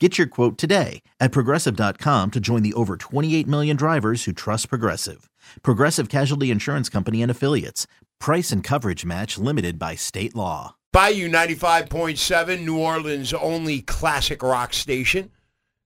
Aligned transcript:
Get 0.00 0.18
your 0.18 0.26
quote 0.26 0.58
today 0.58 1.02
at 1.20 1.30
progressive.com 1.30 2.32
to 2.32 2.40
join 2.40 2.64
the 2.64 2.72
over 2.74 2.96
28 2.96 3.46
million 3.46 3.76
drivers 3.76 4.24
who 4.24 4.32
trust 4.32 4.68
Progressive. 4.68 5.30
Progressive 5.62 6.08
Casualty 6.08 6.50
Insurance 6.50 6.88
Company 6.88 7.22
and 7.22 7.30
Affiliates. 7.30 7.86
Price 8.18 8.50
and 8.50 8.64
coverage 8.64 9.04
match 9.04 9.38
limited 9.38 9.78
by 9.78 9.94
state 9.94 10.34
law. 10.34 10.74
Bayou 10.92 11.28
95.7, 11.28 12.64
New 12.64 12.76
Orleans' 12.76 13.32
only 13.32 13.82
classic 13.82 14.42
rock 14.42 14.72
station. 14.72 15.30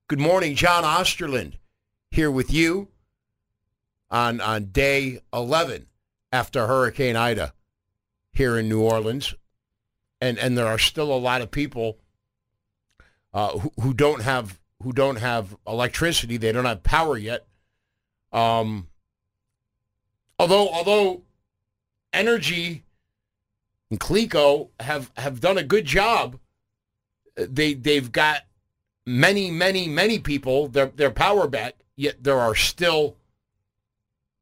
Good 0.08 0.20
morning, 0.20 0.54
John 0.54 0.84
Osterland 0.84 1.54
here 2.10 2.30
with 2.30 2.50
you 2.50 2.88
on, 4.10 4.40
on 4.40 4.66
day 4.66 5.20
11 5.34 5.86
after 6.32 6.66
Hurricane 6.66 7.16
Ida 7.16 7.52
here 8.32 8.56
in 8.56 8.70
New 8.70 8.80
Orleans. 8.80 9.34
And, 10.18 10.38
and 10.38 10.56
there 10.56 10.66
are 10.66 10.78
still 10.78 11.12
a 11.12 11.18
lot 11.18 11.42
of 11.42 11.50
people 11.50 11.98
uh, 13.38 13.56
who, 13.58 13.72
who 13.80 13.94
don't 13.94 14.22
have 14.22 14.58
who 14.82 14.92
don't 14.92 15.16
have 15.16 15.56
electricity. 15.64 16.36
They 16.38 16.50
don't 16.50 16.64
have 16.64 16.82
power 16.82 17.16
yet. 17.16 17.46
Um, 18.32 18.88
although 20.38 20.68
although 20.68 21.22
Entergy 22.12 22.82
and 23.90 24.00
Cleco 24.00 24.70
have 24.80 25.12
have 25.16 25.40
done 25.40 25.56
a 25.56 25.62
good 25.62 25.84
job. 25.84 26.38
They 27.36 27.74
they've 27.74 28.10
got 28.10 28.42
many 29.06 29.52
many 29.52 29.86
many 29.86 30.18
people 30.18 30.66
their 30.66 30.86
their 30.86 31.12
power 31.12 31.46
back. 31.46 31.74
Yet 31.94 32.24
there 32.24 32.40
are 32.40 32.56
still, 32.56 33.16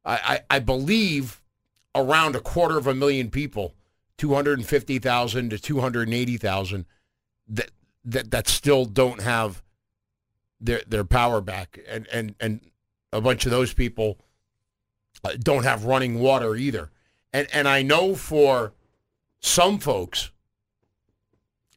I 0.04 0.40
I, 0.50 0.56
I 0.56 0.58
believe, 0.60 1.42
around 1.94 2.34
a 2.34 2.40
quarter 2.40 2.78
of 2.78 2.86
a 2.86 2.94
million 2.94 3.30
people, 3.30 3.74
two 4.16 4.32
hundred 4.34 4.58
and 4.58 4.66
fifty 4.66 4.98
thousand 4.98 5.50
to 5.50 5.58
two 5.58 5.80
hundred 5.80 6.08
and 6.08 6.14
eighty 6.14 6.38
thousand, 6.38 6.86
that 7.48 7.70
that 8.06 8.30
that 8.30 8.48
still 8.48 8.84
don't 8.84 9.20
have 9.20 9.62
their 10.60 10.80
their 10.86 11.04
power 11.04 11.40
back, 11.40 11.78
and 11.86 12.06
and 12.08 12.34
and 12.40 12.60
a 13.12 13.20
bunch 13.20 13.44
of 13.44 13.50
those 13.50 13.74
people 13.74 14.18
uh, 15.24 15.32
don't 15.38 15.64
have 15.64 15.84
running 15.84 16.20
water 16.20 16.54
either. 16.56 16.90
And 17.32 17.48
and 17.52 17.68
I 17.68 17.82
know 17.82 18.14
for 18.14 18.72
some 19.40 19.78
folks, 19.78 20.30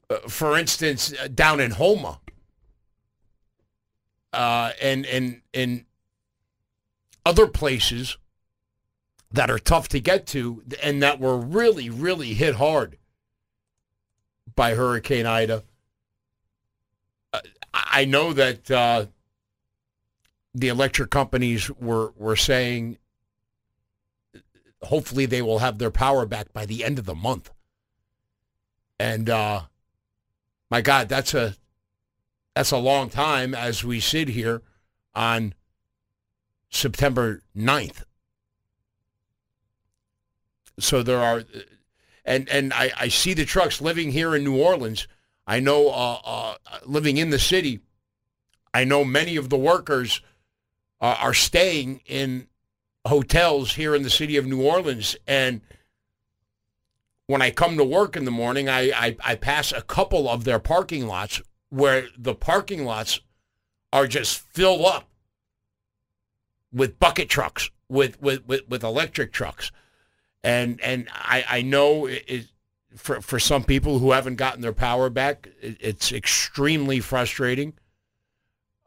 uh, 0.09 0.19
for 0.27 0.57
instance, 0.57 1.13
uh, 1.21 1.27
down 1.27 1.59
in 1.59 1.71
Houma, 1.71 2.19
uh, 4.31 4.71
and 4.81 5.05
and 5.07 5.41
in 5.51 5.85
other 7.25 7.47
places 7.47 8.17
that 9.31 9.51
are 9.51 9.59
tough 9.59 9.87
to 9.89 9.99
get 9.99 10.25
to, 10.27 10.63
and 10.81 11.01
that 11.01 11.19
were 11.19 11.37
really 11.37 11.89
really 11.89 12.35
hit 12.35 12.55
hard 12.55 12.97
by 14.55 14.75
Hurricane 14.75 15.25
Ida 15.25 15.63
I 17.73 18.05
know 18.05 18.33
that 18.33 18.71
uh, 18.71 19.05
the 20.53 20.67
electric 20.69 21.09
companies 21.09 21.69
were 21.71 22.13
were 22.17 22.35
saying 22.35 22.97
hopefully 24.83 25.25
they 25.25 25.41
will 25.41 25.59
have 25.59 25.77
their 25.77 25.91
power 25.91 26.25
back 26.25 26.53
by 26.53 26.65
the 26.65 26.83
end 26.83 26.99
of 26.99 27.05
the 27.05 27.15
month. 27.15 27.51
And 28.99 29.29
uh, 29.29 29.63
my 30.69 30.81
God, 30.81 31.09
that's 31.09 31.33
a 31.33 31.55
that's 32.55 32.71
a 32.71 32.77
long 32.77 33.09
time 33.09 33.53
as 33.53 33.83
we 33.83 33.99
sit 33.99 34.29
here 34.29 34.61
on 35.15 35.53
September 36.69 37.41
9th. 37.55 38.03
So 40.79 41.03
there 41.03 41.19
are 41.19 41.43
and 42.25 42.49
and 42.49 42.73
I, 42.73 42.91
I 42.97 43.07
see 43.09 43.33
the 43.33 43.45
trucks 43.45 43.81
living 43.81 44.11
here 44.11 44.35
in 44.35 44.43
New 44.43 44.57
Orleans 44.57 45.07
I 45.49 45.59
know 45.59 45.89
uh, 45.89 46.19
uh, 46.23 46.55
living 46.85 47.17
in 47.17 47.31
the 47.31 47.39
city, 47.39 47.79
I 48.71 48.83
know 48.83 49.03
many 49.03 49.35
of 49.35 49.49
the 49.49 49.57
workers 49.57 50.21
uh, 51.01 51.15
are 51.19 51.33
staying 51.33 52.01
in 52.05 52.47
hotels 53.03 53.73
here 53.73 53.95
in 53.95 54.03
the 54.03 54.11
city 54.11 54.37
of 54.37 54.45
New 54.45 54.61
Orleans. 54.61 55.15
And 55.25 55.61
when 57.25 57.41
I 57.41 57.49
come 57.49 57.77
to 57.77 57.83
work 57.83 58.15
in 58.15 58.25
the 58.25 58.31
morning, 58.31 58.69
I, 58.69 58.91
I, 58.91 59.17
I 59.25 59.35
pass 59.35 59.71
a 59.71 59.81
couple 59.81 60.29
of 60.29 60.43
their 60.43 60.59
parking 60.59 61.07
lots 61.07 61.41
where 61.69 62.03
the 62.15 62.35
parking 62.35 62.85
lots 62.85 63.19
are 63.91 64.05
just 64.05 64.37
filled 64.39 64.85
up 64.85 65.09
with 66.71 66.99
bucket 66.99 67.27
trucks, 67.27 67.71
with, 67.89 68.21
with, 68.21 68.47
with, 68.47 68.69
with 68.69 68.83
electric 68.83 69.33
trucks. 69.33 69.71
And 70.43 70.79
and 70.81 71.09
I, 71.11 71.43
I 71.49 71.61
know 71.63 72.05
it, 72.05 72.49
for 72.95 73.21
for 73.21 73.39
some 73.39 73.63
people 73.63 73.99
who 73.99 74.11
haven't 74.11 74.35
gotten 74.35 74.61
their 74.61 74.73
power 74.73 75.09
back, 75.09 75.47
it, 75.61 75.77
it's 75.79 76.11
extremely 76.11 76.99
frustrating. 76.99 77.73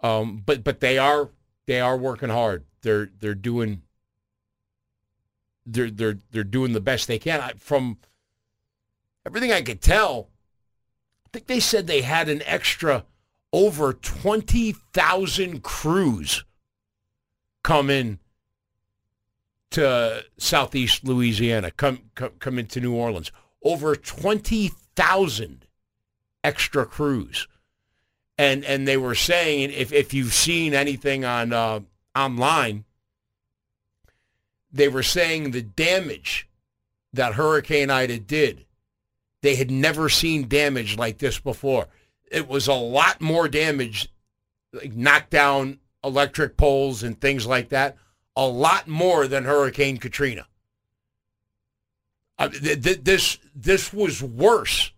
Um, 0.02 0.42
but 0.44 0.64
but 0.64 0.80
they 0.80 0.98
are 0.98 1.30
they 1.66 1.80
are 1.80 1.96
working 1.96 2.30
hard. 2.30 2.64
They're 2.82 3.10
they're 3.20 3.34
doing 3.34 3.82
they're 5.64 5.90
they're 5.90 6.18
they're 6.30 6.44
doing 6.44 6.72
the 6.72 6.80
best 6.80 7.06
they 7.06 7.18
can. 7.18 7.40
I, 7.40 7.52
from 7.58 7.98
everything 9.24 9.52
I 9.52 9.62
could 9.62 9.80
tell, 9.80 10.30
I 11.26 11.28
think 11.32 11.46
they 11.46 11.60
said 11.60 11.86
they 11.86 12.02
had 12.02 12.28
an 12.28 12.42
extra 12.44 13.04
over 13.52 13.92
twenty 13.92 14.72
thousand 14.72 15.62
crews 15.62 16.44
come 17.62 17.88
in 17.88 18.18
to 19.70 20.24
southeast 20.36 21.04
Louisiana, 21.04 21.70
come 21.70 22.10
come, 22.16 22.32
come 22.40 22.58
into 22.58 22.80
New 22.80 22.94
Orleans 22.94 23.30
over 23.64 23.96
20,000 23.96 25.66
extra 26.44 26.86
crews. 26.86 27.48
And 28.38 28.64
and 28.64 28.88
they 28.88 28.96
were 28.96 29.14
saying 29.14 29.70
if 29.70 29.92
if 29.92 30.14
you've 30.14 30.32
seen 30.32 30.74
anything 30.74 31.24
on 31.24 31.52
uh, 31.52 31.80
online, 32.16 32.84
they 34.72 34.88
were 34.88 35.02
saying 35.02 35.50
the 35.50 35.62
damage 35.62 36.48
that 37.12 37.34
Hurricane 37.34 37.90
Ida 37.90 38.18
did. 38.18 38.64
They 39.42 39.56
had 39.56 39.70
never 39.70 40.08
seen 40.08 40.48
damage 40.48 40.96
like 40.96 41.18
this 41.18 41.38
before. 41.38 41.88
It 42.30 42.48
was 42.48 42.68
a 42.68 42.74
lot 42.74 43.20
more 43.20 43.48
damage, 43.48 44.08
like 44.72 44.94
knocked 44.94 45.30
down 45.30 45.80
electric 46.02 46.56
poles 46.56 47.02
and 47.02 47.20
things 47.20 47.46
like 47.46 47.68
that. 47.68 47.96
A 48.34 48.46
lot 48.46 48.88
more 48.88 49.26
than 49.26 49.44
Hurricane 49.44 49.98
Katrina. 49.98 50.46
Th- 52.38 52.82
th- 52.82 53.04
this 53.04 53.38
this 53.54 53.92
was 53.92 54.22
worse 54.22 54.92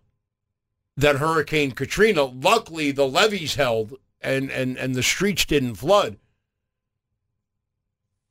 than 0.97 1.17
Hurricane 1.17 1.71
Katrina. 1.71 2.23
Luckily, 2.23 2.91
the 2.91 3.07
levees 3.07 3.55
held 3.55 3.95
and 4.21 4.49
and 4.49 4.77
and 4.77 4.95
the 4.95 5.03
streets 5.03 5.45
didn't 5.45 5.75
flood. 5.75 6.17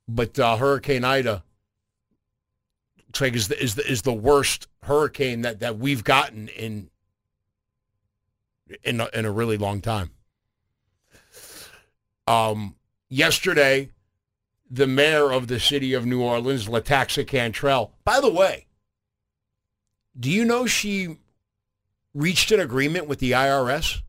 But 0.07 0.37
uh, 0.37 0.57
Hurricane 0.57 1.03
Ida 1.03 1.43
looks 3.07 3.21
like 3.21 3.35
is 3.35 3.47
the, 3.47 3.61
is 3.61 3.75
the 3.75 3.89
is 3.89 4.01
the 4.01 4.13
worst 4.13 4.67
hurricane 4.83 5.41
that, 5.41 5.59
that 5.59 5.77
we've 5.77 6.03
gotten 6.03 6.47
in 6.49 6.89
in 8.83 8.99
a, 8.99 9.09
in 9.13 9.25
a 9.25 9.31
really 9.31 9.57
long 9.57 9.81
time. 9.81 10.11
Um, 12.27 12.75
yesterday, 13.09 13.91
the 14.69 14.87
mayor 14.87 15.31
of 15.31 15.47
the 15.47 15.59
city 15.59 15.93
of 15.93 16.05
New 16.05 16.21
Orleans, 16.21 16.67
LaToya 16.67 17.25
Cantrell. 17.27 17.93
By 18.03 18.19
the 18.19 18.31
way, 18.31 18.65
do 20.17 20.29
you 20.29 20.45
know 20.45 20.65
she 20.65 21.17
reached 22.13 22.51
an 22.51 22.59
agreement 22.59 23.07
with 23.07 23.19
the 23.19 23.31
IRS? 23.31 24.01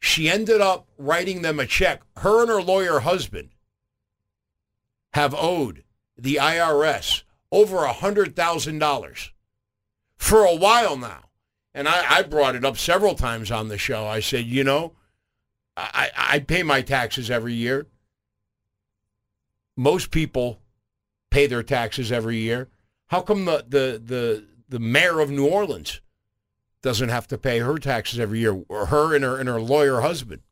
she 0.00 0.30
ended 0.30 0.60
up 0.60 0.88
writing 0.98 1.42
them 1.42 1.60
a 1.60 1.66
check. 1.66 2.02
Her 2.16 2.40
and 2.40 2.48
her 2.48 2.62
lawyer 2.62 3.00
husband 3.00 3.50
have 5.12 5.34
owed 5.34 5.84
the 6.16 6.36
IRS 6.36 7.22
over 7.52 7.84
a 7.84 7.92
$100,000 7.92 9.30
for 10.16 10.44
a 10.44 10.54
while 10.54 10.96
now. 10.96 11.24
And 11.74 11.86
I, 11.86 12.16
I, 12.18 12.22
brought 12.22 12.56
it 12.56 12.64
up 12.64 12.76
several 12.76 13.14
times 13.14 13.50
on 13.50 13.68
the 13.68 13.78
show. 13.78 14.06
I 14.06 14.18
said, 14.18 14.44
you 14.44 14.64
know, 14.64 14.94
I, 15.76 16.10
I 16.16 16.38
pay 16.40 16.64
my 16.64 16.82
taxes 16.82 17.30
every 17.30 17.54
year. 17.54 17.86
Most 19.76 20.10
people 20.10 20.60
pay 21.30 21.46
their 21.46 21.62
taxes 21.62 22.10
every 22.10 22.38
year. 22.38 22.68
How 23.10 23.22
come 23.22 23.44
the, 23.44 23.64
the, 23.68 24.00
the, 24.04 24.46
the 24.68 24.78
mayor 24.78 25.18
of 25.18 25.32
New 25.32 25.44
Orleans 25.44 26.00
doesn't 26.80 27.08
have 27.08 27.26
to 27.26 27.36
pay 27.36 27.58
her 27.58 27.76
taxes 27.76 28.20
every 28.20 28.38
year, 28.38 28.62
or 28.68 28.86
her 28.86 29.16
and 29.16 29.24
her, 29.24 29.36
and 29.36 29.48
her 29.48 29.60
lawyer 29.60 30.00
husband? 30.00 30.42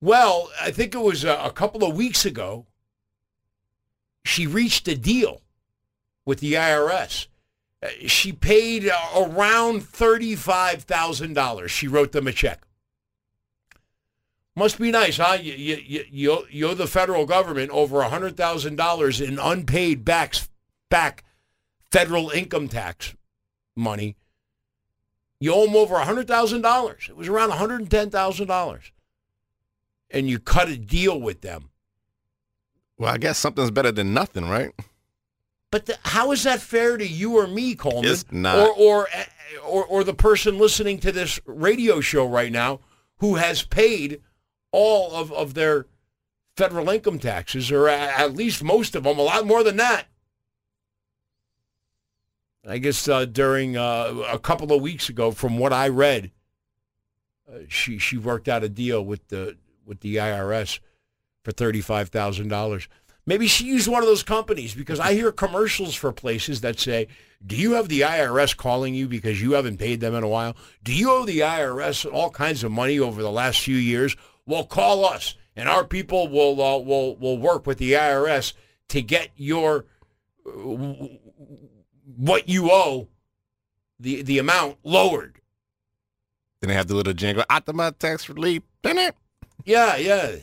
Well, 0.00 0.48
I 0.60 0.70
think 0.70 0.94
it 0.94 1.00
was 1.00 1.24
a, 1.24 1.34
a 1.34 1.50
couple 1.50 1.82
of 1.82 1.96
weeks 1.96 2.24
ago, 2.24 2.66
she 4.24 4.46
reached 4.46 4.86
a 4.86 4.96
deal 4.96 5.42
with 6.24 6.38
the 6.38 6.52
IRS. 6.52 7.26
She 8.06 8.32
paid 8.32 8.88
around 9.16 9.82
$35,000. 9.82 11.68
She 11.68 11.88
wrote 11.88 12.12
them 12.12 12.28
a 12.28 12.32
check. 12.32 12.62
Must 14.58 14.78
be 14.78 14.90
nice, 14.90 15.18
huh? 15.18 15.36
You, 15.40 15.52
you, 15.52 16.04
you, 16.10 16.46
you 16.50 16.68
owe 16.68 16.74
the 16.74 16.86
federal 16.86 17.26
government 17.26 17.70
over 17.70 17.98
$100,000 17.98 19.28
in 19.28 19.38
unpaid 19.38 20.02
back, 20.02 20.34
back 20.88 21.24
federal 21.92 22.30
income 22.30 22.68
tax 22.68 23.14
money. 23.76 24.16
You 25.38 25.52
owe 25.52 25.66
them 25.66 25.76
over 25.76 25.96
$100,000. 25.96 27.08
It 27.10 27.16
was 27.16 27.28
around 27.28 27.50
$110,000. 27.50 28.90
And 30.10 30.30
you 30.30 30.38
cut 30.38 30.70
a 30.70 30.78
deal 30.78 31.20
with 31.20 31.42
them. 31.42 31.68
Well, 32.96 33.12
I 33.12 33.18
guess 33.18 33.36
something's 33.36 33.70
better 33.70 33.92
than 33.92 34.14
nothing, 34.14 34.48
right? 34.48 34.72
But 35.70 35.84
the, 35.84 35.98
how 36.02 36.32
is 36.32 36.44
that 36.44 36.60
fair 36.60 36.96
to 36.96 37.06
you 37.06 37.36
or 37.36 37.46
me, 37.46 37.74
Coleman? 37.74 38.10
It's 38.10 38.24
not. 38.30 38.56
Or, 38.56 38.72
or, 38.78 39.08
or, 39.66 39.84
or 39.84 40.04
the 40.04 40.14
person 40.14 40.56
listening 40.58 40.98
to 41.00 41.12
this 41.12 41.38
radio 41.44 42.00
show 42.00 42.26
right 42.26 42.50
now 42.50 42.80
who 43.18 43.34
has 43.34 43.62
paid 43.62 44.22
all 44.76 45.14
of, 45.14 45.32
of 45.32 45.54
their 45.54 45.86
federal 46.54 46.90
income 46.90 47.18
taxes, 47.18 47.72
or 47.72 47.88
at 47.88 48.34
least 48.34 48.62
most 48.62 48.94
of 48.94 49.04
them, 49.04 49.18
a 49.18 49.22
lot 49.22 49.46
more 49.46 49.64
than 49.64 49.78
that. 49.78 50.06
I 52.68 52.76
guess 52.76 53.08
uh, 53.08 53.24
during 53.24 53.78
uh, 53.78 54.24
a 54.30 54.38
couple 54.38 54.72
of 54.72 54.82
weeks 54.82 55.08
ago, 55.08 55.30
from 55.30 55.56
what 55.56 55.72
I 55.72 55.88
read, 55.88 56.30
uh, 57.48 57.60
she 57.68 57.96
she 57.98 58.18
worked 58.18 58.48
out 58.48 58.64
a 58.64 58.68
deal 58.68 59.02
with 59.02 59.28
the 59.28 59.56
with 59.86 60.00
the 60.00 60.16
IRS 60.16 60.80
for 61.42 61.52
thirty 61.52 61.80
five 61.80 62.10
thousand 62.10 62.48
dollars. 62.48 62.88
Maybe 63.24 63.46
she 63.46 63.64
used 63.64 63.88
one 63.88 64.02
of 64.02 64.08
those 64.08 64.22
companies 64.22 64.74
because 64.74 65.00
I 65.00 65.14
hear 65.14 65.32
commercials 65.32 65.94
for 65.94 66.12
places 66.12 66.60
that 66.62 66.78
say, 66.78 67.06
"Do 67.44 67.56
you 67.56 67.74
have 67.74 67.88
the 67.88 68.00
IRS 68.00 68.56
calling 68.56 68.94
you 68.94 69.06
because 69.08 69.40
you 69.40 69.52
haven't 69.52 69.78
paid 69.78 70.00
them 70.00 70.14
in 70.14 70.24
a 70.24 70.28
while? 70.28 70.56
Do 70.82 70.92
you 70.92 71.10
owe 71.10 71.24
the 71.24 71.40
IRS 71.40 72.04
all 72.12 72.30
kinds 72.30 72.64
of 72.64 72.72
money 72.72 72.98
over 72.98 73.22
the 73.22 73.30
last 73.30 73.60
few 73.60 73.76
years? 73.76 74.16
Well, 74.46 74.64
call 74.64 75.04
us, 75.04 75.34
and 75.56 75.68
our 75.68 75.84
people 75.84 76.28
will 76.28 76.62
uh, 76.62 76.78
will 76.78 77.16
will 77.16 77.38
work 77.38 77.66
with 77.66 77.78
the 77.78 77.92
IRS 77.92 78.52
to 78.88 79.02
get 79.02 79.30
your 79.36 79.86
uh, 80.46 80.50
what 82.16 82.48
you 82.48 82.70
owe, 82.70 83.08
the 83.98 84.22
the 84.22 84.38
amount 84.38 84.78
lowered." 84.84 85.40
Then 86.60 86.68
they 86.68 86.74
have 86.74 86.86
the 86.86 86.94
little 86.94 87.12
jingle, 87.12 87.44
"Automatic 87.50 87.98
tax 87.98 88.28
relief." 88.28 88.62
In 88.84 88.98
it. 88.98 89.16
Yeah, 89.64 89.96
yeah. 89.96 90.36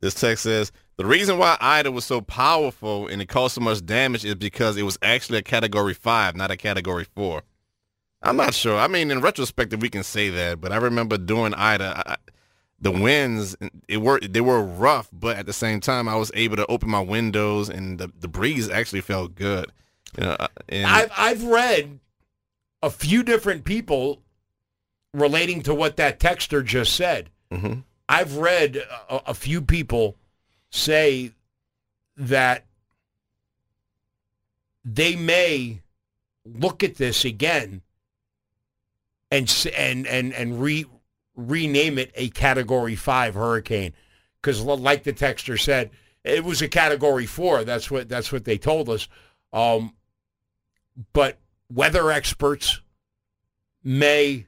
This 0.00 0.14
text 0.14 0.42
says 0.42 0.72
the 0.96 1.06
reason 1.06 1.38
why 1.38 1.56
Ida 1.60 1.90
was 1.90 2.04
so 2.04 2.20
powerful 2.20 3.06
and 3.06 3.22
it 3.22 3.28
caused 3.28 3.54
so 3.54 3.60
much 3.60 3.84
damage 3.86 4.24
is 4.24 4.34
because 4.34 4.76
it 4.76 4.82
was 4.82 4.98
actually 5.00 5.38
a 5.38 5.42
Category 5.42 5.94
Five, 5.94 6.36
not 6.36 6.50
a 6.50 6.56
Category 6.56 7.06
Four. 7.14 7.42
I'm 8.22 8.36
not 8.36 8.54
sure. 8.54 8.78
I 8.78 8.88
mean, 8.88 9.10
in 9.10 9.20
retrospect, 9.20 9.76
we 9.76 9.90
can 9.90 10.02
say 10.02 10.30
that, 10.30 10.60
but 10.60 10.72
I 10.72 10.76
remember 10.76 11.18
doing 11.18 11.52
Ida. 11.54 12.02
I, 12.06 12.16
the 12.84 12.90
winds 12.90 13.56
it 13.88 13.96
were 13.96 14.20
they 14.20 14.42
were 14.42 14.62
rough, 14.62 15.08
but 15.10 15.38
at 15.38 15.46
the 15.46 15.54
same 15.54 15.80
time, 15.80 16.06
I 16.06 16.16
was 16.16 16.30
able 16.34 16.56
to 16.56 16.66
open 16.66 16.90
my 16.90 17.00
windows 17.00 17.70
and 17.70 17.98
the, 17.98 18.12
the 18.20 18.28
breeze 18.28 18.68
actually 18.68 19.00
felt 19.00 19.34
good. 19.34 19.72
You 20.18 20.24
know, 20.24 20.36
uh, 20.38 20.48
and 20.68 20.86
I've 20.86 21.10
I've 21.16 21.44
read 21.44 21.98
a 22.82 22.90
few 22.90 23.22
different 23.22 23.64
people 23.64 24.20
relating 25.14 25.62
to 25.62 25.74
what 25.74 25.96
that 25.96 26.20
texter 26.20 26.62
just 26.62 26.94
said. 26.94 27.30
mm-hmm. 27.50 27.80
I've 28.06 28.36
read 28.36 28.76
a, 29.08 29.30
a 29.30 29.34
few 29.34 29.62
people 29.62 30.16
say 30.68 31.32
that 32.18 32.66
they 34.84 35.16
may 35.16 35.80
look 36.44 36.84
at 36.84 36.96
this 36.96 37.24
again 37.24 37.80
and 39.30 39.66
and 39.74 40.06
and 40.06 40.34
and 40.34 40.60
re 40.60 40.84
rename 41.36 41.98
it 41.98 42.10
a 42.14 42.28
category 42.30 42.94
5 42.94 43.34
hurricane 43.34 43.92
cuz 44.42 44.60
like 44.60 45.02
the 45.02 45.12
texter 45.12 45.60
said 45.60 45.90
it 46.22 46.44
was 46.44 46.62
a 46.62 46.68
category 46.68 47.26
4 47.26 47.64
that's 47.64 47.90
what 47.90 48.08
that's 48.08 48.30
what 48.30 48.44
they 48.44 48.56
told 48.56 48.88
us 48.88 49.08
um 49.52 49.94
but 51.12 51.38
weather 51.70 52.10
experts 52.10 52.80
may 53.82 54.46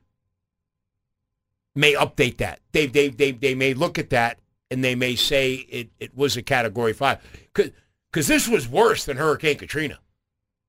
may 1.75 1.95
update 1.95 2.39
that. 2.39 2.61
They 2.73 2.87
they 2.87 3.09
they 3.09 3.33
they 3.33 3.55
may 3.55 3.75
look 3.75 3.99
at 3.99 4.11
that 4.11 4.39
and 4.71 4.83
they 4.83 4.95
may 4.95 5.15
say 5.15 5.55
it, 5.55 5.91
it 6.01 6.17
was 6.17 6.37
a 6.37 6.43
category 6.43 6.93
five 6.93 7.19
because 7.53 8.27
this 8.27 8.49
was 8.49 8.67
worse 8.67 9.05
than 9.05 9.17
Hurricane 9.17 9.59
Katrina. 9.59 9.99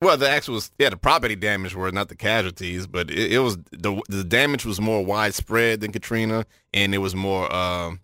Well, 0.02 0.18
the 0.18 0.30
actual 0.30 0.62
yeah, 0.78 0.90
the 0.90 0.98
property 0.98 1.36
damage 1.36 1.74
were 1.74 1.92
not 1.92 2.10
the 2.10 2.16
casualties, 2.16 2.86
but 2.86 3.10
it, 3.10 3.34
it 3.34 3.40
was 3.40 3.58
the 3.72 4.00
the 4.10 4.24
damage 4.24 4.66
was 4.66 4.80
more 4.80 5.04
widespread 5.04 5.82
than 5.82 5.92
Katrina, 5.92 6.46
and 6.74 6.94
it 6.94 7.00
was 7.00 7.16
more 7.16 7.54
um, 7.54 8.00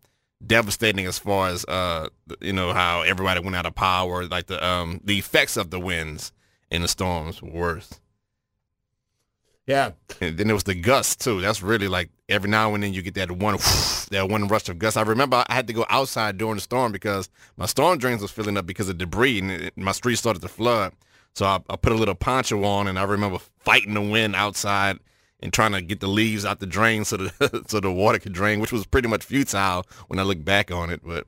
devastating 0.45 1.05
as 1.05 1.19
far 1.19 1.49
as 1.49 1.65
uh, 1.65 2.09
you 2.41 2.53
know 2.53 2.73
how 2.73 3.03
everybody 3.03 3.41
went 3.41 3.55
out 3.55 3.67
of 3.67 3.75
power. 3.75 4.25
Like 4.25 4.47
the 4.47 4.65
um, 4.65 5.01
the 5.03 5.19
effects 5.19 5.55
of 5.55 5.69
the 5.69 5.79
winds 5.79 6.31
and 6.71 6.83
the 6.83 6.87
storms 6.87 7.41
were 7.41 7.51
worse. 7.51 7.99
Yeah, 9.65 9.91
And 10.19 10.37
then 10.37 10.47
there 10.47 10.55
was 10.55 10.65
the 10.65 10.75
gusts 10.75 11.15
too. 11.15 11.39
That's 11.39 11.61
really 11.61 11.87
like 11.87 12.09
every 12.27 12.49
now 12.49 12.73
and 12.73 12.83
then 12.83 12.93
you 12.93 13.01
get 13.01 13.13
that 13.13 13.31
one 13.31 13.53
that 14.11 14.27
one 14.29 14.47
rush 14.47 14.67
of 14.67 14.77
gusts. 14.77 14.97
I 14.97 15.03
remember 15.03 15.45
I 15.47 15.53
had 15.53 15.67
to 15.67 15.73
go 15.73 15.85
outside 15.89 16.37
during 16.37 16.55
the 16.55 16.61
storm 16.61 16.91
because 16.91 17.29
my 17.55 17.65
storm 17.65 17.97
drains 17.97 18.21
was 18.21 18.31
filling 18.31 18.57
up 18.57 18.65
because 18.65 18.89
of 18.89 18.97
debris 18.97 19.39
and 19.39 19.51
it, 19.51 19.77
my 19.77 19.93
street 19.93 20.17
started 20.17 20.41
to 20.41 20.49
flood. 20.49 20.93
So 21.35 21.45
I, 21.45 21.59
I 21.69 21.75
put 21.75 21.91
a 21.91 21.95
little 21.95 22.15
poncho 22.15 22.63
on 22.63 22.87
and 22.87 22.97
I 22.99 23.03
remember 23.03 23.39
fighting 23.59 23.93
the 23.93 24.01
wind 24.01 24.35
outside 24.35 24.99
and 25.39 25.51
trying 25.51 25.73
to 25.73 25.81
get 25.81 25.99
the 25.99 26.07
leaves 26.07 26.45
out 26.45 26.59
the 26.59 26.65
drain 26.65 27.03
so 27.05 27.17
the 27.17 27.63
so 27.67 27.79
the 27.79 27.91
water 27.91 28.19
could 28.19 28.33
drain, 28.33 28.59
which 28.59 28.71
was 28.71 28.85
pretty 28.85 29.07
much 29.07 29.23
futile 29.23 29.85
when 30.07 30.19
I 30.19 30.23
look 30.23 30.43
back 30.43 30.71
on 30.71 30.89
it. 30.89 31.01
But 31.03 31.25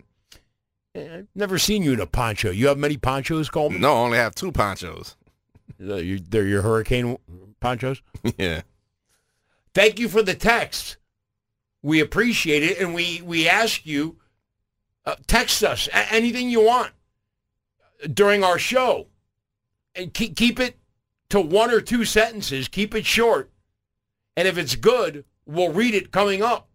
I've 0.96 1.28
never 1.36 1.58
seen 1.58 1.84
you 1.84 1.94
in 1.94 2.00
a 2.00 2.06
poncho. 2.06 2.52
You 2.52 2.68
have 2.68 2.78
many 2.78 2.98
ponchos, 2.98 3.50
Coleman? 3.50 3.82
no, 3.82 3.94
I 3.94 4.00
only 4.00 4.18
have 4.18 4.36
two 4.36 4.52
ponchos. 4.52 5.16
They're 5.78 6.48
your 6.48 6.62
hurricane 6.62 7.18
ponchos. 7.60 8.02
yeah. 8.38 8.62
Thank 9.74 10.00
you 10.00 10.08
for 10.08 10.22
the 10.22 10.36
text. 10.36 10.98
We 11.82 12.00
appreciate 12.00 12.64
it, 12.64 12.80
and 12.80 12.94
we 12.94 13.22
we 13.22 13.50
ask 13.50 13.86
you 13.86 14.18
uh, 15.06 15.16
text 15.28 15.64
us 15.64 15.90
anything 15.94 16.50
you 16.50 16.64
want 16.64 16.92
during 18.14 18.44
our 18.44 18.58
show, 18.58 19.08
and 19.96 20.14
keep 20.14 20.36
keep 20.36 20.60
it 20.60 20.78
to 21.30 21.40
one 21.42 21.72
or 21.72 21.82
two 21.82 22.06
sentences. 22.06 22.68
Keep 22.68 22.94
it 22.96 23.06
short, 23.06 23.52
and 24.36 24.48
if 24.48 24.58
it's 24.58 24.76
good, 24.76 25.26
we'll 25.46 25.72
read 25.72 25.94
it 25.96 26.12
coming 26.12 26.42
up. 26.42 26.68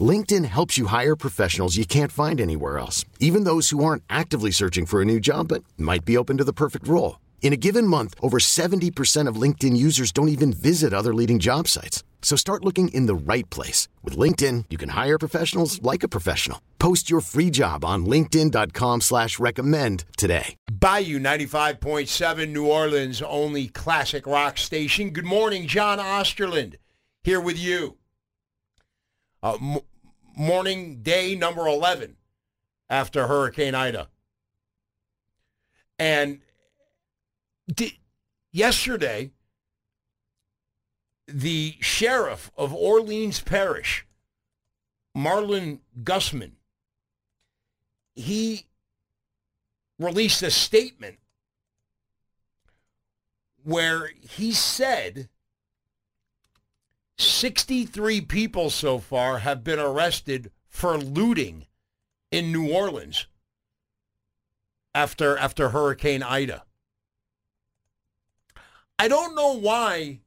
LinkedIn 0.00 0.44
helps 0.44 0.76
you 0.76 0.86
hire 0.86 1.16
professionals 1.16 1.76
you 1.76 1.86
can't 1.86 2.12
find 2.12 2.40
anywhere 2.40 2.78
else, 2.78 3.04
even 3.20 3.44
those 3.44 3.70
who 3.70 3.82
aren't 3.84 4.02
actively 4.10 4.50
searching 4.50 4.84
for 4.84 5.00
a 5.00 5.04
new 5.04 5.20
job 5.20 5.48
but 5.48 5.64
might 5.78 6.04
be 6.04 6.16
open 6.18 6.36
to 6.38 6.44
the 6.44 6.52
perfect 6.52 6.86
role. 6.86 7.20
In 7.40 7.52
a 7.52 7.56
given 7.56 7.86
month, 7.86 8.14
over 8.20 8.38
70% 8.38 9.28
of 9.28 9.40
LinkedIn 9.40 9.76
users 9.76 10.12
don't 10.12 10.28
even 10.28 10.52
visit 10.52 10.92
other 10.92 11.14
leading 11.14 11.38
job 11.38 11.68
sites. 11.68 12.02
So 12.20 12.36
start 12.36 12.64
looking 12.64 12.88
in 12.88 13.06
the 13.06 13.14
right 13.14 13.48
place. 13.48 13.88
With 14.02 14.18
LinkedIn, 14.18 14.64
you 14.68 14.76
can 14.76 14.90
hire 14.90 15.16
professionals 15.16 15.80
like 15.80 16.02
a 16.02 16.08
professional. 16.08 16.60
Post 16.78 17.08
your 17.08 17.20
free 17.20 17.50
job 17.50 17.84
on 17.84 18.04
linkedin.com 18.04 19.00
slash 19.00 19.38
recommend 19.38 20.04
today. 20.18 20.56
Bayou 20.70 21.20
95.7, 21.20 22.48
New 22.48 22.66
Orleans' 22.66 23.22
only 23.22 23.68
classic 23.68 24.26
rock 24.26 24.58
station. 24.58 25.10
Good 25.10 25.24
morning, 25.24 25.68
John 25.68 25.98
Osterland 25.98 26.74
here 27.26 27.40
with 27.40 27.58
you. 27.58 27.96
Uh, 29.42 29.56
m- 29.60 29.78
morning 30.36 31.02
day 31.02 31.34
number 31.34 31.66
11 31.66 32.16
after 32.88 33.26
Hurricane 33.26 33.74
Ida. 33.74 34.08
And 35.98 36.40
di- 37.72 38.00
yesterday, 38.52 39.30
the 41.26 41.76
sheriff 41.80 42.50
of 42.56 42.72
Orleans 42.72 43.40
Parish, 43.40 44.06
Marlin 45.14 45.80
Gusman, 46.02 46.52
he 48.14 48.66
released 49.98 50.42
a 50.42 50.50
statement 50.50 51.18
where 53.64 54.10
he 54.20 54.52
said 54.52 55.28
63 57.18 58.20
people 58.22 58.70
so 58.70 58.98
far 58.98 59.38
have 59.38 59.64
been 59.64 59.78
arrested 59.78 60.50
for 60.68 60.98
looting 60.98 61.66
in 62.30 62.52
New 62.52 62.70
Orleans 62.70 63.26
after 64.94 65.36
after 65.36 65.70
Hurricane 65.70 66.22
Ida. 66.22 66.64
I 68.98 69.08
don't 69.08 69.34
know 69.34 69.54
why 69.58 70.20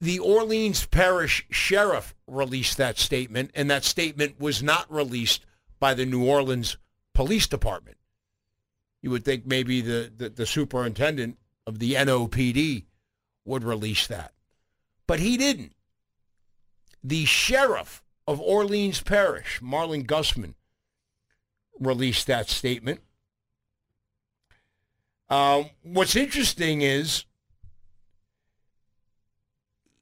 the 0.00 0.18
Orleans 0.18 0.86
Parish 0.86 1.46
Sheriff 1.50 2.14
released 2.26 2.76
that 2.78 2.98
statement, 2.98 3.50
and 3.54 3.70
that 3.70 3.84
statement 3.84 4.40
was 4.40 4.62
not 4.62 4.90
released 4.92 5.44
by 5.78 5.94
the 5.94 6.06
New 6.06 6.24
Orleans 6.24 6.78
Police 7.14 7.46
Department. 7.46 7.98
You 9.02 9.10
would 9.10 9.24
think 9.24 9.46
maybe 9.46 9.80
the, 9.80 10.10
the, 10.14 10.28
the 10.28 10.46
superintendent 10.46 11.38
of 11.66 11.78
the 11.78 11.94
NOPD 11.94 12.84
would 13.44 13.64
release 13.64 14.06
that. 14.06 14.32
But 15.06 15.20
he 15.20 15.36
didn't. 15.36 15.74
The 17.02 17.24
sheriff 17.24 18.02
of 18.26 18.40
Orleans 18.40 19.02
Parish, 19.02 19.60
Marlin 19.62 20.06
Gusman, 20.06 20.54
released 21.78 22.26
that 22.26 22.48
statement. 22.48 23.00
Um, 25.28 25.70
what's 25.82 26.16
interesting 26.16 26.82
is 26.82 27.24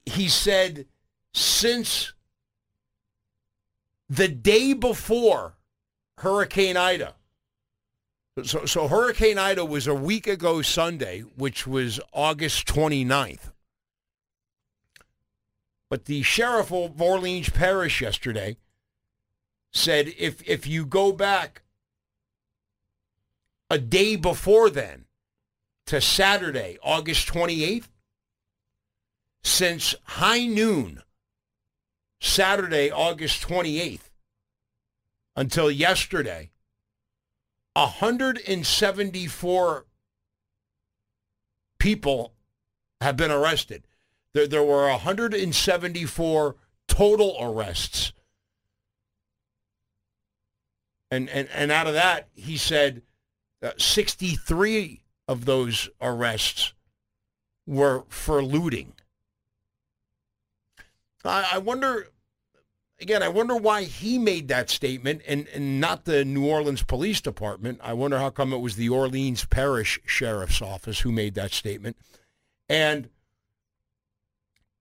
he 0.05 0.27
said 0.27 0.87
since 1.33 2.13
the 4.09 4.27
day 4.27 4.73
before 4.73 5.53
Hurricane 6.17 6.75
Ida, 6.75 7.15
so, 8.43 8.65
so 8.65 8.87
Hurricane 8.87 9.37
Ida 9.37 9.65
was 9.65 9.87
a 9.87 9.93
week 9.93 10.27
ago 10.27 10.61
Sunday, 10.61 11.21
which 11.35 11.67
was 11.67 11.99
August 12.13 12.67
29th. 12.67 13.48
But 15.89 16.05
the 16.05 16.21
sheriff 16.21 16.71
of 16.71 17.01
Orleans 17.01 17.49
Parish 17.49 18.01
yesterday 18.01 18.57
said 19.71 20.13
if 20.17 20.47
if 20.47 20.67
you 20.67 20.85
go 20.85 21.11
back 21.11 21.63
a 23.69 23.77
day 23.77 24.15
before 24.15 24.69
then 24.69 25.03
to 25.87 25.99
Saturday, 25.99 26.77
August 26.83 27.27
28th, 27.27 27.89
since 29.43 29.95
high 30.03 30.45
noon, 30.45 31.01
Saturday, 32.21 32.89
August 32.91 33.41
28th, 33.47 34.11
until 35.35 35.71
yesterday, 35.71 36.51
174 37.73 39.85
people 41.79 42.33
have 43.01 43.17
been 43.17 43.31
arrested. 43.31 43.87
There, 44.33 44.47
there 44.47 44.63
were 44.63 44.89
174 44.89 46.55
total 46.87 47.35
arrests. 47.39 48.13
And, 51.11 51.29
and, 51.29 51.47
and 51.53 51.71
out 51.71 51.87
of 51.87 51.93
that, 51.93 52.27
he 52.35 52.57
said 52.57 53.01
uh, 53.63 53.71
63 53.77 55.01
of 55.27 55.45
those 55.45 55.89
arrests 56.01 56.73
were 57.65 58.03
for 58.09 58.43
looting. 58.43 58.93
I, 61.25 61.51
I 61.53 61.57
wonder, 61.57 62.07
again, 62.99 63.23
I 63.23 63.27
wonder 63.27 63.55
why 63.55 63.83
he 63.83 64.17
made 64.17 64.47
that 64.47 64.69
statement 64.69 65.21
and, 65.27 65.47
and 65.49 65.81
not 65.81 66.05
the 66.05 66.23
New 66.23 66.47
Orleans 66.47 66.83
Police 66.83 67.21
Department. 67.21 67.79
I 67.83 67.93
wonder 67.93 68.19
how 68.19 68.29
come 68.29 68.53
it 68.53 68.59
was 68.59 68.75
the 68.75 68.89
Orleans 68.89 69.45
Parish 69.45 69.99
Sheriff's 70.05 70.61
Office 70.61 70.99
who 71.01 71.11
made 71.11 71.35
that 71.35 71.51
statement. 71.51 71.97
And 72.67 73.09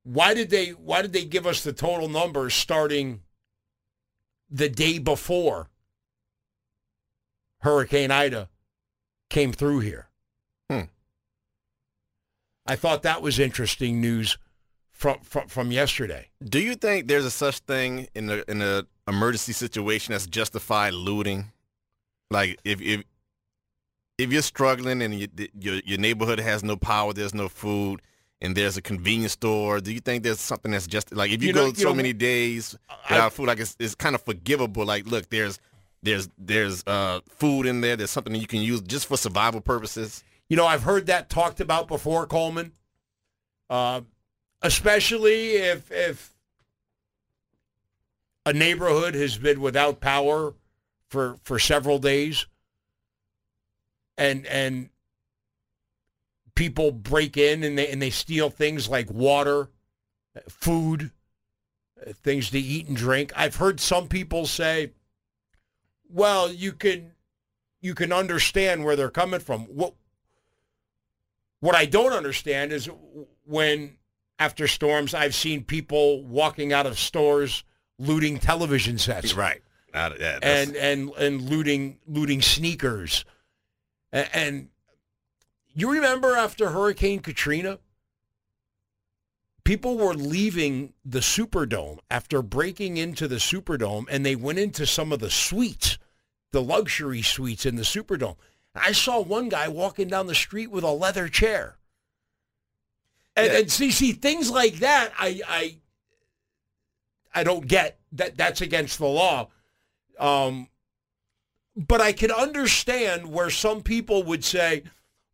why 0.09 0.33
did 0.33 0.49
they 0.49 0.71
why 0.71 1.03
did 1.03 1.12
they 1.12 1.25
give 1.25 1.47
us 1.47 1.62
the 1.62 1.73
total 1.73 2.09
numbers 2.09 2.55
starting 2.55 3.21
the 4.50 4.69
day 4.69 4.99
before 4.99 5.69
Hurricane 7.59 8.11
Ida 8.11 8.49
came 9.29 9.53
through 9.53 9.81
here? 9.81 10.09
Hmm. 10.71 10.88
I 12.67 12.77
thought 12.77 13.03
that 13.03 13.21
was 13.21 13.38
interesting 13.38 14.00
news 14.00 14.38
from, 14.93 15.19
from 15.21 15.47
from 15.47 15.73
yesterday. 15.73 16.29
Do 16.43 16.59
you 16.59 16.75
think 16.75 17.07
there's 17.07 17.27
a 17.27 17.31
such 17.31 17.59
thing 17.59 18.09
in 18.15 18.31
a 18.31 18.43
in 18.49 18.62
a 18.62 18.87
emergency 19.07 19.53
situation 19.53 20.12
that's 20.12 20.27
justified 20.27 20.95
looting? 20.95 21.53
Like 22.31 22.59
if 22.65 22.81
if 22.81 23.05
if 24.17 24.33
you're 24.33 24.41
struggling 24.41 25.03
and 25.03 25.15
you, 25.15 25.29
your 25.61 25.83
your 25.85 25.99
neighborhood 25.99 26.41
has 26.41 26.65
no 26.65 26.77
power, 26.77 27.12
there's 27.12 27.35
no 27.35 27.50
food, 27.50 28.00
and 28.40 28.57
there's 28.57 28.76
a 28.76 28.83
convenience 28.83 29.33
store. 29.33 29.80
Do 29.80 29.92
you 29.92 30.00
think 30.00 30.23
there's 30.23 30.40
something 30.40 30.71
that's 30.73 30.87
just 30.87 31.14
like 31.14 31.30
if 31.30 31.42
you, 31.42 31.49
You 31.49 31.52
know- 31.54 31.61
go 31.62 31.66
you 31.68 31.75
so 31.75 31.88
know, 31.88 31.95
many 31.95 32.12
days 32.12 32.76
I- 32.88 32.97
without 33.14 33.33
food, 33.33 33.47
like 33.49 33.59
it's 33.61 33.76
it's 33.78 33.95
kind 33.95 34.14
of 34.14 34.23
forgivable. 34.23 34.85
Like 34.85 35.07
look, 35.07 35.28
there's 35.30 35.59
there's 36.02 36.28
there's 36.38 36.85
uh 36.87 37.21
food 37.28 37.66
in 37.66 37.80
there. 37.80 37.97
There's 37.97 38.11
something 38.11 38.33
that 38.33 38.38
you 38.40 38.47
can 38.47 38.61
use 38.62 38.80
just 38.83 39.07
for 39.07 39.16
survival 39.16 39.61
purposes. 39.61 40.23
You 40.49 40.57
know, 40.57 40.66
I've 40.66 40.83
heard 40.85 41.07
that 41.07 41.28
talked 41.28 41.61
about 41.61 41.88
before, 41.88 42.26
Coleman. 42.26 42.73
Uh, 43.68 44.00
especially 44.62 45.52
if 45.57 45.90
if 45.90 46.35
a 48.47 48.52
neighborhood 48.52 49.14
has 49.14 49.37
been 49.37 49.61
without 49.61 50.00
power 50.00 50.54
for 51.09 51.37
for 51.42 51.59
several 51.59 51.99
days, 51.99 52.47
and 54.16 54.47
and 54.47 54.88
people 56.59 56.91
break 56.91 57.37
in 57.37 57.62
and 57.62 57.79
they 57.79 57.88
and 57.88 58.03
they 58.03 58.11
steal 58.11 58.50
things 58.50 58.88
like 58.88 59.09
water, 59.12 59.71
food, 60.49 61.12
things 62.12 62.50
to 62.50 62.59
eat 62.59 62.88
and 62.88 62.97
drink. 62.97 63.33
I've 63.37 63.55
heard 63.57 63.79
some 63.79 64.09
people 64.09 64.45
say, 64.45 64.91
"Well, 66.11 66.53
you 66.53 66.73
can 66.73 67.12
you 67.81 67.95
can 67.95 68.12
understand 68.12 68.85
where 68.85 68.97
they're 68.97 69.09
coming 69.09 69.38
from." 69.38 69.67
What 69.67 69.95
what 71.61 71.77
I 71.77 71.87
don't 71.87 72.12
understand 72.12 72.73
is 72.73 72.91
when 73.47 73.97
after 74.41 74.67
storms 74.67 75.15
I've 75.15 75.37
seen 75.37 75.62
people 75.62 76.25
walking 76.25 76.73
out 76.73 76.87
of 76.87 76.99
stores 76.99 77.62
looting 78.00 78.38
television 78.38 78.99
sets. 78.99 79.33
Right. 79.37 79.62
Yeah, 79.95 80.38
and 80.43 80.77
and 80.77 81.11
and 81.17 81.43
looting 81.43 81.99
looting 82.07 82.43
sneakers, 82.43 83.25
and, 84.12 84.29
and 84.35 84.69
you 85.81 85.91
remember 85.93 86.35
after 86.35 86.71
Hurricane 86.71 87.21
Katrina, 87.21 87.79
people 89.65 89.97
were 89.99 90.15
leaving 90.15 90.95
the 91.05 91.21
Superdome 91.21 91.99
after 92.11 92.43
breaking 92.43 92.97
into 92.97 93.29
the 93.29 93.37
Superdome, 93.37 94.07
and 94.11 94.25
they 94.25 94.35
went 94.35 94.59
into 94.59 94.87
some 94.87 95.13
of 95.13 95.21
the 95.21 95.31
suites, 95.31 95.99
the 96.53 96.63
luxury 96.63 97.23
suites 97.23 97.67
in 97.67 97.77
the 97.77 97.83
Superdome. 97.83 98.37
I 98.75 98.93
saw 98.93 99.21
one 99.21 99.49
guy 99.49 99.69
walking 99.69 100.09
down 100.09 100.27
the 100.27 100.35
street 100.35 100.71
with 100.71 100.85
a 100.85 100.91
leather 100.91 101.29
chair. 101.29 101.77
And, 103.37 103.53
Yeah. 103.53 103.59
and 103.61 103.71
see, 103.71 103.91
see 103.91 104.13
things 104.13 104.51
like 104.51 104.77
that, 104.77 105.13
I, 105.19 105.41
I, 105.47 105.77
I 107.35 107.45
don't 107.45 107.67
get 107.67 107.99
that. 108.13 108.37
That's 108.37 108.61
against 108.61 108.99
the 108.99 109.07
law. 109.07 109.49
Um, 110.19 110.69
but 111.77 112.01
I 112.01 112.13
can 112.13 112.33
understand 112.33 113.31
where 113.31 113.51
some 113.51 113.83
people 113.83 114.23
would 114.25 114.45
say, 114.45 114.83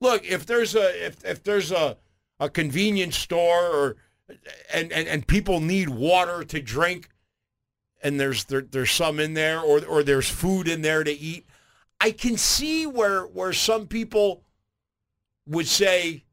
"Look, 0.04 0.26
if 0.26 0.44
there's 0.44 0.74
a 0.74 1.06
if 1.06 1.24
if 1.24 1.42
there's 1.42 1.72
a 1.72 1.96
a 2.38 2.50
convenience 2.50 3.16
store 3.16 3.66
or 3.66 3.96
and 4.70 4.92
and, 4.92 5.08
and 5.08 5.26
people 5.26 5.60
need 5.60 5.88
water 5.88 6.44
to 6.44 6.60
drink, 6.60 7.08
and 8.02 8.20
there's 8.20 8.44
there, 8.44 8.60
there's 8.60 8.90
some 8.90 9.18
in 9.18 9.32
there, 9.32 9.60
or 9.60 9.82
or 9.82 10.02
there's 10.02 10.28
food 10.28 10.68
in 10.68 10.82
there 10.82 11.04
to 11.04 11.10
eat, 11.10 11.46
I 12.02 12.10
can 12.10 12.36
see 12.36 12.86
where 12.86 13.22
where 13.22 13.54
some 13.54 13.86
people 13.86 14.42
would 15.46 15.66
say." 15.66 16.24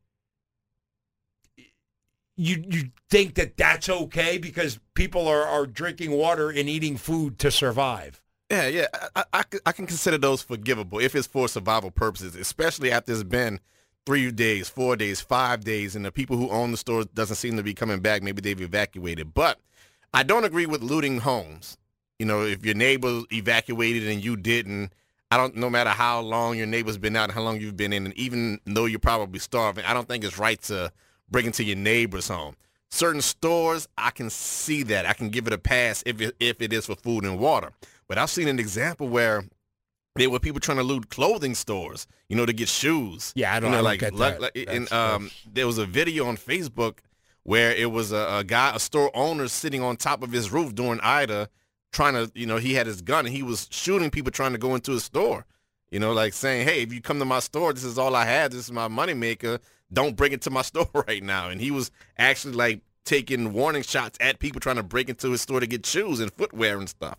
You, 2.38 2.64
you 2.68 2.92
think 3.10 3.36
that 3.36 3.56
that's 3.56 3.88
okay 3.88 4.40
because 4.40 4.80
people 4.96 5.28
are, 5.28 5.44
are 5.46 5.68
drinking 5.68 6.12
water 6.12 6.50
and 6.50 6.68
eating 6.68 6.98
food 6.98 7.38
to 7.40 7.52
survive. 7.52 8.20
Yeah, 8.52 8.68
yeah. 8.68 8.88
I, 9.16 9.24
I, 9.32 9.44
I 9.68 9.72
can 9.72 9.88
consider 9.88 10.18
those 10.18 10.42
forgivable 10.42 11.00
if 11.00 11.16
it's 11.16 11.26
for 11.26 11.48
survival 11.48 11.90
purposes, 11.90 12.36
especially 12.36 12.92
after 12.92 13.14
it's 13.14 13.24
been 13.24 13.62
three 14.06 14.30
days, 14.30 14.68
four 14.68 14.98
days, 14.98 15.22
five 15.22 15.64
days, 15.64 15.96
and 15.96 16.04
the 16.04 16.12
people 16.12 16.36
who 16.36 16.50
own 16.50 16.72
the 16.72 16.78
stores 16.78 17.06
doesn't 17.14 17.38
seem 17.38 17.56
to 17.56 17.64
be 17.64 17.74
coming 17.74 18.02
back. 18.02 18.22
Maybe 18.22 18.42
they've 18.42 18.60
evacuated. 18.60 19.34
But 19.34 19.58
I 20.14 20.24
don't 20.24 20.44
agree 20.44 20.66
with 20.66 20.82
looting 20.82 21.22
homes. 21.22 21.78
You 22.20 22.26
know, 22.26 22.42
if 22.42 22.66
your 22.66 22.76
neighbor 22.76 23.22
evacuated 23.32 24.06
and 24.10 24.22
you 24.22 24.36
didn't, 24.36 24.92
I 25.32 25.38
don't. 25.38 25.56
No 25.56 25.70
matter 25.70 25.92
how 25.92 26.20
long 26.20 26.58
your 26.58 26.68
neighbor's 26.68 26.98
been 26.98 27.16
out 27.16 27.30
and 27.30 27.32
how 27.32 27.44
long 27.44 27.62
you've 27.62 27.78
been 27.78 27.94
in, 27.94 28.04
and 28.04 28.14
even 28.18 28.60
though 28.66 28.84
you're 28.84 29.00
probably 29.00 29.40
starving, 29.40 29.86
I 29.86 29.94
don't 29.94 30.10
think 30.10 30.26
it's 30.26 30.38
right 30.38 30.62
to 30.64 30.92
break 31.30 31.46
into 31.46 31.64
your 31.64 31.78
neighbor's 31.78 32.28
home. 32.28 32.58
Certain 32.90 33.22
stores, 33.22 33.88
I 33.98 34.12
can 34.12 34.30
see 34.30 34.84
that. 34.84 35.06
I 35.06 35.14
can 35.14 35.30
give 35.30 35.48
it 35.48 35.54
a 35.54 35.58
pass 35.58 36.04
if 36.06 36.20
it, 36.20 36.36
if 36.42 36.62
it 36.62 36.74
is 36.74 36.88
for 36.88 36.96
food 36.96 37.24
and 37.24 37.40
water. 37.40 37.72
But 38.12 38.18
I've 38.18 38.30
seen 38.30 38.50
an 38.50 38.60
example 38.60 39.08
where 39.08 39.46
there 40.18 40.30
were 40.30 40.40
people 40.40 40.60
trying 40.60 40.80
to 40.80 40.84
loot 40.84 41.10
clothing 41.10 41.56
stores, 41.56 42.08
you 42.28 42.36
know, 42.36 42.46
to 42.46 42.52
get 42.52 42.68
shoes. 42.68 43.32
Yeah, 43.38 43.56
I 43.56 43.62
don't- 43.62 43.70
You 43.72 43.78
know, 43.78 43.78
I 43.78 43.82
like, 43.84 44.02
like, 44.20 44.40
like- 44.42 44.68
and 44.68 44.92
um, 44.92 45.32
there 45.50 45.66
was 45.66 45.78
a 45.78 45.86
video 45.86 46.26
on 46.26 46.36
Facebook 46.36 46.98
where 47.44 47.72
it 47.74 47.90
was 47.90 48.12
a, 48.12 48.40
a 48.40 48.44
guy, 48.44 48.76
a 48.76 48.80
store 48.82 49.10
owner, 49.16 49.48
sitting 49.48 49.82
on 49.82 49.96
top 49.96 50.24
of 50.24 50.34
his 50.34 50.52
roof 50.52 50.76
during 50.76 51.00
Ida, 51.00 51.48
trying 51.94 52.16
to, 52.16 52.30
you 52.36 52.46
know, 52.46 52.58
he 52.58 52.74
had 52.74 52.86
his 52.86 53.02
gun 53.02 53.26
and 53.26 53.34
he 53.34 53.44
was 53.44 53.70
shooting 53.72 54.10
people 54.12 54.30
trying 54.32 54.52
to 54.52 54.58
go 54.58 54.76
into 54.76 54.92
his 54.92 55.06
store. 55.06 55.46
You 55.90 56.00
know, 56.00 56.12
like 56.12 56.34
saying, 56.34 56.68
"Hey, 56.68 56.82
if 56.84 56.92
you 56.94 57.00
come 57.00 57.20
to 57.20 57.26
my 57.26 57.40
store, 57.40 57.72
this 57.72 57.86
is 57.86 57.98
all 57.98 58.14
I 58.14 58.26
have. 58.26 58.52
This 58.52 58.66
is 58.66 58.72
my 58.74 58.90
moneymaker. 58.90 59.60
Don't 59.94 60.18
bring 60.18 60.34
it 60.34 60.42
to 60.42 60.50
my 60.50 60.62
store 60.72 60.90
right 61.08 61.24
now." 61.24 61.48
And 61.48 61.62
he 61.62 61.72
was 61.72 61.92
actually 62.18 62.56
like 62.56 62.82
taking 63.06 63.54
warning 63.54 63.84
shots 63.84 64.18
at 64.20 64.40
people 64.40 64.60
trying 64.60 64.76
to 64.78 64.84
break 64.84 65.08
into 65.08 65.32
his 65.32 65.42
store 65.42 65.62
to 65.62 65.68
get 65.68 65.86
shoes 65.86 66.20
and 66.20 66.32
footwear 66.34 66.78
and 66.78 66.90
stuff. 66.90 67.18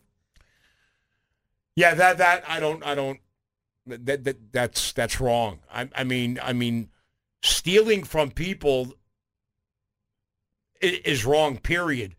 Yeah, 1.77 1.95
that 1.95 2.19
that 2.19 2.45
I 2.49 2.61
don't 2.61 2.85
I 2.85 2.95
don't 2.95 3.21
that, 3.87 4.25
that 4.25 4.53
that's 4.53 4.93
that's 4.93 5.21
wrong. 5.21 5.61
I 5.73 5.89
I 5.95 6.05
mean 6.05 6.39
I 6.43 6.53
mean 6.53 6.91
stealing 7.43 8.05
from 8.05 8.31
people 8.31 8.95
is 10.81 11.25
wrong 11.25 11.59
period. 11.59 12.15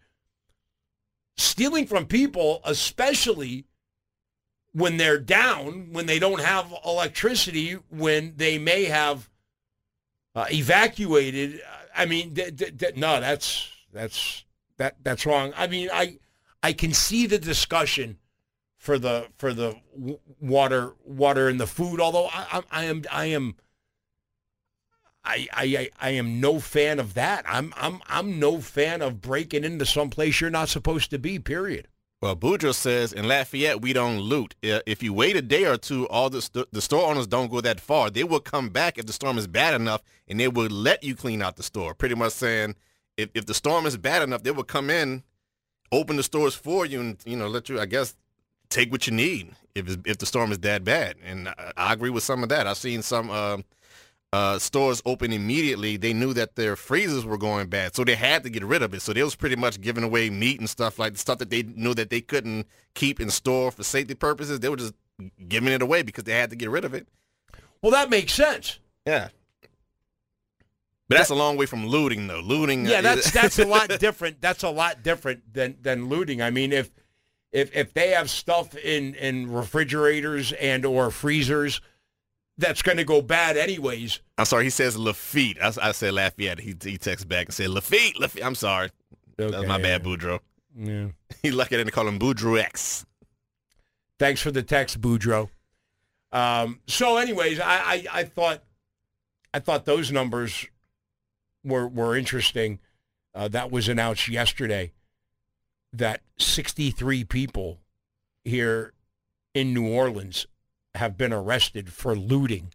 Stealing 1.38 1.86
from 1.86 2.06
people 2.06 2.62
especially 2.66 3.66
when 4.74 4.98
they're 4.98 5.20
down, 5.20 5.90
when 5.94 6.08
they 6.08 6.18
don't 6.18 6.42
have 6.42 6.74
electricity, 6.84 7.74
when 7.90 8.34
they 8.38 8.58
may 8.58 8.86
have 8.86 9.30
uh, 10.36 10.46
evacuated. 10.52 11.62
I 11.96 12.06
mean, 12.06 12.34
th- 12.34 12.56
th- 12.58 12.78
th- 12.78 12.96
no, 12.96 13.22
that's 13.22 13.70
that's 13.94 14.46
that 14.78 14.96
that's 15.04 15.26
wrong. 15.26 15.54
I 15.56 15.68
mean, 15.68 15.90
I 15.94 16.18
I 16.64 16.74
can 16.74 16.92
see 16.92 17.28
the 17.28 17.38
discussion 17.38 18.18
for 18.84 19.00
the 19.00 19.26
for 19.38 19.54
the 19.54 19.74
water 20.42 20.94
water 21.06 21.48
and 21.48 21.58
the 21.58 21.66
food. 21.66 22.02
Although 22.02 22.26
I, 22.28 22.46
I, 22.52 22.64
I 22.70 22.84
am 22.84 23.04
I 23.10 23.26
am 23.28 23.56
I, 25.24 25.48
I 25.54 25.90
I- 26.02 26.10
am 26.10 26.42
no 26.42 26.60
fan 26.60 27.00
of 27.00 27.14
that. 27.14 27.46
I'm 27.48 27.74
I'm 27.78 28.02
I'm 28.08 28.40
no 28.40 28.60
fan 28.60 29.02
of 29.02 29.22
breaking 29.22 29.64
into 29.64 29.86
some 29.86 30.10
place 30.10 30.42
you're 30.42 30.50
not 30.50 30.68
supposed 30.68 31.12
to 31.12 31.18
be. 31.18 31.40
Period. 31.40 31.88
Well, 32.22 32.36
Boudreaux 32.36 32.74
says 32.74 33.14
in 33.14 33.26
Lafayette 33.28 33.82
we 33.82 33.94
don't 33.94 34.20
loot. 34.20 34.56
If 34.62 35.02
you 35.02 35.14
wait 35.14 35.38
a 35.38 35.42
day 35.42 35.66
or 35.66 35.78
two, 35.78 36.06
all 36.10 36.30
the 36.30 36.42
st- 36.42 36.72
the 36.74 36.82
store 36.82 37.10
owners 37.10 37.28
don't 37.28 37.50
go 37.52 37.62
that 37.62 37.80
far. 37.80 38.10
They 38.10 38.26
will 38.26 38.42
come 38.42 38.68
back 38.68 38.98
if 38.98 39.06
the 39.06 39.14
storm 39.14 39.38
is 39.38 39.48
bad 39.48 39.74
enough, 39.74 40.04
and 40.28 40.38
they 40.42 40.50
will 40.50 40.68
let 40.70 41.06
you 41.06 41.16
clean 41.16 41.42
out 41.42 41.56
the 41.56 41.64
store. 41.64 41.94
Pretty 41.94 42.16
much 42.16 42.34
saying, 42.34 42.76
if 43.16 43.30
if 43.34 43.46
the 43.46 43.54
storm 43.54 43.86
is 43.86 43.96
bad 43.96 44.22
enough, 44.24 44.44
they 44.44 44.52
will 44.52 44.64
come 44.66 44.90
in, 44.90 45.24
open 45.90 46.18
the 46.18 46.24
stores 46.24 46.54
for 46.54 46.86
you, 46.86 47.00
and 47.00 47.18
you 47.26 47.38
know 47.38 47.48
let 47.48 47.70
you, 47.70 47.80
I 47.80 47.86
guess, 47.86 48.16
take 48.74 48.92
what 48.92 49.08
you 49.08 49.14
need 49.14 49.52
if 49.76 49.98
if 50.06 50.18
the 50.18 50.26
storm 50.26 50.52
is 50.52 50.60
that 50.60 50.84
bad. 50.84 51.16
And 51.24 51.50
I, 51.50 51.72
I 51.78 51.94
agree 51.94 52.10
with 52.10 52.24
some 52.24 52.44
of 52.44 52.50
that. 52.50 52.68
I've 52.68 52.78
seen 52.78 53.02
some. 53.02 53.30
Uh, 53.30 53.58
uh, 54.34 54.58
stores 54.58 55.00
open 55.06 55.32
immediately, 55.32 55.96
they 55.96 56.12
knew 56.12 56.34
that 56.34 56.56
their 56.56 56.76
freezers 56.76 57.24
were 57.24 57.38
going 57.38 57.68
bad, 57.68 57.96
so 57.96 58.04
they 58.04 58.16
had 58.16 58.42
to 58.42 58.50
get 58.50 58.64
rid 58.64 58.82
of 58.82 58.92
it. 58.96 59.00
So 59.04 59.14
they 59.14 59.22
was 59.22 59.36
pretty 59.36 59.56
much 59.56 59.80
giving 59.80 60.04
away 60.04 60.32
meat 60.32 60.60
and 60.60 60.68
stuff 60.68 60.98
like 60.98 61.16
stuff 61.18 61.38
that 61.38 61.52
they 61.52 61.62
knew 61.62 61.94
that 61.94 62.10
they 62.10 62.20
couldn't 62.20 62.66
keep 62.96 63.20
in 63.20 63.30
store 63.30 63.70
for 63.70 63.84
safety 63.84 64.16
purposes. 64.16 64.60
They 64.60 64.70
were 64.70 64.76
just 64.76 64.96
giving 65.48 65.72
it 65.72 65.84
away 65.84 66.02
because 66.02 66.24
they 66.24 66.34
had 66.34 66.50
to 66.50 66.56
get 66.56 66.72
rid 66.72 66.84
of 66.84 66.96
it. 66.96 67.08
Well, 67.84 67.92
that 67.92 68.10
makes 68.10 68.34
sense. 68.34 68.80
Yeah. 69.06 69.30
But 71.10 71.18
that's 71.18 71.30
a 71.30 71.36
long 71.36 71.56
way 71.56 71.68
from 71.68 71.86
looting, 71.86 72.26
though. 72.26 72.40
Looting. 72.40 72.88
Yeah, 72.88 73.00
uh, 73.00 73.02
that's 73.04 73.30
that's 73.40 73.60
a 73.60 73.66
lot 73.66 73.88
different. 74.00 74.42
That's 74.42 74.64
a 74.64 74.70
lot 74.70 75.04
different 75.04 75.54
than 75.54 75.78
than 75.80 76.10
looting. 76.10 76.42
I 76.42 76.50
mean, 76.50 76.74
if 76.74 76.90
if 77.54 77.74
if 77.74 77.94
they 77.94 78.10
have 78.10 78.30
stuff 78.30 78.76
in 78.76 79.16
in 79.16 79.50
refrigerators 79.52 80.52
and 80.54 80.86
or 80.86 81.10
freezers 81.12 81.80
that's 82.58 82.82
going 82.82 82.98
to 82.98 83.06
go 83.06 83.22
bad 83.22 83.56
anyways. 83.58 84.20
I'm 84.38 84.46
sorry. 84.46 84.66
He 84.66 84.70
says 84.70 84.98
Lafitte. 84.98 85.58
I, 85.62 85.72
I 85.82 85.92
said 85.94 86.14
Lafayette. 86.14 86.60
He 86.60 86.76
he 86.84 86.98
texts 86.98 87.26
back 87.26 87.46
and 87.48 87.54
said 87.54 87.70
Lafitte. 87.70 88.20
Lafitte. 88.20 88.44
I'm 88.44 88.56
sorry. 88.56 88.90
That's 89.38 89.54
Okay, 89.54 89.68
my 89.68 89.78
yeah. 89.78 89.84
bad, 89.84 90.04
Boudreaux. 90.04 90.40
Yeah. 90.78 91.08
He 91.42 91.52
lucky 91.52 91.76
I 91.76 91.80
didn't 91.80 91.92
call 91.94 92.08
him 92.08 92.20
Boudreaux 92.20 92.60
X. 92.60 93.06
Thanks 94.20 94.40
for 94.42 94.52
the 94.52 94.64
text, 94.64 95.02
Boudreaux. 95.02 95.50
Um, 96.32 96.80
so, 96.88 97.18
anyways, 97.18 97.60
I, 97.60 97.76
I, 97.76 98.06
I 98.14 98.24
thought 98.24 98.64
I 99.54 99.60
thought 99.60 99.86
those 99.86 100.12
numbers 100.12 100.66
were 101.64 101.88
were 101.88 102.16
interesting. 102.16 102.80
Uh, 103.36 103.48
that 103.50 103.72
was 103.72 103.88
announced 103.90 104.28
yesterday 104.28 104.94
that 105.94 106.22
63 106.38 107.24
people 107.24 107.80
here 108.44 108.94
in 109.54 109.74
New 109.74 109.88
Orleans 109.88 110.48
have 110.96 111.18
been 111.18 111.32
arrested 111.32 111.92
for 111.94 112.16
looting 112.16 112.74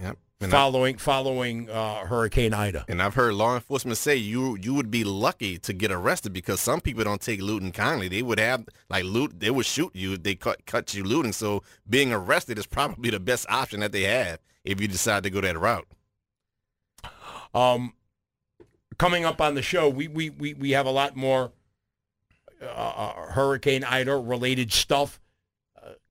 Yep. 0.00 0.16
And 0.42 0.50
I- 0.54 0.56
following 0.56 0.96
following 0.96 1.68
uh, 1.68 2.06
Hurricane 2.06 2.54
Ida. 2.54 2.86
And 2.88 3.02
I've 3.02 3.12
heard 3.12 3.34
law 3.34 3.54
enforcement 3.56 3.98
say 3.98 4.16
you 4.16 4.56
you 4.56 4.72
would 4.72 4.90
be 4.90 5.04
lucky 5.04 5.58
to 5.58 5.74
get 5.74 5.92
arrested 5.92 6.32
because 6.32 6.60
some 6.60 6.80
people 6.80 7.04
don't 7.04 7.20
take 7.20 7.42
looting 7.42 7.70
kindly. 7.72 8.08
They 8.08 8.22
would 8.22 8.38
have 8.40 8.64
like 8.88 9.04
loot. 9.04 9.38
They 9.40 9.50
would 9.50 9.66
shoot 9.66 9.94
you. 9.94 10.16
They 10.16 10.36
cut 10.36 10.64
cut 10.64 10.94
you 10.94 11.04
looting. 11.04 11.32
So 11.32 11.62
being 11.88 12.10
arrested 12.14 12.58
is 12.58 12.66
probably 12.66 13.10
the 13.10 13.20
best 13.20 13.44
option 13.50 13.80
that 13.80 13.92
they 13.92 14.04
have 14.04 14.38
if 14.64 14.80
you 14.80 14.88
decide 14.88 15.24
to 15.24 15.30
go 15.30 15.42
that 15.42 15.58
route. 15.60 15.86
Um, 17.52 17.92
coming 18.96 19.26
up 19.26 19.42
on 19.42 19.54
the 19.54 19.62
show, 19.62 19.90
we 19.90 20.08
we 20.08 20.30
we, 20.30 20.54
we 20.54 20.70
have 20.70 20.86
a 20.86 20.90
lot 20.90 21.16
more 21.16 21.52
uh, 22.62 22.66
uh, 22.66 23.12
Hurricane 23.32 23.84
Ida 23.84 24.16
related 24.16 24.72
stuff 24.72 25.20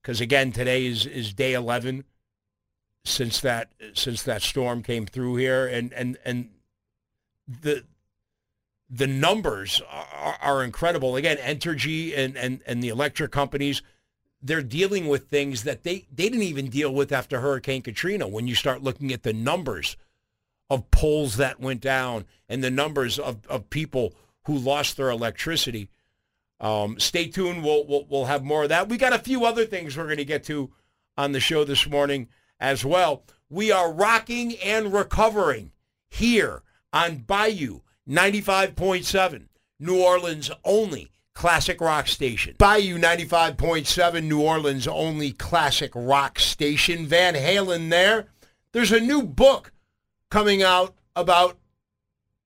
because 0.02 0.22
again, 0.22 0.52
today 0.52 0.86
is 0.86 1.06
is 1.06 1.34
day 1.34 1.54
eleven 1.54 2.04
since 3.06 3.40
that 3.42 3.70
since 3.94 4.24
that 4.24 4.42
storm 4.42 4.84
came 4.84 5.06
through 5.06 5.36
here, 5.36 5.68
and 5.68 5.94
and 5.94 6.18
and 6.26 6.50
the 7.48 7.84
the 8.90 9.08
numbers 9.08 9.82
are, 9.90 10.38
are 10.42 10.64
incredible. 10.64 11.16
Again, 11.16 11.38
Entergy 11.38 12.18
and, 12.18 12.36
and 12.38 12.62
and 12.66 12.84
the 12.84 12.90
electric 12.90 13.32
companies. 13.32 13.82
They're 14.42 14.64
dealing 14.64 15.10
with 15.10 15.28
things 15.28 15.64
that 15.64 15.84
they, 15.84 16.08
they 16.16 16.30
didn't 16.30 16.44
even 16.44 16.70
deal 16.70 16.94
with 16.94 17.12
after 17.12 17.42
Hurricane 17.42 17.82
Katrina. 17.82 18.26
When 18.26 18.48
you 18.48 18.56
start 18.56 18.82
looking 18.82 19.12
at 19.12 19.24
the 19.24 19.34
numbers 19.34 19.98
of 20.70 20.90
poles 20.92 21.36
that 21.36 21.60
went 21.60 21.82
down 21.82 22.24
and 22.48 22.64
the 22.64 22.72
numbers 22.72 23.20
of, 23.20 23.46
of 23.48 23.70
people 23.70 24.14
who 24.46 24.58
lost 24.58 24.96
their 24.96 25.10
electricity. 25.10 25.90
Um, 26.60 27.00
stay 27.00 27.28
tuned. 27.28 27.64
We'll, 27.64 27.86
we'll, 27.86 28.06
we'll 28.10 28.26
have 28.26 28.44
more 28.44 28.64
of 28.64 28.70
that. 28.70 28.90
We 28.90 28.98
got 28.98 29.14
a 29.14 29.20
few 29.20 29.46
other 29.46 29.66
things 29.66 29.96
we're 29.96 30.06
going 30.06 30.18
to 30.18 30.26
get 30.26 30.44
to 30.46 30.72
on 31.18 31.32
the 31.32 31.40
show 31.40 31.64
this 31.64 31.88
morning 31.88 32.28
as 32.60 32.84
well. 32.84 33.24
We 33.50 33.72
are 33.72 33.92
rocking 33.92 34.56
and 34.58 34.94
recovering 34.94 35.72
here 36.10 36.64
on 36.92 37.18
Bayou 37.18 37.82
95.7, 38.08 39.48
New 39.80 40.02
Orleans 40.02 40.52
only 40.64 41.12
classic 41.34 41.80
rock 41.80 42.08
station. 42.08 42.56
Bayou 42.58 42.98
95.7, 42.98 44.24
New 44.24 44.42
Orleans 44.42 44.88
only 44.88 45.32
classic 45.32 45.92
rock 45.96 46.40
station. 46.40 47.06
Van 47.06 47.36
Halen 47.36 47.90
there. 47.90 48.28
There's 48.72 48.92
a 48.92 49.00
new 49.00 49.24
book 49.24 49.72
coming 50.30 50.62
out 50.62 50.96
about 51.16 51.58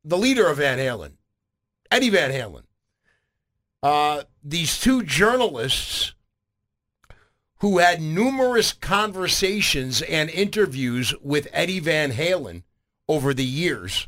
the 0.04 0.18
leader 0.18 0.48
of 0.48 0.58
Van 0.58 0.78
Halen, 0.78 1.14
Eddie 1.90 2.10
Van 2.10 2.32
Halen. 2.32 2.63
Uh, 3.84 4.24
these 4.42 4.80
two 4.80 5.04
journalists 5.04 6.14
who 7.58 7.80
had 7.80 8.02
numerous 8.02 8.72
conversations 8.72 10.02
and 10.02 10.30
interviews 10.30 11.14
with 11.22 11.50
Eddie 11.52 11.82
Van 11.82 12.14
Halen 12.14 12.64
over 13.10 13.34
the 13.34 13.46
years. 13.46 14.08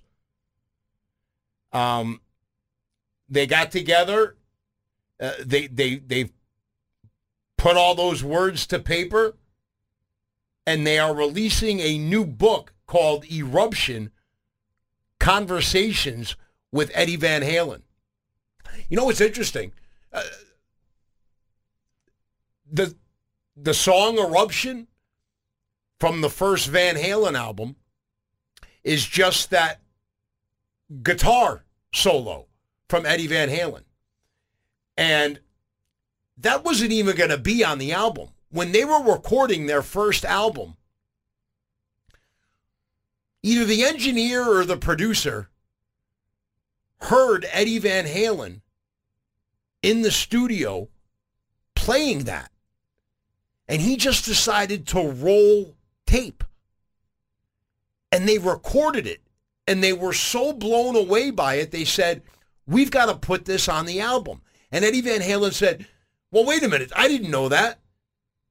Um, 1.73 2.21
they 3.27 3.45
got 3.45 3.71
together. 3.71 4.37
Uh, 5.19 5.33
they 5.45 5.67
they 5.67 5.95
they 5.95 6.31
put 7.57 7.75
all 7.75 7.95
those 7.95 8.23
words 8.23 8.65
to 8.67 8.79
paper, 8.79 9.35
and 10.65 10.87
they 10.87 10.99
are 10.99 11.13
releasing 11.13 11.81
a 11.81 11.97
new 11.97 12.25
book 12.25 12.73
called 12.87 13.25
Eruption: 13.25 14.11
Conversations 15.19 16.37
with 16.71 16.91
Eddie 16.93 17.17
Van 17.17 17.41
Halen. 17.41 17.81
You 18.89 18.97
know 18.97 19.05
what's 19.05 19.21
interesting? 19.21 19.71
Uh, 20.11 20.23
the 22.71 22.95
the 23.55 23.73
song 23.73 24.17
Eruption 24.17 24.87
from 25.99 26.21
the 26.21 26.29
first 26.29 26.67
Van 26.67 26.95
Halen 26.95 27.37
album 27.37 27.75
is 28.83 29.05
just 29.05 29.49
that 29.49 29.81
guitar 31.01 31.63
solo 31.93 32.47
from 32.89 33.05
Eddie 33.05 33.27
Van 33.27 33.49
Halen. 33.49 33.83
And 34.97 35.39
that 36.37 36.63
wasn't 36.63 36.91
even 36.91 37.15
going 37.15 37.29
to 37.29 37.37
be 37.37 37.63
on 37.63 37.77
the 37.77 37.91
album. 37.91 38.29
When 38.49 38.71
they 38.71 38.85
were 38.85 39.01
recording 39.01 39.65
their 39.65 39.81
first 39.81 40.23
album, 40.23 40.75
either 43.41 43.65
the 43.65 43.83
engineer 43.83 44.47
or 44.47 44.63
the 44.63 44.77
producer 44.77 45.49
heard 47.01 47.45
Eddie 47.51 47.79
Van 47.79 48.05
Halen 48.05 48.61
in 49.85 50.01
the 50.01 50.09
studio 50.09 50.89
playing 51.75 52.23
that. 52.23 52.49
And 53.67 53.79
he 53.79 53.97
just 53.97 54.25
decided 54.25 54.87
to 54.87 55.11
roll 55.11 55.75
tape. 56.07 56.43
And 58.11 58.27
they 58.27 58.39
recorded 58.39 59.05
it. 59.05 59.21
And 59.67 59.83
they 59.83 59.93
were 59.93 60.13
so 60.13 60.53
blown 60.53 60.95
away 60.95 61.29
by 61.29 61.55
it, 61.55 61.69
they 61.71 61.85
said, 61.85 62.23
We've 62.67 62.89
got 62.89 63.05
to 63.05 63.15
put 63.15 63.45
this 63.45 63.69
on 63.69 63.85
the 63.85 63.99
album. 63.99 64.41
And 64.71 64.83
Eddie 64.83 65.01
Van 65.01 65.21
Halen 65.21 65.53
said, 65.53 65.87
Well, 66.31 66.45
wait 66.45 66.63
a 66.63 66.67
minute. 66.67 66.91
I 66.95 67.07
didn't 67.07 67.29
know 67.29 67.49
that. 67.49 67.79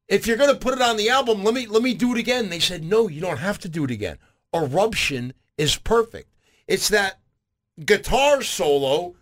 If 0.06 0.26
you're 0.28 0.36
going 0.36 0.52
to 0.52 0.60
put 0.60 0.74
it 0.74 0.82
on 0.82 0.96
the 0.96 1.10
album, 1.10 1.42
let 1.42 1.54
me 1.54 1.66
let 1.66 1.82
me 1.82 1.94
do 1.94 2.12
it 2.12 2.18
again. 2.18 2.48
They 2.48 2.60
said, 2.60 2.84
No, 2.84 3.08
you 3.08 3.20
don't 3.20 3.38
have 3.38 3.58
to 3.60 3.68
do 3.68 3.84
it 3.84 3.90
again. 3.90 4.18
Eruption 4.54 5.34
is 5.58 5.76
perfect. 5.76 6.28
It's 6.68 6.88
that 6.90 7.18
guitar 7.84 8.42
solo 8.42 9.16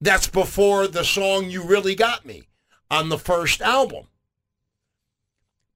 that's 0.00 0.28
before 0.28 0.86
the 0.86 1.04
song 1.04 1.50
You 1.50 1.62
Really 1.62 1.94
Got 1.94 2.24
Me 2.24 2.48
on 2.90 3.08
the 3.08 3.18
first 3.18 3.60
album. 3.60 4.06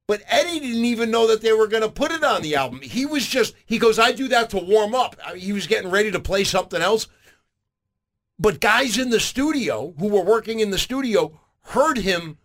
But 0.06 0.22
Eddie 0.26 0.60
didn't 0.60 0.84
even 0.84 1.10
know 1.10 1.26
that 1.28 1.40
they 1.40 1.52
were 1.52 1.66
going 1.66 1.82
to 1.82 1.88
put 1.88 2.12
it 2.12 2.24
on 2.24 2.42
the 2.42 2.56
album. 2.56 2.80
He 2.82 3.06
was 3.06 3.26
just, 3.26 3.54
he 3.64 3.78
goes, 3.78 3.98
I 3.98 4.12
do 4.12 4.28
that 4.28 4.50
to 4.50 4.58
warm 4.58 4.94
up. 4.94 5.16
He 5.34 5.52
was 5.52 5.66
getting 5.66 5.90
ready 5.90 6.10
to 6.10 6.20
play 6.20 6.44
something 6.44 6.82
else. 6.82 7.06
But 8.38 8.60
guys 8.60 8.98
in 8.98 9.10
the 9.10 9.20
studio 9.20 9.94
who 9.98 10.08
were 10.08 10.24
working 10.24 10.60
in 10.60 10.70
the 10.70 10.78
studio 10.78 11.40
heard 11.62 11.98
him 11.98 12.38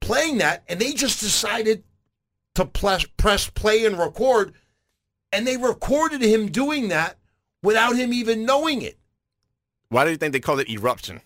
playing 0.00 0.38
that 0.38 0.62
and 0.68 0.78
they 0.78 0.92
just 0.92 1.20
decided 1.20 1.82
to 2.54 2.66
press, 2.66 3.06
press 3.16 3.48
play 3.48 3.84
and 3.84 3.98
record. 3.98 4.54
And 5.32 5.46
they 5.46 5.56
recorded 5.56 6.22
him 6.22 6.50
doing 6.50 6.88
that 6.88 7.18
without 7.62 7.96
him 7.96 8.12
even 8.12 8.44
knowing 8.44 8.82
it. 8.82 8.98
Why 9.92 10.04
do 10.04 10.10
you 10.10 10.16
think 10.16 10.32
they 10.32 10.40
call 10.40 10.58
it 10.58 10.70
eruption? 10.70 11.20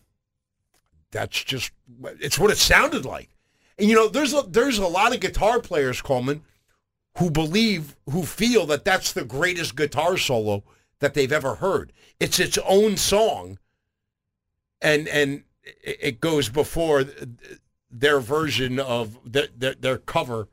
That's 1.12 1.44
just, 1.44 1.70
it's 2.20 2.36
what 2.36 2.50
it 2.50 2.58
sounded 2.58 3.04
like. 3.04 3.30
And 3.78 3.88
you 3.88 3.94
know, 3.94 4.08
there's 4.08 4.34
a, 4.34 4.42
there's 4.42 4.78
a 4.78 4.88
lot 4.88 5.14
of 5.14 5.20
guitar 5.20 5.60
players, 5.60 6.02
Coleman, 6.02 6.42
who 7.18 7.30
believe, 7.30 7.94
who 8.10 8.24
feel 8.24 8.66
that 8.66 8.84
that's 8.84 9.12
the 9.12 9.24
greatest 9.24 9.76
guitar 9.76 10.16
solo 10.16 10.64
that 10.98 11.14
they've 11.14 11.32
ever 11.32 11.54
heard. 11.54 11.92
It's 12.18 12.40
its 12.40 12.58
own 12.66 12.96
song, 12.96 13.58
and 14.82 15.06
and 15.08 15.44
it 15.82 16.20
goes 16.20 16.48
before 16.48 17.04
their 17.90 18.18
version 18.18 18.80
of 18.80 19.18
their 19.24 19.46
their, 19.56 19.74
their 19.74 19.98
cover 19.98 20.48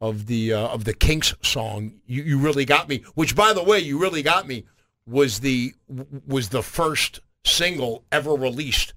of 0.00 0.26
the 0.26 0.54
uh, 0.54 0.68
of 0.68 0.84
the 0.84 0.94
Kinks 0.94 1.34
song. 1.42 2.00
You, 2.06 2.22
you 2.22 2.38
really 2.38 2.64
got 2.64 2.88
me. 2.88 3.04
Which, 3.14 3.36
by 3.36 3.52
the 3.52 3.62
way, 3.62 3.80
you 3.80 3.98
really 4.00 4.22
got 4.22 4.48
me 4.48 4.64
was 5.06 5.40
the 5.40 5.74
was 6.26 6.48
the 6.48 6.62
first 6.62 7.20
single 7.44 8.04
ever 8.10 8.32
released 8.32 8.94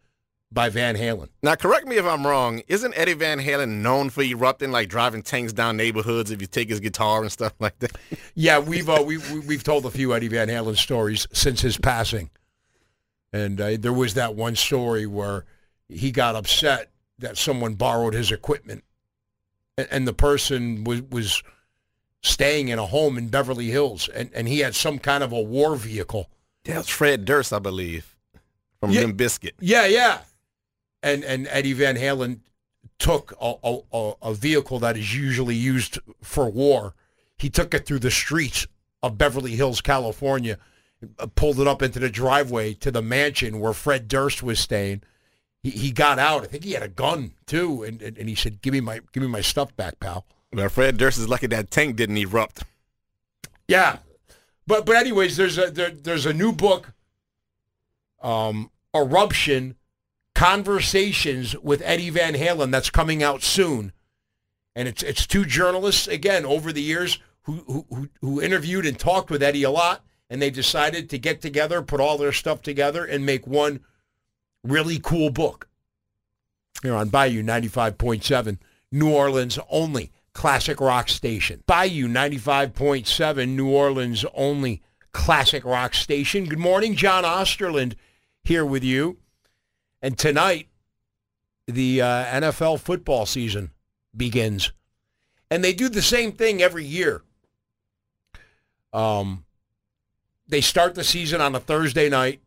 by 0.52 0.70
Van 0.70 0.96
Halen. 0.96 1.30
Now, 1.44 1.56
correct 1.56 1.88
me 1.88 1.98
if 1.98 2.06
I'm 2.06 2.26
wrong. 2.26 2.62
Isn't 2.68 2.98
Eddie 2.98 3.14
Van 3.14 3.40
Halen 3.40 3.82
known 3.82 4.10
for 4.10 4.24
erupting, 4.24 4.72
like 4.72 4.88
driving 4.90 5.22
tanks 5.22 5.54
down 5.54 5.76
neighborhoods 5.76 6.32
if 6.32 6.42
you 6.42 6.48
take 6.48 6.70
his 6.70 6.80
guitar 6.80 7.22
and 7.22 7.32
stuff 7.32 7.54
like 7.60 7.78
that? 7.80 7.98
yeah, 8.36 8.60
we've 8.60 8.90
uh, 8.90 9.04
we, 9.06 9.18
we've 9.18 9.64
told 9.64 9.86
a 9.86 9.92
few 9.92 10.14
Eddie 10.14 10.30
Van 10.30 10.48
Halen 10.48 10.78
stories 10.78 11.28
since 11.34 11.62
his 11.62 11.78
passing, 11.78 12.30
and 13.34 13.60
uh, 13.60 13.78
there 13.78 13.94
was 13.94 14.14
that 14.14 14.36
one 14.36 14.56
story 14.56 15.06
where 15.06 15.46
he 15.90 16.12
got 16.12 16.36
upset 16.36 16.92
that 17.20 17.38
someone 17.38 17.74
borrowed 17.74 18.14
his 18.14 18.32
equipment, 18.32 18.84
and, 19.78 19.88
and 19.92 20.08
the 20.08 20.14
person 20.14 20.86
was 20.86 21.02
was 21.04 21.44
staying 22.22 22.70
in 22.70 22.80
a 22.80 22.86
home 22.86 23.18
in 23.18 23.28
Beverly 23.28 23.68
Hills, 23.68 24.08
and, 24.10 24.30
and 24.34 24.48
he 24.48 24.60
had 24.60 24.76
some 24.76 25.00
kind 25.00 25.24
of 25.24 25.32
a 25.32 25.42
war 25.42 25.76
vehicle. 25.76 26.30
Yeah, 26.66 26.80
it's 26.80 26.90
Fred 26.90 27.26
Durst, 27.26 27.54
I 27.54 27.60
believe, 27.60 28.17
from 28.80 28.92
Yeah. 28.92 29.02
Limp 29.02 29.18
Bizkit. 29.18 29.52
Yeah, 29.60 29.86
yeah. 29.86 30.20
And 31.04 31.24
and 31.24 31.48
Eddie 31.50 31.74
Van 31.74 31.96
Halen 31.96 32.40
took 33.00 33.34
a, 33.40 33.54
a, 33.64 34.14
a- 34.22 34.34
vehicle 34.34 34.80
that 34.80 34.98
is 34.98 35.16
usually 35.16 35.56
used 35.56 36.00
for 36.24 36.50
war. 36.50 36.96
He 37.38 37.50
took 37.50 37.74
it 37.74 37.86
through 37.86 38.00
the 38.00 38.10
streets 38.12 38.66
of 39.04 39.18
Beverly 39.18 39.56
Hills, 39.56 39.82
California, 39.82 40.58
pulled 41.36 41.60
it 41.60 41.68
up 41.68 41.84
into 41.84 42.00
the 42.00 42.10
driveway 42.10 42.74
to 42.76 42.90
the 42.90 43.04
mansion 43.04 43.60
where 43.60 43.74
Fred 43.74 44.08
Durst 44.08 44.42
was 44.42 44.60
staying. 44.60 45.04
He, 45.62 45.70
he 45.70 45.92
got 45.92 46.18
out. 46.18 46.44
I 46.44 46.48
think 46.48 46.64
he 46.64 46.72
had 46.72 46.82
a 46.82 46.88
gun 46.88 47.34
too, 47.46 47.84
and, 47.84 48.02
and 48.02 48.18
and 48.18 48.28
he 48.30 48.34
said, 48.36 48.62
"Give 48.64 48.74
me 48.74 48.82
my 48.82 49.02
give 49.12 49.22
me 49.22 49.30
my 49.30 49.42
stuff 49.42 49.76
back, 49.76 50.00
pal." 50.00 50.26
Well, 50.52 50.70
Fred 50.70 50.98
Durst 50.98 51.20
is 51.20 51.30
lucky 51.30 51.46
that 51.48 51.70
tank 51.70 51.96
didn't 51.98 52.18
erupt. 52.18 52.64
Yeah, 53.68 53.98
but 54.66 54.86
but 54.86 54.96
anyways, 54.96 55.38
there's 55.38 55.58
a 55.58 55.70
there, 55.70 55.92
there's 55.92 56.26
a 56.26 56.34
new 56.34 56.52
book, 56.54 56.94
um, 58.22 58.72
Eruption, 58.96 59.76
Conversations 60.34 61.58
with 61.58 61.82
Eddie 61.84 62.12
Van 62.12 62.36
Halen 62.36 62.72
that's 62.72 62.92
coming 62.92 63.24
out 63.24 63.42
soon, 63.42 63.92
and 64.76 64.88
it's 64.88 65.02
it's 65.02 65.26
two 65.26 65.46
journalists 65.46 66.08
again 66.08 66.46
over 66.46 66.72
the 66.72 66.82
years 66.82 67.18
who 67.42 67.86
who 67.90 68.10
who, 68.22 68.40
interviewed 68.40 68.86
and 68.86 69.00
talked 69.00 69.32
with 69.32 69.42
Eddie 69.42 69.64
a 69.64 69.72
lot, 69.72 70.06
and 70.30 70.40
they 70.40 70.52
decided 70.52 71.10
to 71.10 71.18
get 71.18 71.42
together, 71.42 71.82
put 71.82 72.00
all 72.00 72.20
their 72.20 72.32
stuff 72.32 72.62
together, 72.62 73.04
and 73.04 73.26
make 73.26 73.48
one 73.48 73.80
really 74.64 75.00
cool 75.00 75.32
book. 75.32 75.68
Here 76.84 76.94
on 76.94 77.10
Bayou 77.10 77.42
ninety 77.42 77.68
five 77.68 77.98
point 77.98 78.24
seven, 78.24 78.60
New 78.92 79.12
Orleans 79.12 79.58
only 79.72 80.12
classic 80.38 80.80
rock 80.80 81.10
station. 81.10 81.64
Bayou 81.66 82.08
95.7, 82.08 83.48
New 83.50 83.72
Orleans 83.72 84.24
only 84.36 84.84
classic 85.12 85.66
rock 85.66 85.96
station. 85.96 86.46
Good 86.46 86.60
morning, 86.60 86.94
John 86.94 87.24
Osterland 87.24 87.96
here 88.48 88.66
with 88.66 88.84
you. 88.84 89.18
And 90.02 90.18
tonight, 90.18 90.68
the 91.66 92.02
uh, 92.02 92.26
NFL 92.26 92.80
football 92.80 93.26
season 93.26 93.72
begins. 94.16 94.72
And 95.50 95.64
they 95.64 95.74
do 95.74 95.90
the 95.90 96.02
same 96.02 96.32
thing 96.32 96.62
every 96.62 96.86
year. 96.86 97.22
Um, 98.92 99.46
they 100.48 100.62
start 100.62 100.96
the 100.96 101.04
season 101.04 101.42
on 101.42 101.56
a 101.56 101.60
Thursday 101.60 102.10
night, 102.10 102.42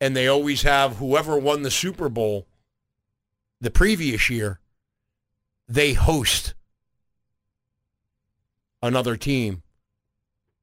and 0.00 0.16
they 0.16 0.28
always 0.28 0.62
have 0.62 0.96
whoever 0.96 1.38
won 1.38 1.62
the 1.62 1.70
Super 1.70 2.08
Bowl 2.08 2.46
the 3.60 3.70
previous 3.70 4.30
year, 4.30 4.58
they 5.68 5.92
host 5.92 6.54
another 8.82 9.16
team 9.16 9.62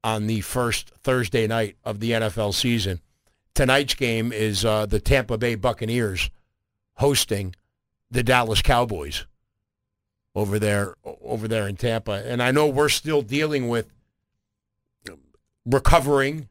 on 0.02 0.26
the 0.26 0.40
first 0.40 0.90
Thursday 0.90 1.46
night 1.46 1.76
of 1.84 2.00
the 2.00 2.10
NFL 2.10 2.54
season. 2.54 3.00
Tonight's 3.58 3.94
game 3.94 4.30
is 4.30 4.64
uh, 4.64 4.86
the 4.86 5.00
Tampa 5.00 5.36
Bay 5.36 5.56
Buccaneers 5.56 6.30
hosting 6.98 7.56
the 8.08 8.22
Dallas 8.22 8.62
Cowboys 8.62 9.26
over 10.32 10.60
there 10.60 10.94
over 11.02 11.48
there 11.48 11.66
in 11.66 11.74
Tampa. 11.74 12.22
And 12.24 12.40
I 12.40 12.52
know 12.52 12.68
we're 12.68 12.88
still 12.88 13.20
dealing 13.20 13.68
with 13.68 13.92
recovering 15.66 16.46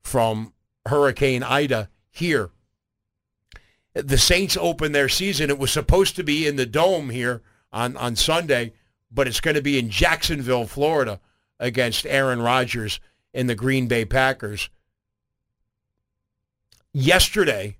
from 0.00 0.52
Hurricane 0.86 1.42
Ida 1.42 1.88
here. 2.08 2.50
The 3.94 4.16
Saints 4.16 4.56
open 4.56 4.92
their 4.92 5.08
season. 5.08 5.50
It 5.50 5.58
was 5.58 5.72
supposed 5.72 6.14
to 6.14 6.22
be 6.22 6.46
in 6.46 6.54
the 6.54 6.66
dome 6.66 7.10
here 7.10 7.42
on, 7.72 7.96
on 7.96 8.14
Sunday, 8.14 8.74
but 9.10 9.26
it's 9.26 9.40
going 9.40 9.56
to 9.56 9.60
be 9.60 9.76
in 9.76 9.90
Jacksonville, 9.90 10.68
Florida 10.68 11.18
against 11.58 12.06
Aaron 12.06 12.40
Rodgers 12.40 13.00
and 13.34 13.50
the 13.50 13.56
Green 13.56 13.88
Bay 13.88 14.04
Packers. 14.04 14.70
Yesterday, 16.92 17.76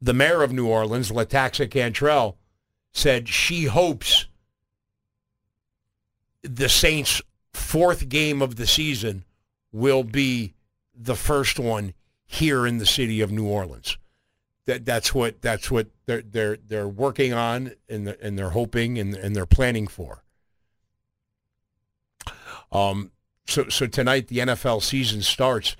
the 0.00 0.12
mayor 0.12 0.42
of 0.42 0.52
New 0.52 0.66
Orleans, 0.66 1.10
LaToya 1.10 1.70
Cantrell, 1.70 2.36
said 2.92 3.28
she 3.28 3.64
hopes 3.64 4.26
the 6.42 6.68
Saints' 6.68 7.22
fourth 7.52 8.08
game 8.08 8.42
of 8.42 8.56
the 8.56 8.66
season 8.66 9.24
will 9.72 10.04
be 10.04 10.54
the 10.94 11.14
first 11.14 11.58
one 11.58 11.94
here 12.24 12.66
in 12.66 12.78
the 12.78 12.86
city 12.86 13.20
of 13.20 13.30
New 13.30 13.46
Orleans. 13.46 13.96
That 14.66 14.84
that's 14.84 15.14
what 15.14 15.40
that's 15.42 15.70
what 15.70 15.88
they're 16.06 16.22
they're 16.22 16.56
they're 16.56 16.88
working 16.88 17.32
on 17.32 17.72
and 17.88 18.06
they're, 18.06 18.16
and 18.20 18.38
they're 18.38 18.50
hoping 18.50 18.98
and 18.98 19.14
and 19.14 19.34
they're 19.34 19.46
planning 19.46 19.86
for. 19.86 20.22
Um. 22.70 23.10
So 23.46 23.68
so 23.68 23.86
tonight 23.86 24.28
the 24.28 24.38
NFL 24.38 24.82
season 24.82 25.22
starts, 25.22 25.76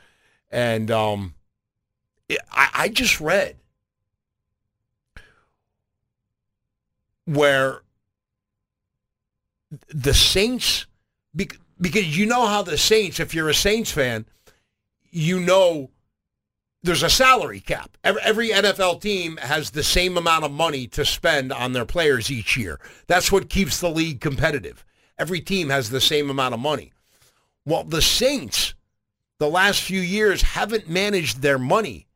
and 0.51 0.90
um, 0.90 1.35
I, 2.51 2.68
I 2.75 2.88
just 2.88 3.21
read 3.21 3.57
where 7.25 7.83
the 9.88 10.14
Saints, 10.14 10.87
because 11.35 12.16
you 12.16 12.27
know 12.27 12.47
how 12.47 12.62
the 12.62 12.79
Saints, 12.79 13.21
if 13.21 13.35
you're 13.35 13.49
a 13.49 13.55
Saints 13.55 13.90
fan, 13.90 14.27
you 15.11 15.40
know 15.40 15.90
there's 16.83 17.03
a 17.03 17.11
salary 17.11 17.61
cap. 17.61 17.97
Every, 18.03 18.49
NFL 18.49 19.01
team 19.01 19.37
has 19.37 19.71
the 19.71 19.85
same 19.85 20.16
amount 20.16 20.45
of 20.45 20.51
money 20.51 20.87
to 20.88 21.05
spend 21.05 21.53
on 21.53 21.73
their 21.73 21.85
players 21.85 22.31
each 22.31 22.57
year. 22.57 22.81
That's 23.07 23.31
what 23.31 23.49
keeps 23.49 23.81
the 23.81 23.90
league 23.90 24.21
competitive. 24.21 24.85
Every 25.18 25.40
team 25.40 25.68
has 25.68 25.90
the 25.90 26.01
same 26.01 26.29
amount 26.29 26.55
of 26.55 26.61
money. 26.61 26.92
Well, 27.64 27.85
the 27.85 28.03
Saints, 28.03 28.75
the 29.38 29.49
last 29.49 29.81
few 29.83 30.01
years, 30.01 30.42
haven't 30.42 30.88
managed 30.88 31.40
their 31.40 31.59
money 31.59 32.09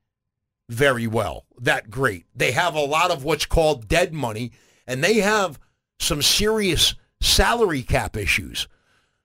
very 0.69 1.07
well, 1.07 1.45
that 1.61 1.91
great. 1.91 2.27
They 2.35 2.53
have 2.53 2.75
a 2.75 2.81
lot 2.81 3.11
of 3.11 3.25
what's 3.25 3.47
called 3.47 3.89
dead 3.89 4.13
money, 4.13 4.53
and 4.87 5.03
they 5.03 5.15
have 5.15 5.59
some 5.99 6.23
serious 6.23 6.95
salary 7.21 7.83
cap 7.83 8.17
issues. 8.17 8.69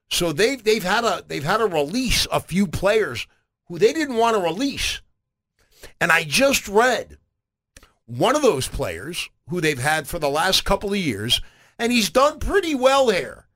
So 0.10 0.34
they've 0.34 0.63
they've 0.63 0.84
had 0.84 1.04
a 1.04 1.23
they've 1.27 1.43
had 1.43 1.58
to 1.58 1.67
release 1.67 2.27
a 2.32 2.39
few 2.39 2.67
players 2.67 3.27
who 3.67 3.80
they 3.80 3.93
didn't 3.93 4.17
want 4.17 4.36
to 4.36 4.43
release. 4.43 5.01
And 5.99 6.12
I 6.12 6.23
just 6.23 6.67
read 6.67 7.17
one 8.06 8.36
of 8.36 8.41
those 8.41 8.67
players 8.67 9.30
who 9.49 9.62
they've 9.62 9.80
had 9.80 10.08
for 10.08 10.19
the 10.19 10.30
last 10.30 10.65
couple 10.65 10.91
of 10.91 10.99
years, 10.99 11.41
and 11.80 11.91
he's 11.91 12.10
done 12.10 12.39
pretty 12.39 12.75
well 12.75 13.10
here. 13.10 13.47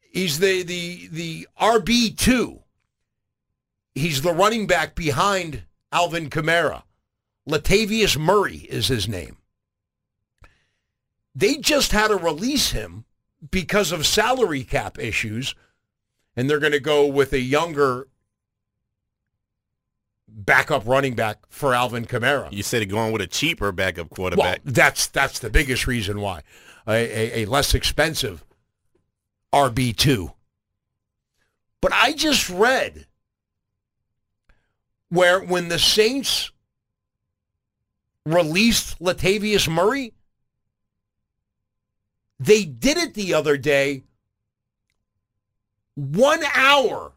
He's 0.00 0.38
the 0.38 0.62
the 0.62 1.08
the 1.08 1.48
RB 1.60 2.16
two. 2.16 2.60
He's 3.94 4.22
the 4.22 4.32
running 4.32 4.66
back 4.66 4.96
behind 4.96 5.62
Alvin 5.94 6.28
Kamara. 6.28 6.82
Latavius 7.48 8.18
Murray 8.18 8.66
is 8.68 8.88
his 8.88 9.08
name. 9.08 9.38
They 11.34 11.56
just 11.56 11.92
had 11.92 12.08
to 12.08 12.16
release 12.16 12.72
him 12.72 13.04
because 13.50 13.92
of 13.92 14.06
salary 14.06 14.64
cap 14.64 14.98
issues, 14.98 15.54
and 16.36 16.50
they're 16.50 16.58
going 16.58 16.72
to 16.72 16.80
go 16.80 17.06
with 17.06 17.32
a 17.32 17.40
younger 17.40 18.08
backup 20.28 20.86
running 20.86 21.14
back 21.14 21.38
for 21.48 21.74
Alvin 21.74 22.06
Kamara. 22.06 22.52
You 22.52 22.62
said 22.62 22.88
going 22.90 23.12
with 23.12 23.22
a 23.22 23.26
cheaper 23.26 23.70
backup 23.72 24.10
quarterback. 24.10 24.60
Well, 24.64 24.72
that's 24.74 25.06
that's 25.06 25.38
the 25.38 25.50
biggest 25.50 25.86
reason 25.86 26.20
why 26.20 26.42
a, 26.86 26.92
a, 26.92 27.42
a 27.42 27.46
less 27.46 27.74
expensive 27.74 28.44
RB 29.52 29.96
two. 29.96 30.32
But 31.80 31.92
I 31.92 32.12
just 32.12 32.48
read 32.48 33.06
where 35.14 35.40
when 35.40 35.68
the 35.68 35.78
Saints 35.78 36.50
released 38.26 38.98
Latavius 38.98 39.68
Murray, 39.68 40.12
they 42.40 42.64
did 42.64 42.96
it 42.96 43.14
the 43.14 43.32
other 43.34 43.56
day 43.56 44.02
one 45.94 46.42
hour 46.54 47.12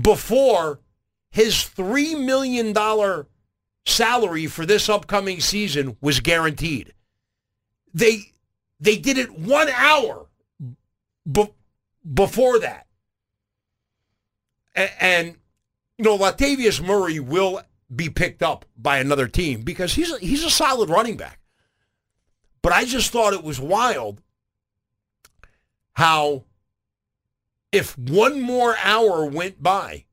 before 0.00 0.80
his 1.30 1.54
$3 1.54 2.24
million 2.24 2.74
salary 3.86 4.46
for 4.48 4.66
this 4.66 4.88
upcoming 4.88 5.40
season 5.40 5.96
was 6.00 6.18
guaranteed. 6.18 6.92
They 7.94 8.32
they 8.80 8.96
did 8.96 9.16
it 9.16 9.30
one 9.30 9.68
hour 9.68 10.26
be- 11.30 11.54
before 12.12 12.58
that. 12.58 12.86
And, 14.74 14.90
and, 15.00 15.36
know, 16.02 16.18
Latavius 16.18 16.84
Murray 16.84 17.18
will 17.20 17.62
be 17.94 18.08
picked 18.08 18.42
up 18.42 18.64
by 18.76 18.98
another 18.98 19.28
team 19.28 19.62
because 19.62 19.94
he's 19.94 20.12
a, 20.12 20.18
he's 20.18 20.44
a 20.44 20.50
solid 20.50 20.88
running 20.88 21.16
back. 21.16 21.40
But 22.62 22.72
I 22.72 22.84
just 22.84 23.10
thought 23.10 23.32
it 23.32 23.42
was 23.42 23.60
wild 23.60 24.22
how 25.94 26.44
if 27.70 27.98
one 27.98 28.40
more 28.40 28.76
hour 28.82 29.24
went 29.24 29.62
by, 29.62 30.04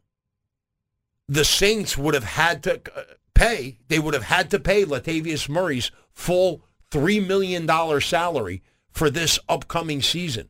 the 1.28 1.45
Saints 1.45 1.97
would 1.97 2.13
have 2.15 2.23
had 2.23 2.63
to 2.63 2.82
uh, 2.95 3.04
pay, 3.34 3.78
they 3.88 3.99
would 3.99 4.13
have 4.13 4.23
had 4.23 4.49
to 4.52 4.60
pay 4.60 4.84
Latavius 4.84 5.47
Murray's 5.47 5.91
full 6.12 6.63
$3 6.91 7.25
million 7.25 7.67
salary 8.02 8.63
for 8.89 9.10
this 9.10 9.38
upcoming 9.47 10.02
season. 10.02 10.49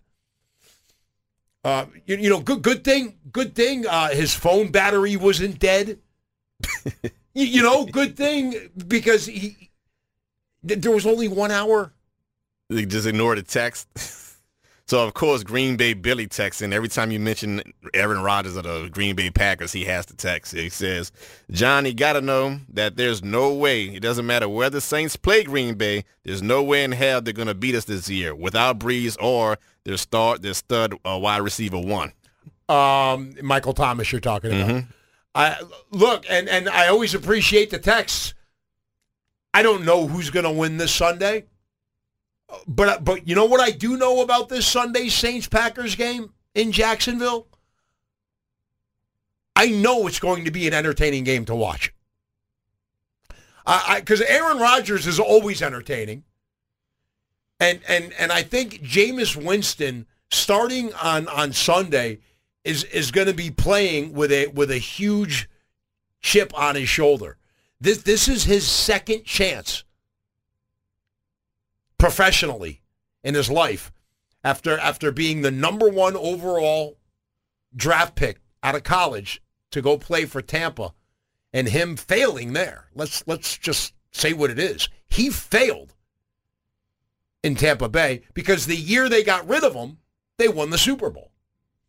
Uh, 1.63 1.85
you, 2.05 2.17
you, 2.17 2.29
know, 2.29 2.39
good 2.39 2.61
good 2.61 2.83
thing, 2.83 3.15
good 3.31 3.53
thing 3.53 3.85
uh, 3.85 4.09
his 4.09 4.33
phone 4.33 4.71
battery 4.71 5.17
wasn't 5.17 5.59
dead. 5.59 5.99
you, 7.33 7.45
you 7.45 7.61
know, 7.61 7.85
good 7.85 8.15
thing 8.15 8.69
because 8.87 9.25
he 9.25 9.69
there 10.63 10.91
was 10.91 11.05
only 11.05 11.27
one 11.27 11.51
hour. 11.51 11.93
They 12.69 12.85
just 12.85 13.07
ignore 13.07 13.35
the 13.35 13.43
text. 13.43 13.87
so 14.89 15.06
of 15.06 15.13
course, 15.13 15.43
Green 15.43 15.78
Bay 15.78 15.93
Billy 15.93 16.25
texts, 16.25 16.63
and 16.63 16.73
every 16.73 16.89
time 16.89 17.12
you 17.12 17.19
mention 17.19 17.62
Aaron 17.93 18.23
Rodgers 18.23 18.56
of 18.56 18.63
the 18.63 18.89
Green 18.91 19.15
Bay 19.15 19.30
Packers, 19.30 19.71
he 19.71 19.86
has 19.86 20.08
to 20.08 20.15
text. 20.15 20.54
He 20.54 20.69
says, 20.69 21.12
"Johnny, 21.52 21.93
got 21.93 22.13
to 22.13 22.21
know 22.21 22.60
that 22.73 22.97
there's 22.97 23.23
no 23.23 23.54
way. 23.54 23.86
It 23.86 23.99
doesn't 23.99 24.25
matter 24.25 24.49
where 24.49 24.71
the 24.71 24.82
Saints 24.82 25.15
play 25.15 25.43
Green 25.43 25.75
Bay. 25.75 26.06
There's 26.23 26.41
no 26.41 26.63
way 26.63 26.84
in 26.84 26.91
hell 26.91 27.21
they're 27.21 27.34
gonna 27.34 27.54
beat 27.54 27.75
us 27.75 27.86
this 27.86 28.10
year 28.10 28.34
without 28.34 28.80
Brees 28.80 29.15
or 29.21 29.60
their 29.84 29.97
start, 29.97 30.41
their 30.41 30.56
stud 30.56 30.95
uh, 31.06 31.19
wide 31.21 31.43
receiver 31.43 31.80
one." 31.80 32.12
Um, 32.67 33.36
Michael 33.43 33.73
Thomas, 33.73 34.12
you're 34.12 34.19
talking 34.19 34.52
about. 34.52 34.69
Mm-hmm. 34.69 34.91
I 35.36 35.62
look, 35.91 36.25
and 36.28 36.49
and 36.49 36.67
I 36.67 36.88
always 36.88 37.13
appreciate 37.13 37.69
the 37.69 37.80
texts. 37.80 38.34
I 39.54 39.62
don't 39.63 39.86
know 39.86 40.08
who's 40.08 40.30
going 40.30 40.45
to 40.45 40.52
win 40.52 40.78
this 40.78 40.93
Sunday, 40.93 41.45
but 42.67 42.89
uh, 42.89 42.99
but 42.99 43.27
you 43.27 43.35
know 43.35 43.45
what 43.45 43.62
I 43.62 43.71
do 43.71 43.97
know 43.97 44.21
about 44.21 44.49
this 44.49 44.67
Sunday 44.67 45.09
Saints 45.09 45.47
Packers 45.47 45.95
game 45.95 46.33
in 46.55 46.71
Jacksonville. 46.71 47.47
I 49.55 49.67
know 49.67 50.07
it's 50.07 50.19
going 50.19 50.45
to 50.45 50.51
be 50.51 50.67
an 50.67 50.73
entertaining 50.73 51.23
game 51.23 51.45
to 51.45 51.55
watch. 51.55 51.93
Because 53.95 54.21
Aaron 54.21 54.57
Rodgers 54.57 55.05
is 55.05 55.19
always 55.19 55.62
entertaining, 55.62 56.23
and 57.59 57.81
and 57.88 58.13
and 58.13 58.31
I 58.31 58.41
think 58.41 58.81
Jameis 58.81 59.35
Winston 59.35 60.07
starting 60.31 60.93
on 60.93 61.27
on 61.27 61.53
Sunday 61.53 62.19
is 62.63 62.83
is 62.85 63.12
going 63.12 63.27
to 63.27 63.33
be 63.33 63.51
playing 63.51 64.13
with 64.13 64.31
a 64.31 64.47
with 64.47 64.71
a 64.71 64.77
huge 64.77 65.47
chip 66.19 66.51
on 66.57 66.75
his 66.75 66.89
shoulder. 66.89 67.38
This 67.79 67.99
this 67.99 68.27
is 68.27 68.45
his 68.45 68.67
second 68.67 69.23
chance 69.23 69.83
professionally 71.99 72.81
in 73.23 73.35
his 73.35 73.51
life 73.51 73.91
after 74.43 74.77
after 74.79 75.12
being 75.12 75.41
the 75.41 75.51
number 75.51 75.88
1 75.89 76.15
overall 76.15 76.97
draft 77.75 78.15
pick 78.15 78.39
out 78.63 78.73
of 78.75 78.83
college 78.83 79.41
to 79.69 79.81
go 79.81 79.97
play 79.97 80.25
for 80.25 80.41
Tampa 80.41 80.93
and 81.53 81.67
him 81.69 81.95
failing 81.95 82.53
there. 82.53 82.85
Let's 82.95 83.23
let's 83.27 83.57
just 83.57 83.93
say 84.12 84.33
what 84.33 84.49
it 84.49 84.57
is. 84.57 84.89
He 85.07 85.29
failed 85.29 85.93
in 87.43 87.55
Tampa 87.55 87.89
Bay 87.89 88.21
because 88.33 88.65
the 88.65 88.75
year 88.75 89.07
they 89.09 89.23
got 89.23 89.47
rid 89.47 89.63
of 89.63 89.73
him, 89.75 89.97
they 90.38 90.47
won 90.47 90.69
the 90.71 90.77
Super 90.77 91.09
Bowl. 91.09 91.31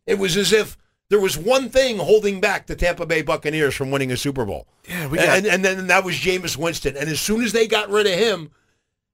It 0.05 0.19
was 0.19 0.37
as 0.37 0.51
if 0.53 0.77
There 1.09 1.19
was 1.19 1.37
one 1.37 1.67
thing 1.69 1.97
holding 1.97 2.39
back 2.39 2.67
the 2.67 2.75
Tampa 2.75 3.05
Bay 3.05 3.21
Buccaneers 3.21 3.75
from 3.75 3.91
winning 3.91 4.11
a 4.13 4.17
Super 4.17 4.45
Bowl. 4.45 4.65
Yeah, 4.87 5.07
we 5.07 5.17
got- 5.17 5.37
and, 5.37 5.45
and 5.45 5.63
then 5.65 5.87
that 5.87 6.05
was 6.05 6.15
Jameis 6.15 6.55
Winston. 6.55 6.95
And 6.95 7.09
as 7.09 7.19
soon 7.19 7.43
as 7.43 7.51
they 7.51 7.67
got 7.67 7.89
rid 7.89 8.07
of 8.07 8.17
him, 8.17 8.51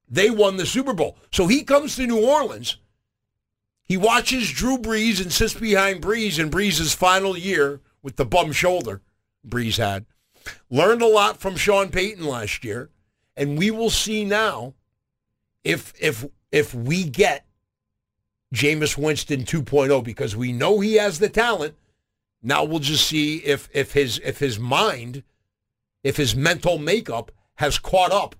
they 0.08 0.30
won 0.30 0.58
the 0.58 0.66
Super 0.66 0.94
Bowl. 0.94 1.18
So 1.32 1.48
he 1.48 1.64
comes 1.64 1.96
to 1.96 2.08
New 2.08 2.26
Orleans. 2.26 2.78
He 3.84 3.98
watches 3.98 4.52
Drew 4.52 4.78
Brees 4.78 5.22
and 5.22 5.32
sits 5.32 5.54
behind 5.54 6.02
Brees 6.02 6.40
in 6.40 6.50
Brees' 6.50 6.96
final 6.96 7.38
year 7.38 7.82
with 8.02 8.18
the 8.18 8.26
bum 8.26 8.52
shoulder 8.52 9.02
Brees 9.48 9.78
had. 9.78 10.06
Learned 10.70 11.02
a 11.02 11.08
lot 11.08 11.40
from 11.40 11.56
Sean 11.56 11.90
Payton 11.90 12.26
last 12.26 12.64
year. 12.64 12.90
And 13.36 13.58
we 13.58 13.70
will 13.70 13.90
see 13.90 14.26
now 14.26 14.74
if 15.64 15.94
if 16.00 16.26
if 16.52 16.74
we 16.74 17.04
get 17.04 17.46
Jameis 18.54 18.98
Winston 18.98 19.44
2.0 19.44 20.04
because 20.04 20.36
we 20.36 20.52
know 20.52 20.80
he 20.80 20.96
has 20.96 21.20
the 21.20 21.30
talent. 21.30 21.76
Now 22.42 22.64
we'll 22.64 22.80
just 22.80 23.06
see 23.06 23.38
if 23.38 23.70
if 23.74 23.94
his 23.94 24.20
if 24.24 24.40
his 24.40 24.58
mind, 24.58 25.24
if 26.04 26.18
his 26.18 26.36
mental 26.36 26.78
makeup 26.78 27.32
has 27.56 27.78
caught 27.78 28.12
up 28.12 28.36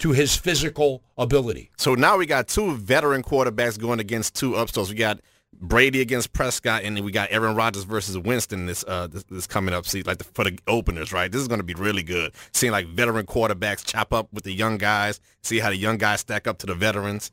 to 0.00 0.12
his 0.12 0.36
physical 0.36 1.02
ability. 1.16 1.70
So 1.76 1.94
now 1.94 2.16
we 2.16 2.26
got 2.26 2.48
two 2.48 2.76
veteran 2.76 3.22
quarterbacks 3.22 3.78
going 3.78 4.00
against 4.00 4.34
two 4.34 4.56
upstarts. 4.56 4.90
We 4.90 4.96
got 4.96 5.20
Brady 5.52 6.00
against 6.00 6.32
Prescott, 6.32 6.84
and 6.84 6.96
then 6.96 7.04
we 7.04 7.12
got 7.12 7.28
Aaron 7.30 7.54
Rodgers 7.54 7.84
versus 7.84 8.16
Winston 8.16 8.66
this 8.66 8.84
uh 8.88 9.08
this, 9.08 9.24
this 9.24 9.46
coming 9.46 9.74
up 9.74 9.84
season, 9.86 10.06
like 10.06 10.18
the, 10.18 10.24
for 10.24 10.44
the 10.44 10.58
openers, 10.66 11.12
right? 11.12 11.30
This 11.30 11.42
is 11.42 11.48
going 11.48 11.60
to 11.60 11.64
be 11.64 11.74
really 11.74 12.02
good. 12.02 12.32
Seeing 12.52 12.72
like 12.72 12.86
veteran 12.86 13.26
quarterbacks 13.26 13.84
chop 13.84 14.12
up 14.12 14.32
with 14.32 14.44
the 14.44 14.52
young 14.52 14.78
guys, 14.78 15.20
see 15.42 15.58
how 15.58 15.68
the 15.68 15.76
young 15.76 15.98
guys 15.98 16.20
stack 16.20 16.46
up 16.46 16.58
to 16.58 16.66
the 16.66 16.74
veterans. 16.74 17.30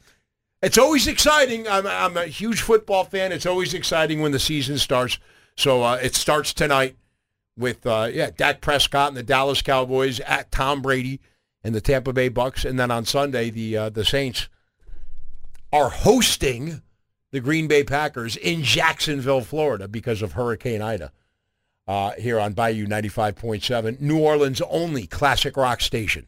It's 0.61 0.77
always 0.77 1.07
exciting. 1.07 1.67
I'm, 1.67 1.85
I'm 1.85 2.17
a 2.17 2.25
huge 2.25 2.61
football 2.61 3.03
fan. 3.03 3.31
It's 3.31 3.45
always 3.45 3.73
exciting 3.73 4.21
when 4.21 4.31
the 4.31 4.39
season 4.39 4.77
starts. 4.79 5.19
So 5.55 5.83
uh, 5.83 5.99
it 6.01 6.15
starts 6.15 6.53
tonight 6.53 6.97
with 7.55 7.85
uh, 7.85 8.09
yeah 8.11 8.31
Dak 8.35 8.59
Prescott 8.59 9.09
and 9.09 9.17
the 9.17 9.23
Dallas 9.23 9.61
Cowboys 9.61 10.19
at 10.21 10.51
Tom 10.51 10.81
Brady 10.81 11.21
and 11.63 11.73
the 11.75 11.81
Tampa 11.81 12.13
Bay 12.13 12.29
Bucks, 12.29 12.65
and 12.65 12.79
then 12.79 12.91
on 12.91 13.05
Sunday 13.05 13.49
the 13.49 13.77
uh, 13.77 13.89
the 13.89 14.05
Saints 14.05 14.47
are 15.71 15.89
hosting 15.89 16.81
the 17.31 17.39
Green 17.39 17.67
Bay 17.67 17.83
Packers 17.83 18.37
in 18.37 18.63
Jacksonville, 18.63 19.41
Florida, 19.41 19.87
because 19.87 20.21
of 20.21 20.33
Hurricane 20.33 20.81
Ida. 20.81 21.11
Uh, 21.87 22.11
here 22.13 22.37
on 22.37 22.51
Bayou 22.51 22.85
95.7, 22.85 24.01
New 24.01 24.19
Orleans' 24.19 24.61
only 24.69 25.07
classic 25.07 25.55
rock 25.55 25.79
station. 25.79 26.27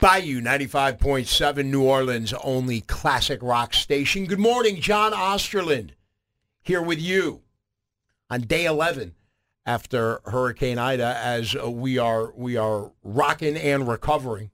Bayou 0.00 0.40
95.7, 0.40 1.66
New 1.66 1.82
Orleans' 1.82 2.32
only 2.42 2.80
classic 2.80 3.38
rock 3.42 3.74
station. 3.74 4.24
Good 4.24 4.38
morning, 4.38 4.80
John 4.80 5.12
Osterland, 5.12 5.90
here 6.62 6.80
with 6.80 6.98
you 6.98 7.42
on 8.30 8.40
day 8.40 8.64
11 8.64 9.14
after 9.66 10.22
Hurricane 10.24 10.78
Ida 10.78 11.18
as 11.22 11.54
we 11.54 11.98
are 11.98 12.32
we 12.32 12.56
are 12.56 12.92
rocking 13.02 13.58
and 13.58 13.86
recovering 13.86 14.50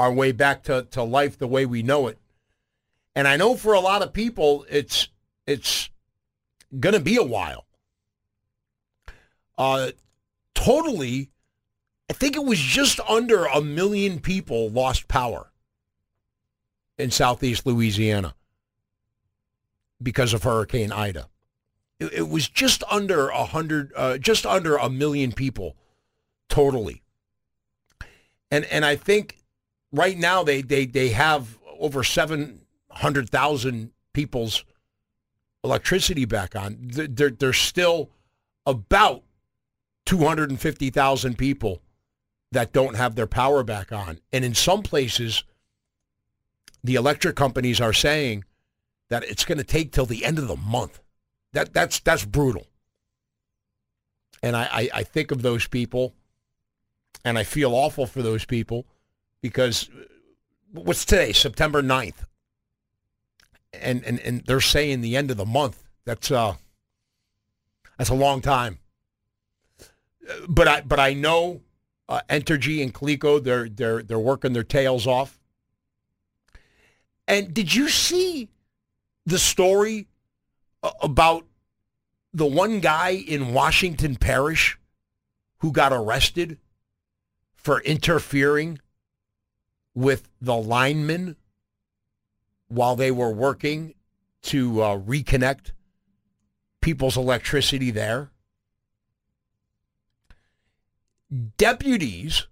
our 0.00 0.10
way 0.10 0.32
back 0.32 0.62
to, 0.62 0.86
to 0.90 1.02
life 1.02 1.36
the 1.36 1.46
way 1.46 1.66
we 1.66 1.82
know 1.82 2.06
it. 2.06 2.18
And 3.14 3.28
I 3.28 3.36
know 3.36 3.56
for 3.56 3.74
a 3.74 3.80
lot 3.80 4.00
of 4.00 4.14
people 4.14 4.64
it's 4.70 5.08
it's 5.46 5.90
going 6.80 6.94
to 6.94 7.00
be 7.00 7.16
a 7.16 7.22
while. 7.22 7.66
Uh, 9.58 9.90
totally 10.54 11.30
I 12.10 12.14
think 12.14 12.36
it 12.36 12.44
was 12.44 12.58
just 12.58 13.00
under 13.08 13.44
a 13.46 13.60
million 13.60 14.20
people 14.20 14.70
lost 14.70 15.08
power 15.08 15.50
in 16.96 17.10
southeast 17.10 17.66
Louisiana 17.66 18.34
because 20.02 20.32
of 20.32 20.42
Hurricane 20.42 20.92
Ida. 20.92 21.28
It, 22.00 22.12
it 22.12 22.28
was 22.28 22.48
just 22.48 22.82
under 22.90 23.28
a 23.28 23.44
hundred, 23.44 23.92
uh, 23.94 24.18
just 24.18 24.46
under 24.46 24.76
a 24.76 24.88
million 24.88 25.32
people 25.32 25.76
totally. 26.48 27.02
And 28.50 28.64
and 28.66 28.84
I 28.84 28.96
think 28.96 29.38
right 29.92 30.16
now 30.16 30.42
they 30.42 30.62
they 30.62 30.86
they 30.86 31.10
have 31.10 31.58
over 31.78 32.02
seven 32.02 32.62
hundred 32.90 33.28
thousand 33.28 33.90
people's 34.14 34.64
electricity 35.62 36.24
back 36.24 36.56
on. 36.56 36.76
They're 36.80 37.30
they're 37.30 37.52
still 37.52 38.10
about 38.64 39.22
two 40.06 40.18
hundred 40.18 40.50
and 40.50 40.58
fifty 40.60 40.88
thousand 40.88 41.36
people 41.36 41.82
that 42.52 42.72
don't 42.72 42.96
have 42.96 43.14
their 43.14 43.26
power 43.26 43.62
back 43.62 43.92
on. 43.92 44.20
And 44.32 44.44
in 44.44 44.54
some 44.54 44.82
places, 44.82 45.44
the 46.82 46.94
electric 46.94 47.36
companies 47.36 47.80
are 47.80 47.92
saying 47.92 48.44
that 49.08 49.24
it's 49.24 49.44
going 49.44 49.58
to 49.58 49.64
take 49.64 49.92
till 49.92 50.06
the 50.06 50.24
end 50.24 50.38
of 50.38 50.48
the 50.48 50.56
month. 50.56 51.00
That 51.52 51.72
that's 51.72 52.00
that's 52.00 52.24
brutal. 52.24 52.66
And 54.42 54.56
I, 54.56 54.68
I, 54.72 54.90
I 54.94 55.02
think 55.02 55.30
of 55.30 55.42
those 55.42 55.66
people 55.66 56.14
and 57.24 57.38
I 57.38 57.44
feel 57.44 57.74
awful 57.74 58.06
for 58.06 58.22
those 58.22 58.44
people 58.44 58.86
because 59.40 59.90
what's 60.72 61.04
today? 61.04 61.32
September 61.32 61.82
9th. 61.82 62.26
And 63.72 64.04
and, 64.04 64.18
and 64.20 64.44
they're 64.46 64.60
saying 64.60 65.00
the 65.00 65.16
end 65.16 65.30
of 65.30 65.36
the 65.36 65.46
month. 65.46 65.84
That's 66.04 66.30
uh 66.30 66.54
that's 67.96 68.10
a 68.10 68.14
long 68.14 68.40
time. 68.40 68.78
But 70.48 70.68
I 70.68 70.80
but 70.82 71.00
I 71.00 71.14
know 71.14 71.62
uh, 72.08 72.20
Entergy 72.28 72.82
and 72.82 72.94
Cleco, 72.94 73.42
they're 73.42 73.68
they're 73.68 74.02
they're 74.02 74.18
working 74.18 74.52
their 74.52 74.64
tails 74.64 75.06
off. 75.06 75.38
And 77.26 77.52
did 77.52 77.74
you 77.74 77.88
see 77.88 78.48
the 79.26 79.38
story 79.38 80.08
about 81.02 81.44
the 82.32 82.46
one 82.46 82.80
guy 82.80 83.10
in 83.10 83.52
Washington 83.52 84.16
Parish 84.16 84.78
who 85.58 85.72
got 85.72 85.92
arrested 85.92 86.58
for 87.54 87.80
interfering 87.82 88.78
with 89.94 90.28
the 90.40 90.56
linemen 90.56 91.36
while 92.68 92.96
they 92.96 93.10
were 93.10 93.32
working 93.32 93.94
to 94.40 94.80
uh, 94.80 94.98
reconnect 94.98 95.72
people's 96.80 97.16
electricity 97.16 97.90
there? 97.90 98.30
Deputies 101.30 102.46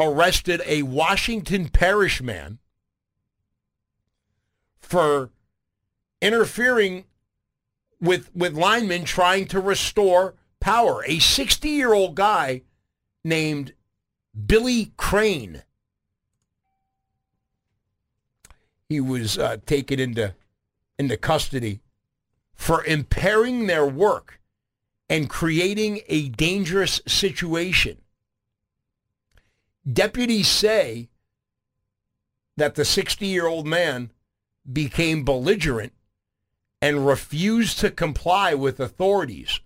arrested 0.00 0.62
a 0.66 0.82
Washington 0.82 1.68
Parish 1.68 2.22
man 2.22 2.58
for 4.80 5.30
interfering 6.20 7.04
with 8.00 8.34
with 8.34 8.54
linemen 8.54 9.04
trying 9.04 9.46
to 9.46 9.60
restore 9.60 10.34
power. 10.60 11.02
A 11.06 11.18
60-year-old 11.18 12.14
guy 12.14 12.62
named 13.24 13.74
Billy 14.46 14.92
Crane. 14.96 15.62
He 18.88 19.00
was 19.00 19.38
uh, 19.38 19.58
taken 19.64 20.00
into 20.00 20.34
into 20.98 21.16
custody 21.16 21.80
for 22.54 22.84
impairing 22.84 23.66
their 23.66 23.86
work 23.86 24.40
and 25.12 25.28
creating 25.28 26.00
a 26.08 26.30
dangerous 26.30 27.02
situation. 27.06 27.98
Deputies 29.86 30.48
say 30.48 31.10
that 32.56 32.76
the 32.76 32.82
60-year-old 32.82 33.66
man 33.66 34.10
became 34.72 35.22
belligerent 35.22 35.92
and 36.80 37.06
refused 37.06 37.78
to 37.78 37.90
comply 37.90 38.54
with 38.54 38.80
authorities. 38.80 39.60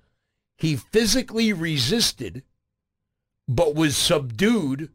He 0.56 0.74
physically 0.74 1.52
resisted, 1.52 2.42
but 3.46 3.76
was 3.76 3.96
subdued, 3.96 4.90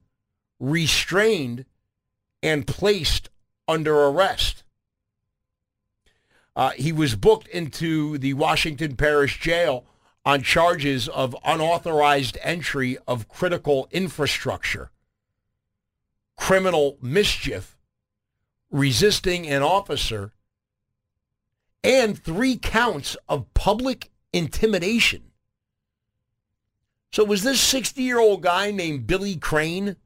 restrained, 0.60 1.64
and 2.44 2.68
placed 2.68 3.30
under 3.70 3.98
arrest. 3.98 4.64
Uh, 6.58 6.72
he 6.72 6.92
was 6.92 7.16
booked 7.16 7.48
into 7.48 8.18
the 8.18 8.34
Washington 8.34 8.98
Parish 8.98 9.40
Jail 9.40 9.86
on 10.26 10.44
charges 10.44 11.08
of 11.08 11.36
unauthorized 11.44 12.38
entry 12.42 12.98
of 13.08 13.28
critical 13.28 13.88
infrastructure, 13.92 14.92
criminal 16.38 16.98
mischief, 17.02 17.78
resisting 18.70 19.48
an 19.48 19.64
officer, 19.64 20.32
and 21.84 22.18
three 22.18 22.56
counts 22.56 23.18
of 23.28 23.52
public 23.54 24.12
intimidation. 24.32 25.24
So 27.12 27.26
was 27.26 27.44
this 27.44 27.74
60-year-old 27.74 28.42
guy 28.42 28.72
named 28.72 29.08
Billy 29.08 29.36
Crane? 29.36 29.98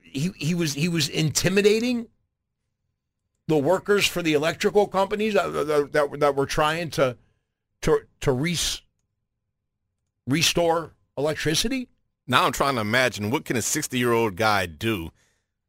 He 0.00 0.30
he 0.36 0.54
was 0.54 0.72
he 0.72 0.88
was 0.88 1.08
intimidating 1.08 2.08
the 3.46 3.58
workers 3.58 4.06
for 4.06 4.22
the 4.22 4.32
electrical 4.32 4.86
companies 4.86 5.34
that 5.34 5.52
that, 5.52 5.92
that, 5.92 6.20
that 6.20 6.34
were 6.34 6.46
trying 6.46 6.90
to 6.90 7.18
to 7.82 8.00
to 8.20 8.32
res, 8.32 8.82
restore 10.26 10.92
electricity. 11.16 11.88
Now 12.26 12.44
I'm 12.44 12.52
trying 12.52 12.74
to 12.74 12.80
imagine 12.80 13.30
what 13.30 13.44
can 13.44 13.56
a 13.56 13.62
60 13.62 13.98
year 13.98 14.12
old 14.12 14.36
guy 14.36 14.66
do 14.66 15.10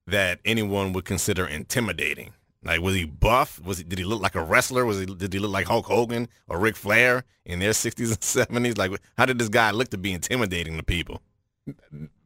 that 0.07 0.39
anyone 0.45 0.93
would 0.93 1.05
consider 1.05 1.45
intimidating. 1.45 2.33
Like 2.63 2.81
was 2.81 2.95
he 2.95 3.05
buff? 3.05 3.61
Was 3.63 3.77
he 3.77 3.83
did 3.83 3.99
he 3.99 4.05
look 4.05 4.21
like 4.21 4.35
a 4.35 4.43
wrestler? 4.43 4.85
Was 4.85 4.99
he 4.99 5.05
did 5.05 5.33
he 5.33 5.39
look 5.39 5.51
like 5.51 5.67
Hulk 5.67 5.85
Hogan 5.85 6.27
or 6.47 6.59
Ric 6.59 6.75
Flair 6.75 7.23
in 7.45 7.59
their 7.59 7.71
60s 7.71 8.09
and 8.09 8.65
70s? 8.65 8.77
Like 8.77 8.91
how 9.17 9.25
did 9.25 9.39
this 9.39 9.49
guy 9.49 9.71
look 9.71 9.89
to 9.89 9.97
be 9.97 10.13
intimidating 10.13 10.77
to 10.77 10.83
people? 10.83 11.21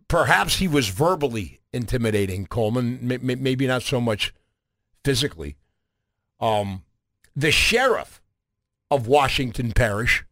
Perhaps 0.07 0.57
he 0.57 0.67
was 0.67 0.89
verbally 0.89 1.61
intimidating 1.73 2.45
Coleman, 2.45 2.99
maybe 3.21 3.65
not 3.65 3.81
so 3.81 4.01
much 4.01 4.33
physically. 5.03 5.55
Um, 6.39 6.83
the 7.35 7.51
sheriff 7.51 8.20
of 8.91 9.07
Washington 9.07 9.71
Parish, 9.71 10.25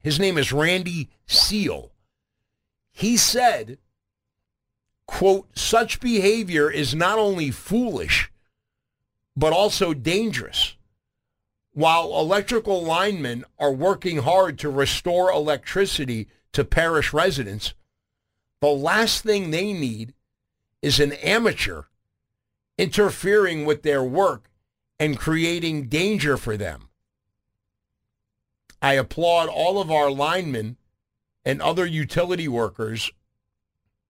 his 0.00 0.18
name 0.18 0.38
is 0.38 0.52
Randy 0.52 1.10
Seal. 1.26 1.92
He 2.90 3.16
said, 3.16 3.78
quote, 5.06 5.56
such 5.56 6.00
behavior 6.00 6.70
is 6.70 6.94
not 6.94 7.18
only 7.18 7.50
foolish, 7.50 8.32
but 9.36 9.52
also 9.52 9.92
dangerous. 9.94 10.76
While 11.74 12.18
electrical 12.18 12.82
linemen 12.82 13.44
are 13.58 13.72
working 13.72 14.18
hard 14.18 14.58
to 14.60 14.70
restore 14.70 15.30
electricity 15.30 16.28
to 16.52 16.64
parish 16.64 17.12
residents, 17.12 17.74
the 18.60 18.68
last 18.68 19.22
thing 19.22 19.50
they 19.50 19.72
need 19.72 20.14
is 20.80 20.98
an 20.98 21.12
amateur 21.12 21.82
interfering 22.78 23.64
with 23.64 23.82
their 23.82 24.02
work 24.02 24.50
and 24.98 25.18
creating 25.18 25.88
danger 25.88 26.36
for 26.36 26.56
them. 26.56 26.88
I 28.82 28.94
applaud 28.94 29.48
all 29.48 29.80
of 29.80 29.90
our 29.90 30.10
linemen 30.10 30.76
and 31.44 31.62
other 31.62 31.86
utility 31.86 32.48
workers 32.48 33.12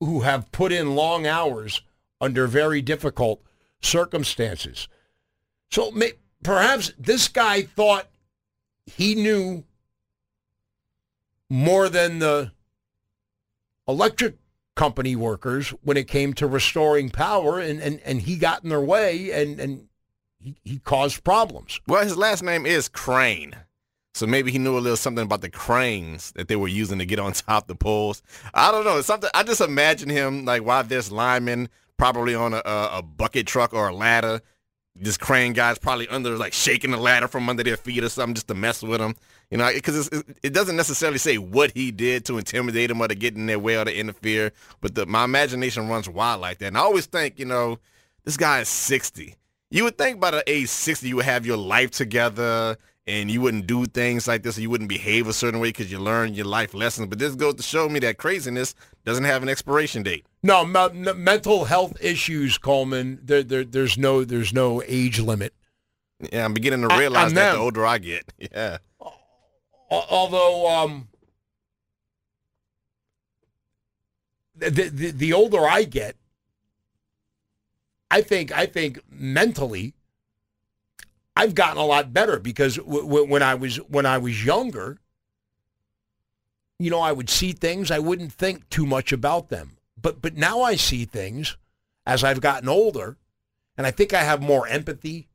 who 0.00 0.20
have 0.20 0.50
put 0.50 0.72
in 0.72 0.96
long 0.96 1.26
hours 1.26 1.82
under 2.20 2.46
very 2.46 2.80
difficult 2.80 3.42
circumstances. 3.82 4.88
So 5.70 5.90
may, 5.90 6.12
perhaps 6.42 6.92
this 6.98 7.28
guy 7.28 7.62
thought 7.62 8.08
he 8.86 9.14
knew 9.14 9.64
more 11.50 11.88
than 11.90 12.18
the 12.18 12.52
electric 13.86 14.36
company 14.74 15.14
workers 15.14 15.68
when 15.82 15.98
it 15.98 16.08
came 16.08 16.32
to 16.32 16.46
restoring 16.46 17.10
power, 17.10 17.58
and, 17.58 17.80
and, 17.80 18.00
and 18.04 18.22
he 18.22 18.36
got 18.36 18.64
in 18.64 18.70
their 18.70 18.80
way 18.80 19.30
and, 19.30 19.60
and 19.60 19.88
he, 20.38 20.56
he 20.64 20.78
caused 20.78 21.22
problems. 21.24 21.80
Well, 21.86 22.02
his 22.02 22.16
last 22.16 22.42
name 22.42 22.64
is 22.64 22.88
Crane. 22.88 23.54
So 24.14 24.26
maybe 24.26 24.52
he 24.52 24.58
knew 24.58 24.76
a 24.76 24.80
little 24.80 24.96
something 24.96 25.24
about 25.24 25.40
the 25.40 25.48
cranes 25.48 26.32
that 26.32 26.48
they 26.48 26.56
were 26.56 26.68
using 26.68 26.98
to 26.98 27.06
get 27.06 27.18
on 27.18 27.32
top 27.32 27.66
the 27.66 27.74
poles. 27.74 28.22
I 28.54 28.70
don't 28.70 28.84
know. 28.84 28.98
It's 28.98 29.06
something 29.06 29.30
I 29.34 29.42
just 29.42 29.60
imagine 29.60 30.08
him 30.08 30.44
like 30.44 30.64
while 30.64 30.84
this 30.84 31.10
lineman 31.10 31.68
probably 31.96 32.34
on 32.34 32.52
a, 32.52 32.62
a 32.64 33.02
bucket 33.02 33.46
truck 33.46 33.72
or 33.72 33.88
a 33.88 33.94
ladder. 33.94 34.40
This 34.94 35.16
crane 35.16 35.54
guy's 35.54 35.78
probably 35.78 36.06
under 36.08 36.36
like 36.36 36.52
shaking 36.52 36.90
the 36.90 36.98
ladder 36.98 37.26
from 37.26 37.48
under 37.48 37.62
their 37.62 37.78
feet 37.78 38.04
or 38.04 38.10
something 38.10 38.34
just 38.34 38.48
to 38.48 38.54
mess 38.54 38.82
with 38.82 39.00
him. 39.00 39.14
You 39.50 39.58
know, 39.58 39.70
because 39.72 40.08
it 40.42 40.52
doesn't 40.52 40.76
necessarily 40.76 41.18
say 41.18 41.38
what 41.38 41.72
he 41.72 41.90
did 41.90 42.26
to 42.26 42.36
intimidate 42.36 42.90
him 42.90 43.00
or 43.00 43.08
to 43.08 43.14
get 43.14 43.34
in 43.34 43.46
their 43.46 43.58
way 43.58 43.78
or 43.78 43.86
to 43.86 43.94
interfere. 43.94 44.52
But 44.82 44.94
the, 44.94 45.06
my 45.06 45.24
imagination 45.24 45.88
runs 45.88 46.08
wild 46.08 46.42
like 46.42 46.58
that. 46.58 46.66
And 46.66 46.76
I 46.76 46.80
always 46.80 47.06
think, 47.06 47.38
you 47.38 47.46
know, 47.46 47.78
this 48.24 48.36
guy 48.36 48.60
is 48.60 48.68
60. 48.68 49.34
You 49.70 49.84
would 49.84 49.96
think 49.96 50.20
by 50.20 50.30
the 50.30 50.42
age 50.46 50.68
60 50.68 51.08
you 51.08 51.16
would 51.16 51.24
have 51.24 51.46
your 51.46 51.56
life 51.56 51.90
together 51.90 52.76
and 53.06 53.30
you 53.30 53.40
wouldn't 53.40 53.66
do 53.66 53.84
things 53.86 54.28
like 54.28 54.42
this 54.42 54.58
or 54.58 54.60
you 54.60 54.70
wouldn't 54.70 54.88
behave 54.88 55.26
a 55.26 55.32
certain 55.32 55.60
way 55.60 55.68
because 55.68 55.90
you 55.90 55.98
learned 55.98 56.36
your 56.36 56.46
life 56.46 56.72
lessons. 56.74 57.08
But 57.08 57.18
this 57.18 57.34
goes 57.34 57.56
to 57.56 57.62
show 57.62 57.88
me 57.88 57.98
that 58.00 58.18
craziness 58.18 58.74
doesn't 59.04 59.24
have 59.24 59.42
an 59.42 59.48
expiration 59.48 60.02
date. 60.02 60.24
No, 60.42 60.64
me- 60.64 61.12
mental 61.12 61.64
health 61.64 61.96
issues, 62.00 62.58
Coleman. 62.58 63.18
There, 63.22 63.42
there, 63.42 63.64
there's 63.64 63.98
no, 63.98 64.24
there's 64.24 64.52
no 64.52 64.82
age 64.86 65.18
limit. 65.18 65.54
Yeah, 66.32 66.44
I'm 66.44 66.54
beginning 66.54 66.88
to 66.88 66.96
realize 66.96 67.32
I, 67.32 67.34
that 67.34 67.52
the 67.52 67.58
older 67.58 67.84
I 67.84 67.98
get. 67.98 68.32
Yeah 68.52 68.78
although 69.92 70.68
um, 70.68 71.08
the, 74.56 74.70
the 74.70 75.10
the 75.10 75.32
older 75.32 75.66
I 75.66 75.84
get, 75.84 76.16
I 78.10 78.22
think 78.22 78.52
I 78.52 78.66
think 78.66 79.00
mentally, 79.10 79.94
I've 81.34 81.54
gotten 81.54 81.78
a 81.78 81.86
lot 81.86 82.12
better 82.12 82.38
because 82.38 82.76
w- 82.76 83.02
w- 83.02 83.26
when 83.26 83.42
I 83.42 83.54
was 83.54 83.76
when 83.88 84.06
I 84.06 84.18
was 84.18 84.44
younger, 84.44 84.98
you 86.78 86.90
know, 86.90 87.00
I 87.00 87.12
would 87.12 87.30
see 87.30 87.52
things 87.52 87.90
I 87.90 87.98
wouldn't 87.98 88.32
think 88.32 88.68
too 88.68 88.86
much 88.86 89.12
about 89.12 89.48
them, 89.48 89.76
but 90.00 90.20
but 90.20 90.36
now 90.36 90.62
I 90.62 90.76
see 90.76 91.04
things 91.04 91.56
as 92.06 92.24
I've 92.24 92.40
gotten 92.40 92.68
older, 92.68 93.16
and 93.76 93.86
I 93.86 93.90
think 93.90 94.12
I 94.12 94.22
have 94.22 94.42
more 94.42 94.66
empathy 94.68 95.28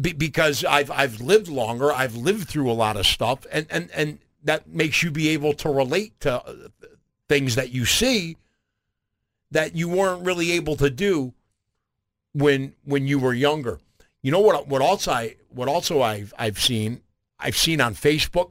be, 0.00 0.12
because 0.12 0.64
I've 0.64 0.90
I've 0.90 1.20
lived 1.20 1.48
longer. 1.48 1.92
I've 1.92 2.16
lived 2.16 2.48
through 2.48 2.70
a 2.70 2.74
lot 2.74 2.96
of 2.96 3.06
stuff, 3.06 3.46
and 3.52 3.66
and 3.70 3.90
and 3.94 4.18
that 4.42 4.68
makes 4.68 5.02
you 5.02 5.10
be 5.10 5.28
able 5.28 5.52
to 5.54 5.68
relate 5.68 6.18
to 6.20 6.42
uh, 6.42 6.54
things 7.28 7.54
that 7.54 7.70
you 7.70 7.84
see 7.84 8.36
that 9.50 9.76
you 9.76 9.88
weren't 9.88 10.24
really 10.24 10.52
able 10.52 10.76
to 10.76 10.90
do 10.90 11.34
when 12.32 12.74
when 12.84 13.06
you 13.06 13.18
were 13.18 13.34
younger. 13.34 13.78
You 14.26 14.32
know 14.32 14.40
what? 14.40 14.66
What 14.66 14.82
also 14.82 15.12
I 15.12 15.36
what 15.50 15.68
also 15.68 16.02
I've 16.02 16.34
I've 16.36 16.58
seen 16.58 17.00
I've 17.38 17.56
seen 17.56 17.80
on 17.80 17.94
Facebook. 17.94 18.50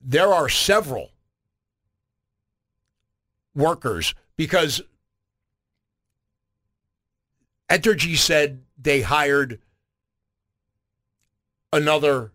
There 0.00 0.34
are 0.34 0.48
several 0.48 1.10
workers 3.54 4.12
because 4.36 4.82
Entergy 7.68 8.16
said 8.16 8.64
they 8.76 9.02
hired 9.02 9.60
another 11.72 12.32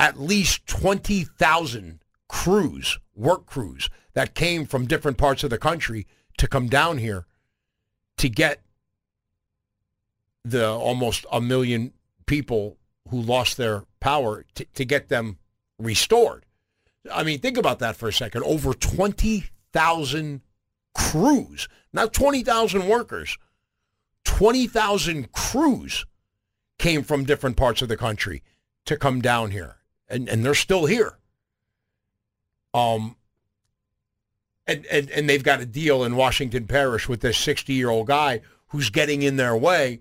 at 0.00 0.18
least 0.18 0.66
20,000 0.66 2.00
crews, 2.26 2.98
work 3.14 3.46
crews 3.46 3.88
that 4.14 4.34
came 4.34 4.66
from 4.66 4.88
different 4.88 5.16
parts 5.16 5.44
of 5.44 5.50
the 5.50 5.58
country 5.58 6.08
to 6.38 6.48
come 6.48 6.66
down 6.66 6.98
here 6.98 7.24
to 8.16 8.28
get 8.28 8.65
the 10.46 10.68
almost 10.68 11.26
a 11.32 11.40
million 11.40 11.92
people 12.26 12.76
who 13.08 13.20
lost 13.20 13.56
their 13.56 13.84
power 14.00 14.44
to, 14.54 14.64
to 14.74 14.84
get 14.84 15.08
them 15.08 15.38
restored. 15.78 16.44
I 17.12 17.22
mean, 17.22 17.38
think 17.40 17.56
about 17.56 17.80
that 17.80 17.96
for 17.96 18.08
a 18.08 18.12
second. 18.12 18.42
Over 18.44 18.72
20,000 18.72 20.40
crews, 20.94 21.68
not 21.92 22.12
20,000 22.12 22.88
workers, 22.88 23.38
20,000 24.24 25.32
crews 25.32 26.06
came 26.78 27.02
from 27.02 27.24
different 27.24 27.56
parts 27.56 27.82
of 27.82 27.88
the 27.88 27.96
country 27.96 28.42
to 28.84 28.96
come 28.96 29.20
down 29.20 29.50
here, 29.50 29.76
and, 30.08 30.28
and 30.28 30.44
they're 30.44 30.54
still 30.54 30.86
here. 30.86 31.18
Um, 32.74 33.16
and, 34.66 34.84
and, 34.86 35.10
and 35.10 35.28
they've 35.28 35.42
got 35.42 35.60
a 35.60 35.66
deal 35.66 36.04
in 36.04 36.16
Washington 36.16 36.66
Parish 36.66 37.08
with 37.08 37.20
this 37.20 37.38
60 37.38 37.72
year 37.72 37.88
old 37.88 38.08
guy 38.08 38.40
who's 38.68 38.90
getting 38.90 39.22
in 39.22 39.36
their 39.36 39.56
way, 39.56 40.00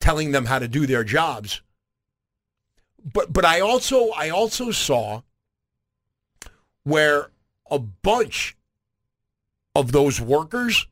telling 0.00 0.32
them 0.32 0.46
how 0.46 0.58
to 0.58 0.68
do 0.68 0.86
their 0.86 1.04
jobs. 1.04 1.62
But 3.12 3.32
but 3.32 3.44
I 3.44 3.60
also 3.60 4.10
I 4.10 4.30
also 4.30 4.70
saw 4.70 5.22
where 6.84 7.30
a 7.70 7.78
bunch 7.78 8.56
of 9.74 9.92
those 9.92 10.20
workers 10.20 10.86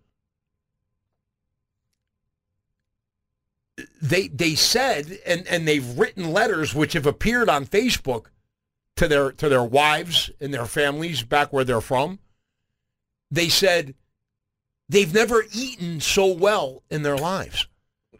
they 4.01 4.29
they 4.29 4.55
said 4.55 5.19
and 5.27 5.47
and 5.49 5.67
they've 5.67 5.99
written 5.99 6.33
letters 6.33 6.75
which 6.75 6.93
have 6.93 7.07
appeared 7.07 7.49
on 7.49 7.67
Facebook 7.67 8.27
to 8.97 9.09
their 9.09 9.33
to 9.33 9.49
their 9.49 9.65
wives 9.65 10.31
and 10.41 10.53
their 10.53 10.67
families 10.67 11.23
back 11.23 11.53
where 11.53 11.65
they're 11.65 11.81
from. 11.81 12.19
They 13.31 13.49
said 13.49 13.95
they've 14.89 15.13
never 15.13 15.45
eaten 15.53 16.01
so 16.01 16.27
well 16.27 16.83
in 16.91 17.03
their 17.03 17.17
lives. 17.17 17.67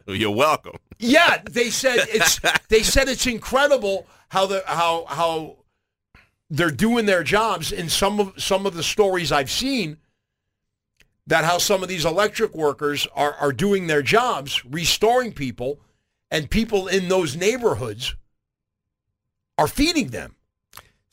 You're 0.07 0.31
welcome. 0.31 0.77
Yeah, 0.99 1.41
they 1.49 1.69
said 1.69 1.99
it's 2.09 2.39
they 2.69 2.83
said 2.83 3.09
it's 3.09 3.27
incredible 3.27 4.07
how 4.29 4.45
the 4.45 4.63
how 4.65 5.05
how 5.07 5.57
they're 6.49 6.71
doing 6.71 7.05
their 7.05 7.23
jobs 7.23 7.71
in 7.71 7.89
some 7.89 8.19
of 8.19 8.33
some 8.41 8.65
of 8.65 8.73
the 8.73 8.83
stories 8.83 9.31
I've 9.31 9.51
seen 9.51 9.97
that 11.27 11.43
how 11.43 11.57
some 11.57 11.83
of 11.83 11.89
these 11.89 12.05
electric 12.05 12.55
workers 12.55 13.05
are, 13.13 13.33
are 13.33 13.51
doing 13.51 13.87
their 13.87 14.01
jobs, 14.01 14.63
restoring 14.63 15.33
people, 15.33 15.81
and 16.31 16.49
people 16.49 16.87
in 16.87 17.09
those 17.09 17.35
neighborhoods 17.35 18.15
are 19.57 19.67
feeding 19.67 20.07
them. 20.07 20.35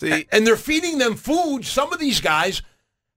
See, 0.01 0.27
and 0.31 0.47
they're 0.47 0.57
feeding 0.57 0.99
them 0.99 1.17
food. 1.17 1.65
Some 1.65 1.93
of 1.93 1.99
these 1.99 2.21
guys 2.21 2.63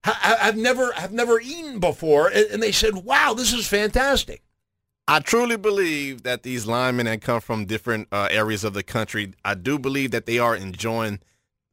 ha- 0.04 0.36
have 0.40 0.56
never 0.56 0.92
have 0.92 1.12
never 1.12 1.40
eaten 1.40 1.78
before, 1.78 2.28
and 2.28 2.62
they 2.62 2.72
said, 2.72 2.96
"Wow, 2.96 3.34
this 3.34 3.52
is 3.52 3.66
fantastic." 3.68 4.42
I 5.10 5.20
truly 5.20 5.56
believe 5.56 6.22
that 6.24 6.42
these 6.42 6.66
linemen 6.66 7.06
that 7.06 7.22
come 7.22 7.40
from 7.40 7.64
different 7.64 8.08
uh, 8.12 8.28
areas 8.30 8.62
of 8.62 8.74
the 8.74 8.82
country, 8.82 9.32
I 9.42 9.54
do 9.54 9.78
believe 9.78 10.10
that 10.10 10.26
they 10.26 10.38
are 10.38 10.54
enjoying 10.54 11.20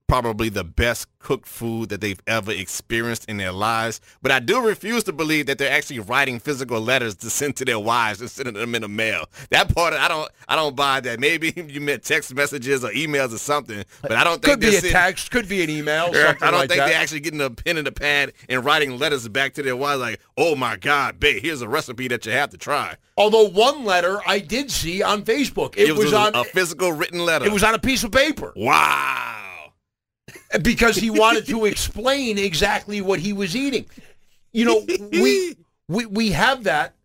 probably 0.08 0.50
the 0.50 0.64
best 0.64 1.08
cooked 1.20 1.48
food 1.48 1.90
that 1.90 2.02
they've 2.02 2.22
ever 2.28 2.52
experienced 2.52 3.26
in 3.28 3.38
their 3.38 3.52
lives. 3.52 4.00
But 4.22 4.32
I 4.32 4.40
do 4.40 4.62
refuse 4.62 5.04
to 5.06 5.14
believe 5.14 5.48
that 5.48 5.58
they're 5.58 5.72
actually 5.72 6.00
writing 6.00 6.40
physical 6.40 6.80
letters 6.80 7.16
to 7.16 7.30
send 7.30 7.56
to 7.58 7.66
their 7.66 7.80
wives 7.80 8.22
and 8.22 8.30
sending 8.30 8.54
them 8.54 8.76
in 8.76 8.84
the 8.84 8.88
mail. 8.88 9.26
That 9.50 9.74
part 9.74 9.94
I 9.94 10.08
don't 10.08 10.32
I 10.48 10.56
don't 10.56 10.76
buy 10.76 11.00
that. 11.02 11.20
Maybe 11.20 11.52
you 11.68 11.82
meant 11.82 12.04
text 12.04 12.34
messages 12.36 12.86
or 12.86 12.92
emails 12.92 13.34
or 13.34 13.40
something, 13.40 13.84
but 14.02 14.14
I 14.14 14.24
don't 14.24 14.42
think 14.42 14.54
Could 14.54 14.60
be 14.60 14.70
they're 14.70 14.90
a 14.90 14.94
text, 14.94 15.32
could 15.32 15.50
be 15.50 15.64
an 15.64 15.70
email. 15.70 16.06
I 16.14 16.34
don't 16.34 16.54
like 16.54 16.70
think 16.70 16.80
that. 16.80 16.88
they're 16.88 17.02
actually 17.02 17.22
getting 17.22 17.42
a 17.42 17.50
pen 17.50 17.78
and 17.78 17.88
a 17.88 17.92
pad 17.92 18.34
and 18.48 18.64
writing 18.64 18.98
letters 19.00 19.28
back 19.28 19.54
to 19.54 19.64
their 19.64 19.76
wives 19.76 20.02
like, 20.02 20.20
"Oh 20.38 20.56
my 20.56 20.76
God, 20.76 21.20
babe, 21.20 21.42
here's 21.42 21.62
a 21.62 21.68
recipe 21.68 22.08
that 22.10 22.26
you 22.26 22.32
have 22.32 22.52
to 22.52 22.58
try." 22.58 22.98
Although 23.18 23.50
one 23.50 23.84
letter 23.86 24.20
I 24.28 24.40
did 24.40 24.70
see 24.70 25.02
on 25.02 25.24
Facebook, 25.24 25.78
it, 25.78 25.96
was, 25.96 26.12
a, 26.12 26.18
on 26.18 26.36
a 26.36 26.44
physical 26.44 26.92
written 26.92 27.26
letter. 27.26 27.46
it 27.46 27.52
was 27.52 27.64
on 27.64 27.74
a 27.74 27.80
piece 27.80 28.04
of 28.04 28.12
paper 28.12 28.52
wow. 28.56 29.35
Because 30.62 30.96
he 30.96 31.10
wanted 31.10 31.46
to 31.48 31.66
explain 31.66 32.38
exactly 32.38 33.02
what 33.02 33.20
he 33.20 33.34
was 33.34 33.56
eating. 33.56 33.86
You 34.52 34.66
know, 34.66 34.86
we 35.12 35.56
we 35.88 36.06
we 36.06 36.32
have 36.32 36.64
that 36.64 36.96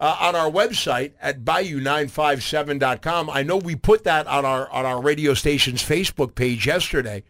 uh, 0.00 0.16
on 0.20 0.34
our 0.34 0.50
website 0.50 1.12
at 1.20 1.44
bayou957.com. 1.44 3.30
I 3.30 3.42
know 3.42 3.58
we 3.58 3.76
put 3.76 4.04
that 4.04 4.26
on 4.26 4.44
our 4.44 4.68
on 4.70 4.86
our 4.86 5.00
radio 5.00 5.34
station's 5.34 5.82
Facebook 5.82 6.34
page 6.34 6.66
yesterday. 6.66 7.22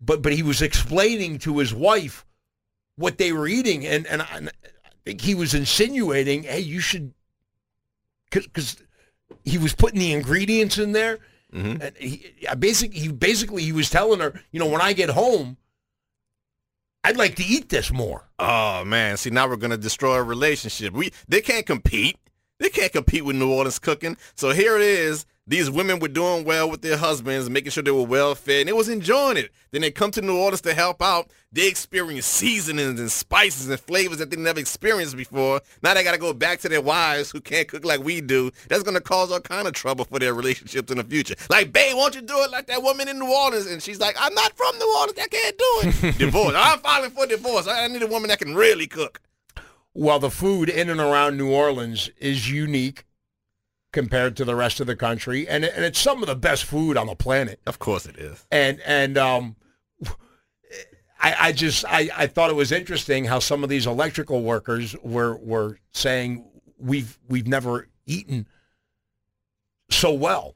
But 0.00 0.22
but 0.22 0.32
he 0.32 0.42
was 0.42 0.62
explaining 0.62 1.38
to 1.40 1.58
his 1.58 1.74
wife 1.74 2.24
what 2.96 3.18
they 3.18 3.32
were 3.32 3.48
eating 3.48 3.86
and 3.86 4.06
and 4.06 4.22
I, 4.22 4.28
and 4.34 4.48
I 4.84 4.90
think 5.04 5.20
he 5.20 5.34
was 5.34 5.54
insinuating, 5.54 6.44
"Hey, 6.44 6.60
you 6.60 6.80
should 6.80 7.12
cuz 8.30 8.76
he 9.44 9.58
was 9.58 9.74
putting 9.74 10.00
the 10.00 10.12
ingredients 10.12 10.78
in 10.78 10.92
there 10.92 11.18
Mhm. 11.54 11.80
and 11.80 11.96
he 11.96 12.32
I 12.48 12.54
basically 12.54 12.98
he 13.00 13.08
basically 13.08 13.62
he 13.62 13.72
was 13.72 13.88
telling 13.90 14.20
her, 14.20 14.40
you 14.52 14.60
know, 14.60 14.66
when 14.66 14.80
I 14.82 14.92
get 14.92 15.10
home, 15.10 15.56
I'd 17.04 17.16
like 17.16 17.36
to 17.36 17.44
eat 17.44 17.68
this 17.68 17.92
more. 17.92 18.28
Oh 18.38 18.84
man, 18.84 19.16
see 19.16 19.30
now 19.30 19.48
we're 19.48 19.56
gonna 19.56 19.76
destroy 19.78 20.16
a 20.16 20.22
relationship. 20.22 20.92
We 20.92 21.12
they 21.26 21.40
can't 21.40 21.64
compete. 21.66 22.18
They 22.58 22.68
can't 22.70 22.92
compete 22.92 23.24
with 23.24 23.36
New 23.36 23.50
Orleans 23.50 23.78
cooking. 23.78 24.16
So 24.34 24.50
here 24.50 24.76
it 24.76 24.82
is. 24.82 25.24
These 25.48 25.70
women 25.70 25.98
were 25.98 26.08
doing 26.08 26.44
well 26.44 26.70
with 26.70 26.82
their 26.82 26.98
husbands, 26.98 27.48
making 27.48 27.70
sure 27.70 27.82
they 27.82 27.90
were 27.90 28.02
well 28.04 28.34
fed, 28.34 28.60
and 28.60 28.68
they 28.68 28.72
was 28.74 28.90
enjoying 28.90 29.38
it. 29.38 29.50
Then 29.70 29.80
they 29.80 29.90
come 29.90 30.10
to 30.10 30.20
New 30.20 30.36
Orleans 30.36 30.60
to 30.60 30.74
help 30.74 31.00
out. 31.00 31.30
They 31.50 31.66
experience 31.66 32.26
seasonings 32.26 33.00
and 33.00 33.10
spices 33.10 33.66
and 33.70 33.80
flavors 33.80 34.18
that 34.18 34.30
they 34.30 34.36
never 34.36 34.60
experienced 34.60 35.16
before. 35.16 35.62
Now 35.82 35.94
they 35.94 36.04
got 36.04 36.12
to 36.12 36.18
go 36.18 36.34
back 36.34 36.60
to 36.60 36.68
their 36.68 36.82
wives 36.82 37.30
who 37.30 37.40
can't 37.40 37.66
cook 37.66 37.86
like 37.86 38.04
we 38.04 38.20
do. 38.20 38.50
That's 38.68 38.82
going 38.82 38.96
to 38.96 39.00
cause 39.00 39.32
all 39.32 39.40
kind 39.40 39.66
of 39.66 39.72
trouble 39.72 40.04
for 40.04 40.18
their 40.18 40.34
relationships 40.34 40.92
in 40.92 40.98
the 40.98 41.04
future. 41.04 41.34
Like, 41.48 41.72
babe, 41.72 41.96
won't 41.96 42.14
you 42.14 42.20
do 42.20 42.38
it 42.42 42.50
like 42.50 42.66
that 42.66 42.82
woman 42.82 43.08
in 43.08 43.18
New 43.18 43.32
Orleans? 43.34 43.66
And 43.66 43.82
she's 43.82 44.00
like, 44.00 44.16
I'm 44.20 44.34
not 44.34 44.54
from 44.54 44.78
New 44.78 44.96
Orleans. 44.98 45.18
I 45.18 45.28
can't 45.28 45.58
do 45.58 46.08
it. 46.08 46.18
divorce. 46.18 46.54
I'm 46.54 46.80
filing 46.80 47.10
for 47.10 47.26
divorce. 47.26 47.66
I 47.66 47.84
I 47.84 47.88
need 47.88 48.02
a 48.02 48.06
woman 48.06 48.28
that 48.28 48.38
can 48.38 48.54
really 48.54 48.86
cook. 48.86 49.22
Well, 49.94 50.18
the 50.18 50.30
food 50.30 50.68
in 50.68 50.90
and 50.90 51.00
around 51.00 51.38
New 51.38 51.50
Orleans 51.50 52.10
is 52.18 52.50
unique 52.50 53.04
compared 53.98 54.36
to 54.36 54.44
the 54.44 54.54
rest 54.54 54.78
of 54.78 54.86
the 54.86 54.94
country, 54.94 55.48
and 55.48 55.64
and 55.64 55.84
it's 55.84 55.98
some 55.98 56.22
of 56.22 56.28
the 56.28 56.36
best 56.36 56.62
food 56.62 56.96
on 56.96 57.08
the 57.08 57.16
planet. 57.16 57.58
Of 57.66 57.80
course 57.80 58.06
it 58.06 58.16
is. 58.16 58.46
And 58.48 58.80
and 58.86 59.18
um, 59.18 59.56
I 61.18 61.34
I 61.40 61.52
just 61.52 61.84
I 61.84 62.08
I 62.16 62.26
thought 62.28 62.48
it 62.48 62.54
was 62.54 62.70
interesting 62.70 63.24
how 63.24 63.40
some 63.40 63.64
of 63.64 63.70
these 63.70 63.88
electrical 63.88 64.44
workers 64.44 64.94
were 65.02 65.36
were 65.38 65.80
saying 65.90 66.44
we've 66.78 67.18
we've 67.28 67.48
never 67.48 67.88
eaten 68.06 68.46
so 69.90 70.12
well. 70.12 70.54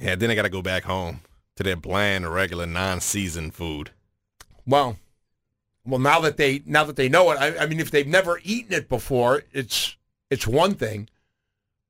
Yeah, 0.00 0.14
then 0.14 0.30
they 0.30 0.34
got 0.34 0.44
to 0.44 0.48
go 0.48 0.62
back 0.62 0.84
home 0.84 1.20
to 1.56 1.62
their 1.62 1.76
bland, 1.76 2.26
regular, 2.32 2.64
non-seasoned 2.66 3.52
food. 3.52 3.90
Well, 4.64 4.96
well 5.84 5.98
now 6.00 6.20
that 6.20 6.38
they 6.38 6.62
now 6.64 6.84
that 6.84 6.96
they 6.96 7.10
know 7.10 7.32
it, 7.32 7.38
I, 7.38 7.64
I 7.64 7.66
mean, 7.66 7.80
if 7.80 7.90
they've 7.90 8.06
never 8.06 8.40
eaten 8.44 8.72
it 8.72 8.88
before, 8.88 9.42
it's 9.52 9.94
it's 10.30 10.46
one 10.46 10.74
thing, 10.74 11.10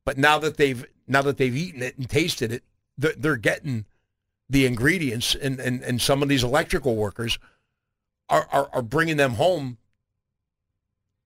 but 0.08 0.16
now 0.16 0.38
that 0.38 0.56
they've 0.56 0.86
now 1.06 1.20
that 1.20 1.36
they've 1.36 1.54
eaten 1.54 1.82
it 1.82 1.98
and 1.98 2.08
tasted 2.08 2.50
it, 2.50 2.62
they're, 2.96 3.12
they're 3.14 3.36
getting 3.36 3.84
the 4.48 4.64
ingredients, 4.64 5.34
and, 5.34 5.60
and 5.60 5.82
and 5.82 6.00
some 6.00 6.22
of 6.22 6.30
these 6.30 6.42
electrical 6.42 6.96
workers 6.96 7.38
are 8.30 8.48
are, 8.50 8.70
are 8.72 8.80
bringing 8.80 9.18
them 9.18 9.32
home 9.32 9.76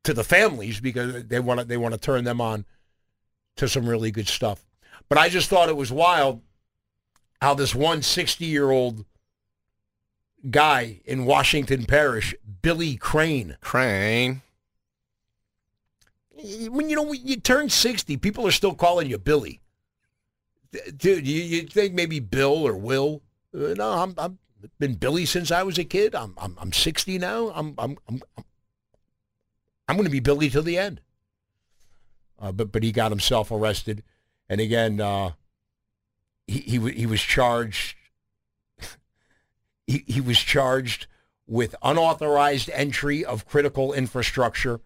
to 0.03 0.13
the 0.13 0.25
families 0.25 0.81
because 0.81 1.27
they 1.27 1.39
want 1.39 1.61
to 1.61 1.65
they 1.65 1.77
want 1.77 1.95
to 1.95 2.01
turn 2.01 2.25
them 2.25 2.41
on 2.41 2.65
to 3.55 3.69
some 3.69 3.89
really 3.89 4.11
good 4.11 4.27
stuff. 4.27 4.65
But 5.09 5.17
I 5.17 5.29
just 5.29 5.49
thought 5.49 5.69
it 5.69 5.77
was 5.77 5.93
wild 5.93 6.41
how 7.41 7.55
this 7.55 7.77
one 7.77 8.03
60 8.03 8.45
year 8.45 8.69
old 8.73 9.05
guy 10.51 11.03
in 11.05 11.25
Washington 11.25 11.85
Parish, 11.85 12.35
Billy 12.63 12.97
Crane. 12.97 13.59
Crane. 13.61 14.43
When 16.69 16.91
you 16.91 16.97
know 16.97 17.13
you 17.13 17.37
turn 17.37 17.69
60, 17.69 18.17
people 18.17 18.47
are 18.47 18.53
still 18.53 18.75
calling 18.75 19.09
you 19.09 19.19
Billy. 19.19 19.61
Dude, 20.97 21.27
you, 21.27 21.43
you 21.43 21.63
think 21.63 21.95
maybe 21.95 22.19
Bill 22.19 22.67
or 22.67 22.77
Will? 22.77 23.23
Uh, 23.55 23.75
no, 23.75 23.91
I'm 23.91 24.15
I'm 24.19 24.39
been 24.79 24.95
Billy 24.95 25.27
since 25.27 25.51
I 25.51 25.63
was 25.63 25.79
a 25.79 25.85
kid. 25.85 26.15
I'm 26.15 26.35
I'm 26.39 26.57
I'm 26.59 26.73
60 26.73 27.19
now. 27.19 27.51
I'm 27.55 27.75
I'm 27.79 27.97
I'm 28.09 28.23
I'm 29.89 29.97
going 29.97 30.05
to 30.05 30.11
be 30.11 30.21
Billy 30.21 30.49
till 30.49 30.63
the 30.63 30.79
end. 30.79 31.01
Uh, 32.41 32.53
but 32.53 32.73
but 32.73 32.83
he 32.83 32.91
got 32.91 33.13
himself 33.13 33.51
arrested, 33.51 34.03
and 34.49 34.61
again, 34.61 35.01
uh, 35.01 35.33
he 36.47 36.59
he 36.61 36.91
he 36.93 37.07
was 37.07 37.21
charged. 37.21 37.95
he 39.87 40.05
he 40.09 40.21
was 40.21 40.39
charged 40.39 41.07
with 41.47 41.75
unauthorized 41.83 42.71
entry 42.71 43.25
of 43.25 43.47
critical 43.47 43.93
infrastructure, 43.93 44.81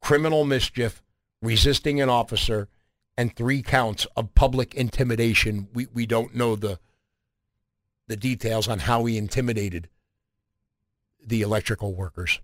criminal 0.00 0.44
mischief, 0.44 1.02
resisting 1.42 2.00
an 2.00 2.08
officer, 2.08 2.68
and 3.16 3.34
three 3.34 3.62
counts 3.62 4.06
of 4.16 4.34
public 4.34 4.74
intimidation. 4.74 5.68
We 5.72 5.88
we 5.92 6.06
don't 6.06 6.34
know 6.34 6.56
the 6.56 6.78
the 8.06 8.16
details 8.16 8.68
on 8.68 8.80
how 8.80 9.04
he 9.04 9.18
intimidated 9.18 9.88
the 11.24 11.42
electrical 11.42 11.94
workers. 11.94 12.40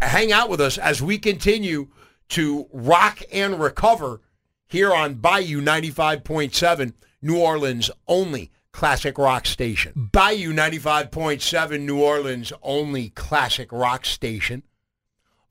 Hang 0.00 0.32
out 0.32 0.48
with 0.48 0.60
us 0.60 0.78
as 0.78 1.02
we 1.02 1.18
continue 1.18 1.88
to 2.30 2.66
rock 2.72 3.20
and 3.32 3.60
recover 3.60 4.20
here 4.66 4.92
on 4.92 5.14
Bayou 5.14 5.62
95.7, 5.62 6.92
New 7.22 7.38
Orleans 7.38 7.90
only 8.08 8.50
classic 8.72 9.16
rock 9.16 9.46
station. 9.46 10.10
Bayou 10.12 10.52
95.7, 10.52 11.80
New 11.80 12.02
Orleans 12.02 12.52
only 12.62 13.10
classic 13.10 13.70
rock 13.70 14.04
station. 14.04 14.62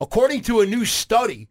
According 0.00 0.42
to 0.42 0.60
a 0.60 0.66
new 0.66 0.84
study, 0.84 1.48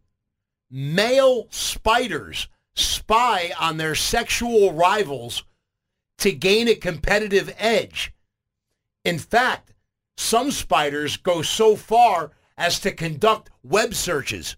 male 0.69 1.47
spiders 1.49 2.47
spy 2.75 3.51
on 3.59 3.77
their 3.77 3.95
sexual 3.95 4.73
rivals 4.73 5.43
to 6.19 6.31
gain 6.31 6.67
a 6.67 6.75
competitive 6.75 7.53
edge. 7.57 8.13
In 9.03 9.19
fact, 9.19 9.73
some 10.17 10.51
spiders 10.51 11.17
go 11.17 11.41
so 11.41 11.75
far 11.75 12.31
as 12.57 12.79
to 12.79 12.91
conduct 12.91 13.49
web 13.63 13.93
searches. 13.93 14.55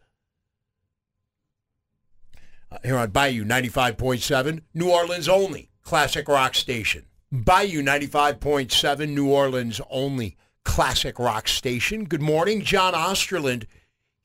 Uh, 2.71 2.77
here 2.83 2.97
on 2.97 3.09
Bayou 3.09 3.45
95.7, 3.45 4.61
New 4.73 4.89
Orleans 4.89 5.29
only, 5.29 5.69
classic 5.81 6.27
rock 6.27 6.53
station. 6.53 7.05
Bayou 7.31 7.81
95.7, 7.81 9.09
New 9.09 9.29
Orleans 9.29 9.81
only, 9.89 10.37
classic 10.63 11.17
rock 11.17 11.47
station. 11.47 12.05
Good 12.05 12.21
morning, 12.21 12.61
John 12.61 12.93
Osterland 12.93 13.65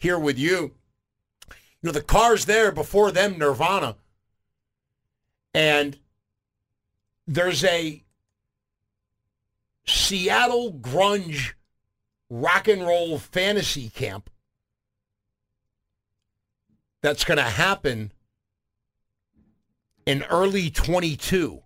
here 0.02 0.18
with 0.18 0.36
you. 0.36 0.72
You 1.48 1.88
know, 1.88 1.92
the 1.92 2.02
car's 2.02 2.46
there 2.46 2.72
before 2.72 3.12
them, 3.12 3.38
Nirvana. 3.38 3.96
And 5.54 5.98
there's 7.26 7.62
a 7.64 8.02
Seattle 9.86 10.72
grunge 10.72 11.52
rock 12.28 12.66
and 12.66 12.82
roll 12.82 13.18
fantasy 13.18 13.90
camp 13.90 14.28
that's 17.00 17.24
going 17.24 17.38
to 17.38 17.44
happen 17.44 18.12
in 20.04 20.24
early 20.24 20.68
22. 20.70 21.62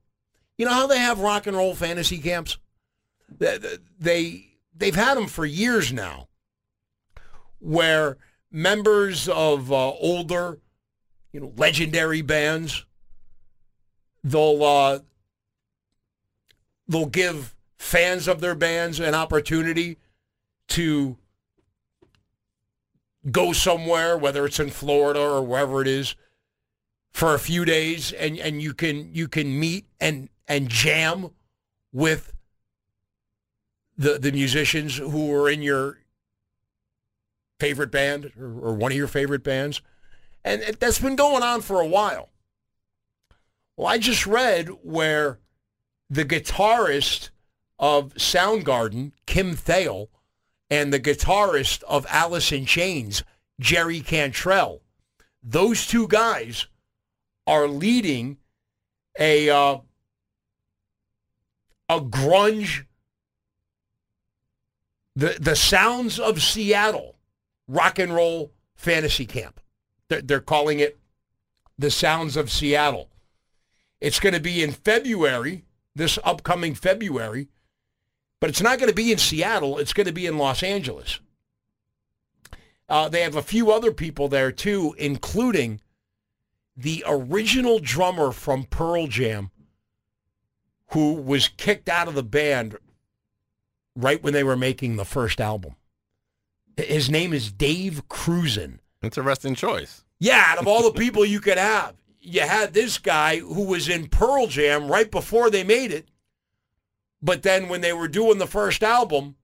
You 0.58 0.64
know 0.66 0.72
how 0.72 0.86
they 0.86 0.98
have 0.98 1.20
rock 1.20 1.46
and 1.46 1.56
roll 1.56 1.74
fantasy 1.74 2.18
camps? 2.18 2.58
They, 3.38 3.58
they 3.98 4.46
they've 4.76 4.94
had 4.94 5.16
them 5.16 5.26
for 5.26 5.46
years 5.46 5.90
now 5.90 6.28
where 7.58 8.18
members 8.50 9.28
of 9.28 9.72
uh, 9.72 9.90
older, 9.92 10.58
you 11.32 11.40
know, 11.40 11.52
legendary 11.56 12.22
bands 12.22 12.86
they'll 14.26 14.64
uh, 14.64 14.98
they'll 16.88 17.06
give 17.06 17.54
fans 17.78 18.26
of 18.26 18.40
their 18.40 18.54
bands 18.54 18.98
an 18.98 19.14
opportunity 19.14 19.98
to 20.68 21.16
go 23.30 23.52
somewhere, 23.52 24.18
whether 24.18 24.44
it's 24.46 24.60
in 24.60 24.70
Florida 24.70 25.20
or 25.20 25.42
wherever 25.42 25.80
it 25.80 25.88
is, 25.88 26.16
for 27.12 27.34
a 27.34 27.38
few 27.38 27.64
days, 27.64 28.12
and, 28.12 28.38
and 28.38 28.60
you 28.60 28.74
can 28.74 29.14
you 29.14 29.28
can 29.28 29.58
meet 29.58 29.86
and 30.00 30.28
and 30.48 30.68
jam 30.68 31.30
with 31.92 32.34
the 33.96 34.18
the 34.18 34.32
musicians 34.32 34.96
who 34.96 35.32
are 35.32 35.48
in 35.48 35.62
your 35.62 35.98
favorite 37.58 37.90
band 37.90 38.32
or, 38.38 38.46
or 38.46 38.74
one 38.74 38.92
of 38.92 38.98
your 38.98 39.08
favorite 39.08 39.42
bands, 39.42 39.80
and 40.44 40.62
it, 40.62 40.80
that's 40.80 40.98
been 40.98 41.16
going 41.16 41.42
on 41.42 41.60
for 41.60 41.80
a 41.80 41.86
while. 41.86 42.30
Well, 43.76 43.88
I 43.88 43.98
just 43.98 44.26
read 44.26 44.68
where 44.82 45.38
the 46.08 46.24
guitarist 46.24 47.30
of 47.78 48.14
Soundgarden, 48.14 49.12
Kim 49.26 49.54
Thayil, 49.54 50.08
and 50.70 50.92
the 50.92 51.00
guitarist 51.00 51.82
of 51.84 52.06
Alice 52.08 52.52
in 52.52 52.64
Chains, 52.64 53.22
Jerry 53.60 54.00
Cantrell, 54.00 54.82
those 55.42 55.86
two 55.86 56.08
guys 56.08 56.66
are 57.46 57.68
leading 57.68 58.38
a 59.18 59.48
uh, 59.48 59.78
a 61.88 62.00
grunge 62.00 62.84
the 65.14 65.36
the 65.40 65.56
sounds 65.56 66.18
of 66.18 66.42
Seattle 66.42 67.15
rock 67.68 67.98
and 67.98 68.14
roll 68.14 68.52
fantasy 68.74 69.26
camp. 69.26 69.60
They're, 70.08 70.40
calling 70.40 70.78
it 70.78 70.98
the 71.78 71.90
sounds 71.90 72.36
of 72.36 72.50
Seattle. 72.50 73.10
It's 74.00 74.20
going 74.20 74.34
to 74.34 74.40
be 74.40 74.62
in 74.62 74.72
February, 74.72 75.64
this 75.94 76.18
upcoming 76.22 76.74
February, 76.74 77.48
but 78.40 78.50
it's 78.50 78.62
not 78.62 78.78
going 78.78 78.88
to 78.88 78.94
be 78.94 79.10
in 79.10 79.18
Seattle. 79.18 79.78
It's 79.78 79.92
going 79.92 80.06
to 80.06 80.12
be 80.12 80.26
in 80.26 80.38
Los 80.38 80.62
Angeles. 80.62 81.18
Uh, 82.88 83.08
they 83.08 83.22
have 83.22 83.34
a 83.34 83.42
few 83.42 83.72
other 83.72 83.90
people 83.90 84.28
there 84.28 84.52
too, 84.52 84.94
including 84.98 85.80
the 86.76 87.02
original 87.06 87.80
drummer 87.80 88.30
from 88.30 88.64
Pearl 88.64 89.06
Jam, 89.06 89.50
who 90.88 91.14
was 91.14 91.48
kicked 91.48 91.88
out 91.88 92.06
of 92.06 92.14
the 92.14 92.22
band 92.22 92.76
right 93.96 94.22
when 94.22 94.34
they 94.34 94.44
were 94.44 94.56
making 94.56 94.96
the 94.96 95.04
first 95.04 95.40
album. 95.40 95.74
His 96.76 97.10
name 97.10 97.32
is 97.32 97.50
Dave 97.50 98.02
Krusen. 98.08 98.78
Interesting 99.02 99.54
choice. 99.54 100.04
Yeah, 100.18 100.44
out 100.46 100.58
of 100.58 100.66
all 100.66 100.82
the 100.82 100.98
people 100.98 101.24
you 101.24 101.40
could 101.40 101.58
have, 101.58 101.94
you 102.20 102.40
had 102.42 102.74
this 102.74 102.98
guy 102.98 103.38
who 103.38 103.64
was 103.64 103.88
in 103.88 104.08
Pearl 104.08 104.46
Jam 104.46 104.88
right 104.88 105.10
before 105.10 105.50
they 105.50 105.64
made 105.64 105.92
it. 105.92 106.08
But 107.22 107.42
then 107.42 107.68
when 107.68 107.80
they 107.80 107.92
were 107.92 108.08
doing 108.08 108.38
the 108.38 108.46
first 108.46 108.82
album, 108.82 109.36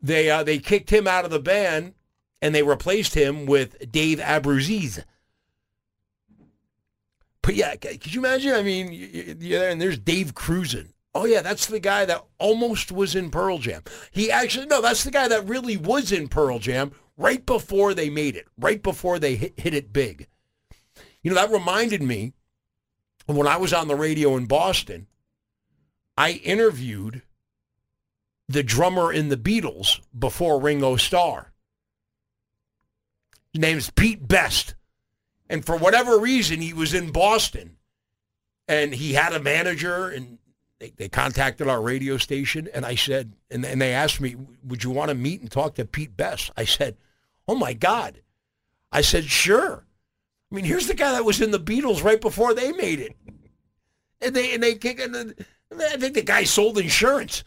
they 0.00 0.30
uh, 0.30 0.44
they 0.44 0.58
kicked 0.58 0.90
him 0.90 1.08
out 1.08 1.24
of 1.24 1.30
the 1.30 1.40
band 1.40 1.94
and 2.40 2.54
they 2.54 2.62
replaced 2.62 3.14
him 3.14 3.46
with 3.46 3.90
Dave 3.90 4.18
Abruzzese. 4.18 5.04
But 7.42 7.54
yeah, 7.54 7.74
could 7.76 8.14
you 8.14 8.20
imagine? 8.20 8.52
I 8.52 8.62
mean, 8.62 9.36
yeah, 9.40 9.70
and 9.70 9.80
there's 9.80 9.98
Dave 9.98 10.34
Krusen. 10.34 10.92
Oh 11.14 11.24
yeah, 11.24 11.42
that's 11.42 11.66
the 11.66 11.80
guy 11.80 12.04
that 12.04 12.24
almost 12.38 12.92
was 12.92 13.14
in 13.14 13.30
Pearl 13.30 13.58
Jam. 13.58 13.82
He 14.10 14.30
actually 14.30 14.66
no, 14.66 14.80
that's 14.80 15.04
the 15.04 15.10
guy 15.10 15.28
that 15.28 15.48
really 15.48 15.76
was 15.76 16.12
in 16.12 16.28
Pearl 16.28 16.58
Jam 16.58 16.92
right 17.16 17.44
before 17.44 17.94
they 17.94 18.08
made 18.08 18.36
it, 18.36 18.46
right 18.58 18.82
before 18.82 19.18
they 19.18 19.34
hit, 19.34 19.58
hit 19.58 19.74
it 19.74 19.92
big. 19.92 20.28
You 21.22 21.30
know, 21.30 21.34
that 21.34 21.50
reminded 21.50 22.02
me 22.02 22.32
when 23.26 23.46
I 23.46 23.56
was 23.56 23.72
on 23.72 23.88
the 23.88 23.96
radio 23.96 24.36
in 24.36 24.46
Boston, 24.46 25.06
I 26.16 26.32
interviewed 26.32 27.22
the 28.48 28.62
drummer 28.62 29.12
in 29.12 29.28
the 29.28 29.36
Beatles 29.36 30.00
before 30.16 30.60
Ringo 30.60 30.96
Starr. 30.96 31.52
His 33.52 33.60
name's 33.60 33.90
Pete 33.90 34.26
Best. 34.26 34.74
And 35.50 35.64
for 35.64 35.76
whatever 35.76 36.18
reason, 36.18 36.60
he 36.60 36.72
was 36.72 36.94
in 36.94 37.10
Boston 37.10 37.76
and 38.66 38.94
he 38.94 39.14
had 39.14 39.32
a 39.32 39.40
manager 39.40 40.08
and 40.08 40.38
they, 40.80 40.92
they 40.96 41.08
contacted 41.08 41.66
our 41.66 41.80
radio 41.80 42.16
station 42.16 42.68
and 42.72 42.86
I 42.86 42.94
said, 42.94 43.32
and, 43.50 43.64
and 43.64 43.80
they 43.80 43.92
asked 43.92 44.20
me, 44.20 44.36
would 44.64 44.84
you 44.84 44.90
want 44.90 45.08
to 45.08 45.14
meet 45.14 45.40
and 45.40 45.50
talk 45.50 45.74
to 45.74 45.84
Pete 45.84 46.16
Best? 46.16 46.50
I 46.56 46.64
said, 46.64 46.96
oh 47.46 47.56
my 47.56 47.72
God. 47.72 48.20
I 48.92 49.00
said, 49.00 49.24
sure. 49.24 49.84
I 50.50 50.54
mean, 50.54 50.64
here's 50.64 50.86
the 50.86 50.94
guy 50.94 51.12
that 51.12 51.24
was 51.24 51.40
in 51.40 51.50
the 51.50 51.60
Beatles 51.60 52.02
right 52.02 52.20
before 52.20 52.54
they 52.54 52.72
made 52.72 53.00
it. 53.00 53.16
And 54.20 54.34
they, 54.34 54.54
and 54.54 54.62
they 54.62 54.74
kick, 54.74 54.98
and 55.00 55.34
I 55.72 55.96
think 55.96 56.14
the 56.14 56.22
guy 56.22 56.44
sold 56.44 56.78
insurance 56.78 57.44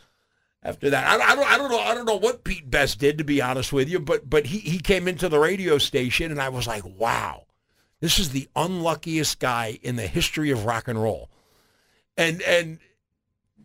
after 0.63 0.89
that. 0.89 1.07
I, 1.07 1.31
I, 1.31 1.35
don't, 1.35 1.51
I 1.51 1.57
don't 1.57 1.71
know. 1.71 1.79
I 1.79 1.95
don't 1.95 2.05
know 2.05 2.17
what 2.17 2.43
Pete 2.43 2.69
Best 2.69 2.99
did, 2.99 3.17
to 3.17 3.23
be 3.23 3.41
honest 3.41 3.73
with 3.73 3.89
you, 3.89 3.99
but, 3.99 4.29
but 4.29 4.45
he, 4.45 4.59
he 4.59 4.79
came 4.79 5.07
into 5.07 5.29
the 5.29 5.39
radio 5.39 5.77
station 5.77 6.31
and 6.31 6.41
I 6.41 6.49
was 6.49 6.67
like, 6.67 6.83
wow, 6.85 7.45
this 8.01 8.19
is 8.19 8.29
the 8.29 8.47
unluckiest 8.55 9.39
guy 9.39 9.79
in 9.81 9.95
the 9.95 10.07
history 10.07 10.51
of 10.51 10.65
rock 10.65 10.87
and 10.87 11.01
roll. 11.01 11.29
And, 12.17 12.41
and, 12.43 12.79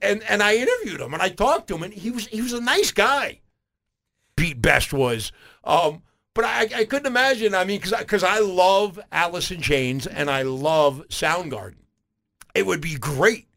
and 0.02 0.22
and 0.24 0.42
I 0.42 0.56
interviewed 0.56 1.00
him 1.00 1.14
and 1.14 1.22
I 1.22 1.28
talked 1.28 1.68
to 1.68 1.76
him 1.76 1.82
and 1.82 1.94
he 1.94 2.10
was 2.10 2.26
he 2.26 2.42
was 2.42 2.52
a 2.52 2.60
nice 2.60 2.90
guy. 2.92 3.40
Pete 4.36 4.60
Best 4.60 4.92
was, 4.92 5.32
um, 5.64 6.02
but 6.34 6.44
I, 6.44 6.68
I 6.74 6.84
couldn't 6.84 7.06
imagine. 7.06 7.54
I 7.54 7.64
mean, 7.64 7.80
because 7.80 7.98
because 7.98 8.22
I, 8.22 8.36
I 8.36 8.40
love 8.40 9.00
Alice 9.10 9.50
in 9.50 9.62
Chains 9.62 10.06
and 10.06 10.30
I 10.30 10.42
love 10.42 11.02
Soundgarden. 11.08 11.76
It 12.54 12.66
would 12.66 12.80
be 12.80 12.96
great 12.96 13.48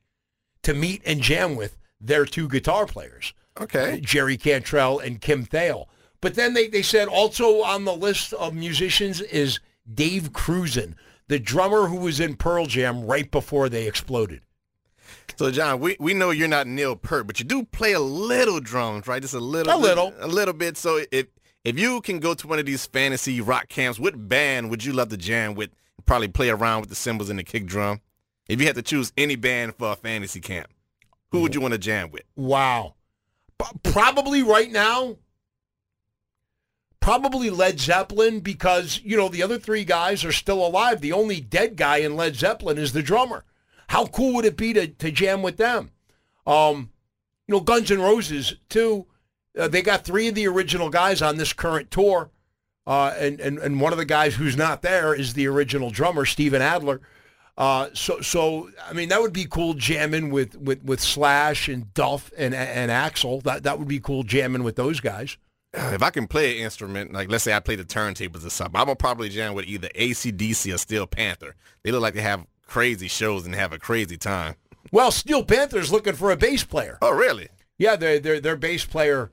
to 0.63 0.73
meet 0.73 1.01
and 1.05 1.21
jam 1.21 1.55
with 1.55 1.77
their 2.01 2.25
two 2.25 2.47
guitar 2.47 2.85
players, 2.85 3.33
Okay. 3.59 3.99
Jerry 4.01 4.37
Cantrell 4.37 4.99
and 4.99 5.19
Kim 5.19 5.45
Thayil. 5.45 5.87
But 6.21 6.35
then 6.35 6.53
they, 6.53 6.67
they 6.67 6.81
said 6.81 7.07
also 7.07 7.61
on 7.61 7.85
the 7.85 7.95
list 7.95 8.33
of 8.33 8.53
musicians 8.53 9.21
is 9.21 9.59
Dave 9.91 10.33
Krusen, 10.33 10.95
the 11.27 11.39
drummer 11.39 11.87
who 11.87 11.97
was 11.97 12.19
in 12.19 12.35
Pearl 12.35 12.65
Jam 12.65 13.05
right 13.05 13.29
before 13.29 13.69
they 13.69 13.87
exploded. 13.87 14.41
So 15.37 15.49
John, 15.51 15.79
we, 15.79 15.95
we 15.99 16.13
know 16.13 16.31
you're 16.31 16.47
not 16.49 16.67
Neil 16.67 16.95
Peart, 16.95 17.25
but 17.27 17.39
you 17.39 17.45
do 17.45 17.63
play 17.63 17.93
a 17.93 17.99
little 17.99 18.59
drums, 18.59 19.07
right? 19.07 19.21
Just 19.21 19.33
a 19.33 19.39
little 19.39 19.71
A 19.73 19.77
bit- 19.77 19.81
little. 19.83 20.13
a 20.19 20.27
little 20.27 20.53
bit. 20.53 20.75
So 20.77 21.01
if 21.11 21.27
if 21.63 21.77
you 21.79 22.01
can 22.01 22.19
go 22.19 22.33
to 22.33 22.47
one 22.47 22.59
of 22.59 22.65
these 22.65 22.85
fantasy 22.85 23.41
rock 23.41 23.67
camps, 23.69 23.99
what 23.99 24.27
band 24.29 24.69
would 24.69 24.83
you 24.83 24.93
love 24.93 25.09
to 25.09 25.17
jam 25.17 25.55
with? 25.55 25.69
Probably 26.05 26.27
play 26.29 26.49
around 26.49 26.81
with 26.81 26.89
the 26.89 26.95
cymbals 26.95 27.29
and 27.29 27.37
the 27.39 27.43
kick 27.43 27.65
drum. 27.65 28.01
If 28.47 28.59
you 28.59 28.65
had 28.67 28.75
to 28.75 28.81
choose 28.81 29.11
any 29.17 29.35
band 29.35 29.75
for 29.75 29.91
a 29.91 29.95
fantasy 29.95 30.39
camp, 30.41 30.67
who 31.31 31.41
would 31.41 31.53
you 31.53 31.61
want 31.61 31.73
to 31.73 31.77
jam 31.77 32.11
with? 32.11 32.23
Wow. 32.35 32.95
Probably 33.83 34.41
right 34.41 34.71
now, 34.71 35.17
probably 36.99 37.49
Led 37.49 37.79
Zeppelin 37.79 38.39
because, 38.39 39.01
you 39.03 39.17
know, 39.17 39.29
the 39.29 39.43
other 39.43 39.57
three 39.59 39.83
guys 39.83 40.23
are 40.25 40.31
still 40.31 40.65
alive. 40.65 41.01
The 41.01 41.13
only 41.13 41.39
dead 41.41 41.75
guy 41.75 41.97
in 41.97 42.15
Led 42.15 42.35
Zeppelin 42.35 42.77
is 42.77 42.93
the 42.93 43.03
drummer. 43.03 43.43
How 43.89 44.05
cool 44.05 44.35
would 44.35 44.45
it 44.45 44.55
be 44.55 44.71
to, 44.73 44.87
to 44.87 45.11
jam 45.11 45.41
with 45.41 45.57
them? 45.57 45.89
Um, 46.45 46.91
you 47.47 47.55
know, 47.55 47.59
Guns 47.59 47.89
N' 47.89 47.99
Roses, 47.99 48.55
too. 48.69 49.07
Uh, 49.57 49.67
they 49.67 49.81
got 49.81 50.05
three 50.05 50.27
of 50.27 50.35
the 50.35 50.47
original 50.47 50.91
guys 50.91 51.23
on 51.23 51.37
this 51.37 51.53
current 51.53 51.89
tour. 51.89 52.29
Uh, 52.85 53.15
and, 53.17 53.39
and, 53.39 53.57
and 53.57 53.81
one 53.81 53.91
of 53.91 53.97
the 53.97 54.05
guys 54.05 54.35
who's 54.35 54.55
not 54.55 54.83
there 54.83 55.15
is 55.15 55.33
the 55.33 55.47
original 55.47 55.89
drummer, 55.89 56.23
Steven 56.25 56.61
Adler. 56.61 57.01
Uh, 57.57 57.89
so, 57.93 58.21
so 58.21 58.69
I 58.87 58.93
mean, 58.93 59.09
that 59.09 59.21
would 59.21 59.33
be 59.33 59.45
cool 59.45 59.73
jamming 59.73 60.29
with, 60.29 60.55
with, 60.55 60.83
with 60.83 60.99
Slash 60.99 61.67
and 61.67 61.91
Duff 61.95 62.31
and, 62.37 62.53
and 62.53 62.91
Axl. 62.91 63.41
That, 63.41 63.63
that 63.63 63.79
would 63.79 63.87
be 63.87 63.99
cool 63.99 64.21
jamming 64.21 64.63
with 64.63 64.75
those 64.75 64.99
guys. 64.99 65.35
If 65.73 66.03
I 66.03 66.11
can 66.11 66.27
play 66.27 66.57
an 66.57 66.63
instrument, 66.63 67.11
like 67.11 67.29
let's 67.29 67.43
say 67.43 67.53
I 67.53 67.59
play 67.59 67.75
the 67.75 67.83
turntables 67.83 68.45
or 68.45 68.51
something, 68.51 68.79
I'm 68.79 68.85
gonna 68.85 68.95
probably 68.95 69.29
jam 69.29 69.53
with 69.53 69.65
either 69.65 69.89
ACDC 69.89 70.73
or 70.73 70.77
Steel 70.77 71.05
Panther. 71.05 71.55
They 71.83 71.91
look 71.91 72.01
like 72.01 72.15
they 72.15 72.21
have 72.21 72.45
crazy 72.69 73.07
shows 73.07 73.45
and 73.45 73.55
have 73.55 73.73
a 73.73 73.79
crazy 73.79 74.15
time. 74.17 74.55
Well, 74.91 75.11
Steel 75.11 75.43
Panther's 75.43 75.91
looking 75.91 76.13
for 76.13 76.31
a 76.31 76.37
bass 76.37 76.63
player. 76.63 76.97
Oh, 77.01 77.11
really? 77.11 77.49
Yeah, 77.77 77.95
their 77.95 78.19
their 78.19 78.39
their 78.39 78.55
bass 78.55 78.85
player 78.85 79.31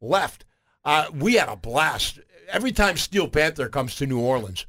left. 0.00 0.44
Uh, 0.84 1.06
we 1.12 1.34
had 1.34 1.48
a 1.48 1.56
blast 1.56 2.18
every 2.50 2.72
time 2.72 2.96
Steel 2.96 3.28
Panther 3.28 3.68
comes 3.68 3.96
to 3.96 4.06
New 4.06 4.20
Orleans. 4.20 4.66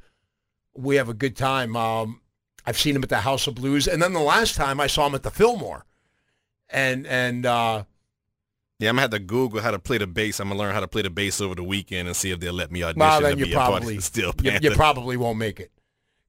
We 0.74 0.96
have 0.96 1.08
a 1.08 1.14
good 1.14 1.36
time. 1.36 1.76
Um, 1.76 2.20
I've 2.66 2.78
seen 2.78 2.94
him 2.94 3.02
at 3.02 3.08
the 3.08 3.18
House 3.20 3.46
of 3.46 3.54
Blues, 3.54 3.88
and 3.88 4.02
then 4.02 4.12
the 4.12 4.20
last 4.20 4.54
time 4.54 4.80
I 4.80 4.86
saw 4.86 5.06
him 5.06 5.14
at 5.14 5.22
the 5.22 5.30
Fillmore, 5.30 5.86
and 6.68 7.06
and 7.06 7.46
uh, 7.46 7.84
Yeah, 8.78 8.90
I'm 8.90 8.96
gonna 8.96 9.02
have 9.02 9.10
to 9.10 9.18
Google 9.18 9.60
how 9.60 9.70
to 9.70 9.78
play 9.78 9.98
the 9.98 10.06
bass. 10.06 10.40
I'm 10.40 10.48
gonna 10.48 10.58
learn 10.58 10.74
how 10.74 10.80
to 10.80 10.88
play 10.88 11.02
the 11.02 11.10
bass 11.10 11.40
over 11.40 11.54
the 11.54 11.64
weekend 11.64 12.08
and 12.08 12.16
see 12.16 12.30
if 12.30 12.40
they'll 12.40 12.52
let 12.52 12.70
me 12.70 12.82
audition 12.82 13.00
well, 13.00 13.20
to 13.20 13.26
then 13.26 13.38
you 13.38 13.46
be 13.46 13.52
a 13.52 13.56
part 13.56 13.70
probably 13.70 14.00
Steel 14.00 14.34
you, 14.42 14.50
Panther. 14.50 14.68
you 14.68 14.70
probably 14.72 15.16
won't 15.16 15.38
make 15.38 15.60
it 15.60 15.70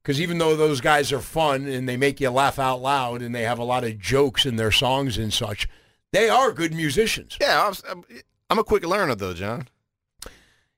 because 0.02 0.20
even 0.20 0.38
though 0.38 0.56
those 0.56 0.80
guys 0.80 1.12
are 1.12 1.20
fun 1.20 1.66
and 1.66 1.88
they 1.88 1.96
make 1.96 2.20
you 2.20 2.30
laugh 2.30 2.58
out 2.58 2.82
loud 2.82 3.22
and 3.22 3.34
they 3.34 3.42
have 3.42 3.58
a 3.58 3.64
lot 3.64 3.84
of 3.84 3.98
jokes 3.98 4.44
in 4.44 4.56
their 4.56 4.72
songs 4.72 5.16
and 5.16 5.32
such, 5.32 5.68
they 6.12 6.28
are 6.28 6.52
good 6.52 6.74
musicians. 6.74 7.38
yeah, 7.40 7.72
I'm, 7.88 8.04
I'm, 8.50 8.58
a 8.58 8.64
quick 8.64 8.84
learner 8.84 9.14
though, 9.14 9.34
John. 9.34 9.68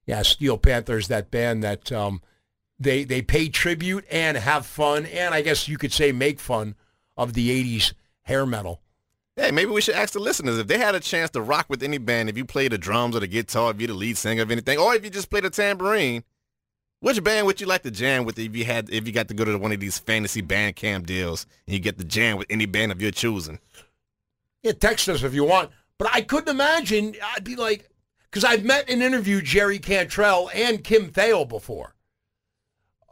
Yeah, 0.07 0.23
Steel 0.23 0.59
Panther's 0.59 1.09
that 1.09 1.31
band 1.31 1.65
that 1.65 1.91
um, 1.91 2.21
they 2.79 3.05
they 3.05 3.23
pay 3.23 3.49
tribute 3.49 4.05
and 4.11 4.37
have 4.37 4.67
fun, 4.67 5.07
and 5.07 5.35
I 5.35 5.41
guess 5.41 5.67
you 5.69 5.79
could 5.79 5.93
say 5.93 6.13
make 6.13 6.39
fun 6.39 6.75
of 7.17 7.33
the 7.33 7.79
'80s 7.79 7.95
hair 8.23 8.45
metal. 8.45 8.83
Hey, 9.37 9.51
maybe 9.51 9.71
we 9.71 9.81
should 9.81 9.97
ask 9.97 10.13
the 10.13 10.21
listeners 10.21 10.59
if 10.59 10.69
they 10.69 10.79
had 10.79 10.95
a 10.95 11.01
chance 11.01 11.31
to 11.31 11.41
rock 11.41 11.67
with 11.69 11.83
any 11.83 11.99
band, 11.99 12.29
if 12.29 12.37
you 12.37 12.45
play 12.45 12.69
the 12.69 12.79
drums 12.79 13.17
or 13.17 13.21
the 13.21 13.27
guitar, 13.27 13.73
if 13.73 13.81
you're 13.81 13.89
the 13.89 13.95
lead 13.95 14.17
singer 14.17 14.43
of 14.43 14.51
anything, 14.51 14.79
or 14.79 14.95
if 14.95 15.03
you 15.03 15.11
just 15.11 15.31
play 15.31 15.41
the 15.41 15.51
tambourine, 15.51 16.23
which 17.05 17.23
band 17.23 17.47
would 17.47 17.61
you 17.61 17.67
like 17.67 17.83
to 17.83 17.91
jam 17.91 18.25
with 18.25 18.39
if 18.39 18.57
you 18.57 18.65
had 18.65 18.89
if 18.89 19.07
you 19.07 19.13
got 19.13 19.29
to 19.29 19.35
go 19.35 19.45
to 19.45 19.59
one 19.59 19.73
of 19.73 19.79
these 19.79 19.99
fantasy 19.99 20.41
band 20.41 20.75
camp 20.75 21.05
deals 21.05 21.47
and 21.67 21.75
you 21.75 21.79
get 21.79 21.99
to 21.99 22.05
jam 22.05 22.39
with 22.39 22.47
any 22.49 22.65
band 22.65 22.91
of 22.93 23.03
your 23.03 23.11
choosing? 23.11 23.59
Yeah, 24.63 24.73
text 24.73 25.07
us 25.11 25.23
if 25.23 25.35
you 25.35 25.45
want. 25.45 25.71
But 25.99 26.09
I 26.15 26.23
couldn't 26.23 26.49
imagine. 26.49 27.15
I'd 27.35 27.45
be 27.45 27.57
like, 27.57 27.91
because 28.23 28.43
I've 28.43 28.65
met 28.65 28.89
and 28.89 29.03
interviewed 29.03 29.45
Jerry 29.45 29.79
Cantrell 29.79 30.49
and 30.55 30.83
Kim 30.83 31.11
Thayil 31.11 31.47
before. 31.47 31.95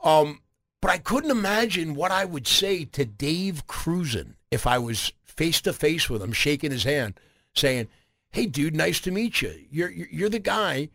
Um, 0.03 0.41
but 0.81 0.91
I 0.91 0.97
couldn't 0.97 1.31
imagine 1.31 1.95
what 1.95 2.13
I 2.13 2.25
would 2.25 2.47
say 2.47 2.87
to 2.87 3.05
Dave 3.05 3.67
Krusen 3.67 4.37
if 4.51 4.67
I 4.67 4.79
was 4.79 5.13
face 5.23 5.61
to 5.61 5.75
face 5.75 6.09
with 6.09 6.23
him, 6.23 6.33
shaking 6.33 6.71
his 6.71 6.85
hand, 6.85 7.21
saying, 7.55 7.89
"Hey, 8.31 8.47
dude, 8.47 8.75
nice 8.75 9.01
to 9.01 9.11
meet 9.11 9.43
you. 9.43 9.55
You're 9.71 9.91
you're 9.91 10.31
the 10.31 10.39
guy 10.39 10.89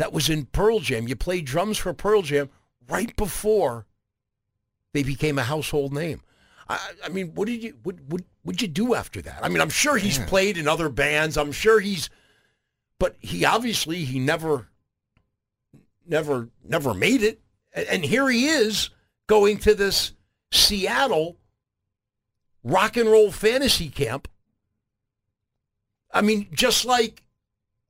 that 0.00 0.12
was 0.12 0.28
in 0.30 0.46
Pearl 0.46 0.80
Jam. 0.80 1.06
You 1.06 1.14
played 1.14 1.44
drums 1.44 1.78
for 1.78 1.92
Pearl 1.92 2.22
Jam 2.22 2.48
right 2.88 3.14
before 3.16 3.86
they 4.92 5.02
became 5.02 5.38
a 5.38 5.44
household 5.44 5.92
name." 5.92 6.22
I, 6.68 6.78
I 7.04 7.08
mean, 7.08 7.34
what 7.34 7.46
did 7.46 7.62
you 7.62 7.76
what 7.82 8.00
what 8.08 8.22
what'd 8.42 8.62
you 8.62 8.68
do 8.68 8.94
after 8.94 9.20
that? 9.22 9.44
I 9.44 9.48
mean, 9.48 9.60
I'm 9.60 9.70
sure 9.70 9.96
he's 9.96 10.18
Yeah. 10.18 10.26
played 10.26 10.56
in 10.56 10.66
other 10.68 10.88
bands. 10.88 11.36
I'm 11.36 11.52
sure 11.52 11.80
he's, 11.80 12.08
but 12.98 13.16
he 13.20 13.44
obviously 13.44 14.04
he 14.04 14.18
never, 14.18 14.68
never, 16.06 16.48
never 16.64 16.94
made 16.94 17.22
it. 17.22 17.40
And 17.72 18.04
here 18.04 18.28
he 18.28 18.46
is 18.46 18.90
going 19.26 19.58
to 19.58 19.74
this 19.74 20.12
Seattle 20.52 21.36
rock 22.64 22.96
and 22.96 23.10
roll 23.10 23.30
fantasy 23.30 23.88
camp. 23.88 24.28
I 26.12 26.22
mean, 26.22 26.48
just 26.52 26.84
like 26.84 27.22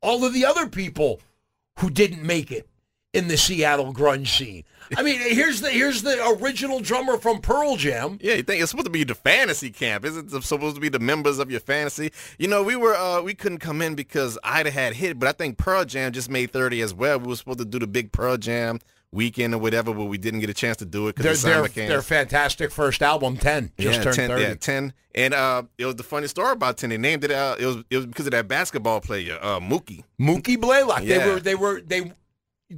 all 0.02 0.24
of 0.24 0.32
the 0.32 0.44
other 0.44 0.66
people 0.66 1.20
who 1.80 1.90
didn't 1.90 2.22
make 2.22 2.50
it 2.50 2.68
in 3.12 3.28
the 3.28 3.36
Seattle 3.36 3.92
grunge 3.92 4.28
scene. 4.28 4.64
I 4.96 5.02
mean, 5.02 5.20
here's 5.20 5.60
the 5.60 5.70
here's 5.70 6.02
the 6.02 6.36
original 6.40 6.80
drummer 6.80 7.16
from 7.16 7.40
Pearl 7.40 7.76
Jam. 7.76 8.18
Yeah, 8.20 8.34
you 8.34 8.42
think 8.42 8.60
it's 8.60 8.70
supposed 8.70 8.86
to 8.86 8.90
be 8.90 9.04
the 9.04 9.14
fantasy 9.14 9.70
camp? 9.70 10.04
Isn't 10.04 10.32
it 10.32 10.42
supposed 10.42 10.74
to 10.74 10.80
be 10.80 10.88
the 10.88 10.98
members 10.98 11.38
of 11.38 11.50
your 11.50 11.60
fantasy? 11.60 12.12
You 12.38 12.48
know, 12.48 12.62
we 12.62 12.76
were 12.76 12.94
uh, 12.94 13.22
we 13.22 13.34
couldn't 13.34 13.58
come 13.58 13.82
in 13.82 13.94
because 13.94 14.36
Ida 14.42 14.70
had 14.70 14.94
hit, 14.94 15.18
but 15.18 15.28
I 15.28 15.32
think 15.32 15.58
Pearl 15.58 15.84
Jam 15.84 16.12
just 16.12 16.28
made 16.28 16.52
thirty 16.52 16.80
as 16.80 16.92
well. 16.92 17.18
We 17.20 17.28
were 17.28 17.36
supposed 17.36 17.60
to 17.60 17.64
do 17.64 17.78
the 17.78 17.86
big 17.86 18.10
Pearl 18.12 18.36
Jam 18.36 18.80
weekend 19.12 19.54
or 19.54 19.58
whatever, 19.58 19.92
but 19.92 20.04
we 20.04 20.18
didn't 20.18 20.40
get 20.40 20.50
a 20.50 20.54
chance 20.54 20.76
to 20.78 20.84
do 20.84 21.08
it 21.08 21.16
because 21.16 21.42
their, 21.42 21.62
the 21.62 21.86
their 21.86 22.02
fantastic 22.02 22.70
first 22.70 23.02
album, 23.02 23.36
10, 23.36 23.72
just 23.78 23.98
yeah, 23.98 24.04
turned 24.04 24.16
10, 24.16 24.28
30. 24.30 24.42
yeah, 24.42 24.54
10. 24.54 24.92
And 25.14 25.34
uh, 25.34 25.62
it 25.78 25.86
was 25.86 25.96
the 25.96 26.02
funny 26.02 26.28
story 26.28 26.52
about 26.52 26.76
10. 26.76 26.90
They 26.90 26.98
named 26.98 27.24
it, 27.24 27.32
uh, 27.32 27.56
it 27.58 27.66
was 27.66 27.76
it 27.90 27.96
was 27.96 28.06
because 28.06 28.26
of 28.26 28.32
that 28.32 28.48
basketball 28.48 29.00
player, 29.00 29.38
uh, 29.40 29.58
Mookie. 29.58 30.04
Mookie 30.20 30.60
Blaylock. 30.60 31.02
Yeah. 31.02 31.18
They 31.18 31.32
were 31.32 31.40
they 31.40 31.54
were 31.54 31.80
they 31.80 32.12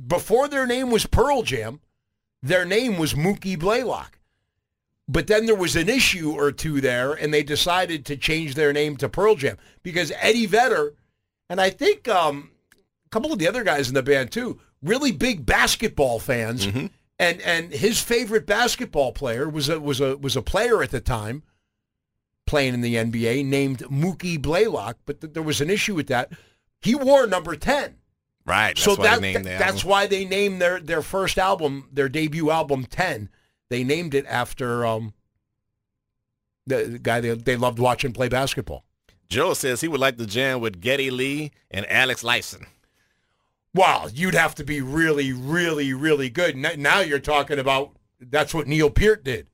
before 0.06 0.48
their 0.48 0.66
name 0.66 0.90
was 0.90 1.06
Pearl 1.06 1.42
Jam, 1.42 1.80
their 2.42 2.64
name 2.64 2.98
was 2.98 3.14
Mookie 3.14 3.58
Blaylock. 3.58 4.18
But 5.08 5.26
then 5.26 5.46
there 5.46 5.56
was 5.56 5.76
an 5.76 5.88
issue 5.88 6.32
or 6.32 6.52
two 6.52 6.80
there, 6.80 7.12
and 7.12 7.34
they 7.34 7.42
decided 7.42 8.06
to 8.06 8.16
change 8.16 8.54
their 8.54 8.72
name 8.72 8.96
to 8.98 9.08
Pearl 9.08 9.34
Jam 9.34 9.58
because 9.82 10.12
Eddie 10.20 10.46
Vedder, 10.46 10.94
and 11.50 11.60
I 11.60 11.70
think 11.70 12.08
um, 12.08 12.52
a 13.04 13.08
couple 13.10 13.32
of 13.32 13.38
the 13.38 13.48
other 13.48 13.64
guys 13.64 13.88
in 13.88 13.94
the 13.94 14.02
band 14.02 14.30
too, 14.30 14.60
really 14.82 15.12
big 15.12 15.46
basketball 15.46 16.18
fans, 16.18 16.66
Mm-hmm. 16.66 16.86
and 17.18 17.40
and 17.42 17.72
his 17.72 18.00
favorite 18.00 18.46
basketball 18.46 19.12
player 19.12 19.48
was 19.48 19.68
a 19.68 19.78
was 19.80 20.00
a 20.00 20.16
was 20.16 20.36
a 20.36 20.42
player 20.42 20.82
at 20.82 20.90
the 20.90 21.00
time 21.00 21.42
playing 22.46 22.74
in 22.74 22.80
the 22.80 22.96
NBA 22.96 23.44
named 23.46 23.78
Mookie 23.80 24.40
Blaylock, 24.40 24.98
but 25.06 25.20
th- 25.20 25.32
there 25.32 25.42
was 25.42 25.60
an 25.60 25.70
issue 25.70 25.94
with 25.94 26.08
that. 26.08 26.32
He 26.80 26.94
wore 26.94 27.26
number 27.26 27.54
ten. 27.56 27.96
Right. 28.44 28.74
That's 28.74 28.82
so 28.82 28.96
why 28.96 29.02
that, 29.04 29.20
they 29.20 29.32
named 29.32 29.44
that- 29.46 29.58
that's 29.60 29.84
why 29.84 30.06
they 30.08 30.24
named 30.24 30.60
their 30.60 30.80
their 30.80 31.02
first 31.02 31.38
album, 31.38 31.88
their 31.92 32.08
debut 32.08 32.50
album, 32.50 32.84
Ten. 32.84 33.28
They 33.70 33.84
named 33.84 34.14
it 34.14 34.26
after 34.26 34.84
um, 34.84 35.14
the, 36.66 36.84
the 36.84 36.98
guy 36.98 37.20
they, 37.20 37.30
they 37.34 37.56
loved 37.56 37.78
watching 37.78 38.12
play 38.12 38.28
basketball. 38.28 38.84
Joe 39.28 39.54
says 39.54 39.80
he 39.80 39.88
would 39.88 40.00
like 40.00 40.18
to 40.18 40.26
jam 40.26 40.60
with 40.60 40.80
Geddy 40.80 41.10
Lee 41.10 41.52
and 41.70 41.86
Alex 41.90 42.22
Lifeson. 42.22 42.66
Wow, 43.74 44.08
you'd 44.12 44.34
have 44.34 44.54
to 44.56 44.64
be 44.64 44.80
really, 44.80 45.32
really, 45.32 45.94
really 45.94 46.28
good. 46.28 46.56
Now 46.56 47.00
you're 47.00 47.18
talking 47.18 47.58
about 47.58 47.92
that's 48.20 48.52
what 48.52 48.66
Neil 48.66 48.90
Peart 48.90 49.24
did. 49.24 49.46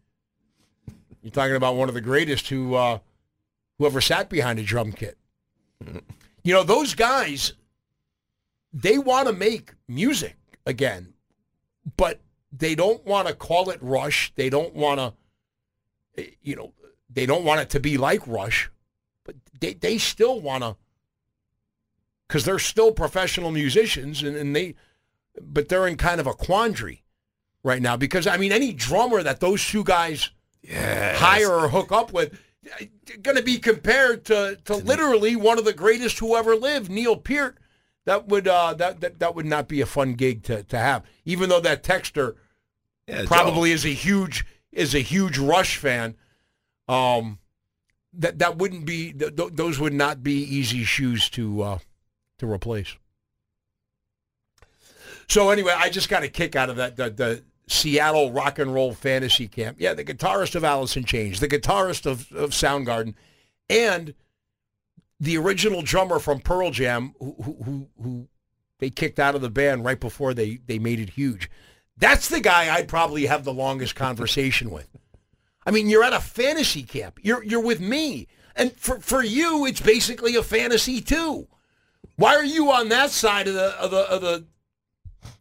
You're 1.22 1.30
talking 1.30 1.56
about 1.56 1.76
one 1.76 1.88
of 1.88 1.94
the 1.94 2.00
greatest 2.00 2.48
who 2.48 2.74
uh, 2.74 2.98
who 3.78 3.86
ever 3.86 4.00
sat 4.00 4.28
behind 4.28 4.58
a 4.58 4.62
drum 4.62 4.92
kit. 4.92 5.16
You 6.42 6.52
know 6.52 6.62
those 6.64 6.94
guys. 6.94 7.52
They 8.72 8.98
want 8.98 9.28
to 9.28 9.32
make 9.32 9.72
music 9.88 10.36
again, 10.66 11.14
but 11.96 12.20
they 12.52 12.74
don't 12.74 13.04
want 13.06 13.28
to 13.28 13.34
call 13.34 13.70
it 13.70 13.78
Rush. 13.80 14.32
They 14.34 14.50
don't 14.50 14.74
want 14.74 15.00
to, 16.16 16.30
you 16.42 16.54
know, 16.54 16.72
they 17.08 17.24
don't 17.24 17.44
want 17.44 17.60
it 17.60 17.70
to 17.70 17.80
be 17.80 17.96
like 17.96 18.26
Rush, 18.26 18.70
but 19.24 19.36
they 19.58 19.74
they 19.74 19.98
still 19.98 20.40
want 20.40 20.64
to 20.64 20.76
because 22.28 22.44
they're 22.44 22.58
still 22.58 22.92
professional 22.92 23.50
musicians 23.50 24.22
and, 24.22 24.36
and 24.36 24.54
they 24.54 24.74
but 25.40 25.68
they're 25.68 25.86
in 25.86 25.96
kind 25.96 26.20
of 26.20 26.26
a 26.26 26.34
quandary 26.34 27.02
right 27.64 27.82
now 27.82 27.96
because 27.96 28.26
I 28.26 28.36
mean 28.36 28.52
any 28.52 28.72
drummer 28.72 29.22
that 29.22 29.40
those 29.40 29.66
two 29.66 29.82
guys 29.82 30.30
hire 30.70 31.50
or 31.50 31.68
hook 31.68 31.90
up 31.90 32.12
with 32.12 32.38
going 33.22 33.36
to 33.36 33.42
be 33.42 33.58
compared 33.58 34.24
to, 34.26 34.58
to 34.64 34.76
literally 34.76 35.36
one 35.36 35.58
of 35.58 35.64
the 35.64 35.72
greatest 35.72 36.18
who 36.18 36.36
ever 36.36 36.54
lived, 36.54 36.90
Neil 36.90 37.16
Peart. 37.16 37.58
That 38.04 38.28
would 38.28 38.48
uh, 38.48 38.72
that, 38.74 39.00
that 39.00 39.18
that 39.18 39.34
would 39.34 39.44
not 39.44 39.68
be 39.68 39.82
a 39.82 39.86
fun 39.86 40.14
gig 40.14 40.42
to, 40.44 40.62
to 40.62 40.78
have, 40.78 41.04
even 41.26 41.50
though 41.50 41.60
that 41.60 41.82
texter 41.82 42.36
Yeah, 43.06 43.24
probably 43.26 43.70
is 43.70 43.84
a 43.84 43.90
huge 43.90 44.46
is 44.72 44.94
a 44.94 45.00
huge 45.00 45.36
Rush 45.36 45.76
fan. 45.76 46.16
Um, 46.88 47.38
that 48.14 48.38
that 48.38 48.56
wouldn't 48.56 48.86
be 48.86 49.12
th- 49.12 49.34
those 49.34 49.78
would 49.78 49.92
not 49.92 50.22
be 50.22 50.42
easy 50.42 50.84
shoes 50.84 51.28
to 51.30 51.62
uh, 51.62 51.78
to 52.38 52.50
replace. 52.50 52.96
So 55.28 55.50
anyway, 55.50 55.74
I 55.76 55.90
just 55.90 56.08
got 56.08 56.22
a 56.22 56.28
kick 56.28 56.56
out 56.56 56.70
of 56.70 56.76
that 56.76 56.96
the, 56.96 57.10
the 57.10 57.44
Seattle 57.66 58.32
rock 58.32 58.58
and 58.58 58.72
roll 58.72 58.94
fantasy 58.94 59.46
camp. 59.46 59.76
Yeah, 59.78 59.94
the 59.94 60.04
guitarist 60.04 60.54
of 60.54 60.96
in 60.96 61.04
Chains, 61.04 61.40
the 61.40 61.48
guitarist 61.48 62.06
of, 62.06 62.32
of 62.32 62.50
Soundgarden, 62.50 63.14
and 63.68 64.14
the 65.20 65.36
original 65.36 65.82
drummer 65.82 66.18
from 66.18 66.40
Pearl 66.40 66.70
Jam, 66.70 67.14
who, 67.18 67.34
who 67.42 67.56
who 67.64 67.88
who 68.02 68.28
they 68.78 68.90
kicked 68.90 69.18
out 69.18 69.34
of 69.34 69.42
the 69.42 69.50
band 69.50 69.84
right 69.84 70.00
before 70.00 70.32
they 70.32 70.60
they 70.66 70.78
made 70.78 70.98
it 70.98 71.10
huge. 71.10 71.50
That's 71.98 72.28
the 72.28 72.40
guy 72.40 72.74
I'd 72.74 72.88
probably 72.88 73.26
have 73.26 73.44
the 73.44 73.52
longest 73.52 73.94
conversation 73.94 74.70
with. 74.70 74.88
I 75.66 75.70
mean, 75.70 75.88
you're 75.88 76.04
at 76.04 76.12
a 76.14 76.20
fantasy 76.20 76.84
camp. 76.84 77.18
You're 77.22 77.44
you're 77.44 77.60
with 77.60 77.80
me. 77.80 78.28
And 78.56 78.72
for 78.72 78.98
for 79.00 79.22
you, 79.22 79.66
it's 79.66 79.80
basically 79.80 80.36
a 80.36 80.42
fantasy 80.42 81.00
too. 81.00 81.48
Why 82.18 82.34
are 82.34 82.44
you 82.44 82.72
on 82.72 82.88
that 82.88 83.10
side 83.10 83.46
of 83.46 83.54
the 83.54 83.80
of 83.80 83.92
the 83.92 84.10
of 84.10 84.20
the 84.20 84.44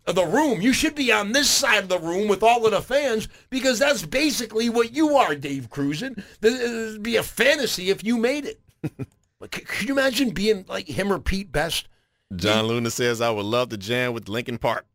of 0.06 0.14
the 0.14 0.26
room? 0.28 0.62
You 0.62 0.74
should 0.74 0.94
be 0.94 1.12
on 1.12 1.32
this 1.32 1.50
side 1.50 1.82
of 1.82 1.90
the 1.90 1.98
room 1.98 2.28
with 2.28 2.44
all 2.44 2.64
of 2.66 2.72
the 2.72 2.84
fans 2.84 3.28
because 3.50 3.80
that's 3.80 4.06
basically 4.06 4.70
what 4.70 4.94
you 4.94 5.18
are, 5.18 5.34
Dave 5.34 5.72
Krusen. 5.72 6.24
It'd 6.40 7.02
be 7.02 7.16
a 7.16 7.24
fantasy 7.24 7.90
if 7.90 8.04
you 8.04 8.20
made 8.20 8.46
it. 8.46 8.62
Could 9.52 9.90
you 9.90 9.96
imagine 9.96 10.30
being 10.30 10.66
like 10.68 10.88
him 10.88 11.12
or 11.12 11.18
Pete 11.18 11.52
Best? 11.52 11.88
John 12.36 12.66
Luna 12.66 12.92
says 12.92 13.22
I 13.22 13.32
would 13.32 13.46
love 13.46 13.70
to 13.70 13.78
jam 13.78 14.14
with 14.14 14.30
Linkin 14.30 14.60
Park. 14.60 14.86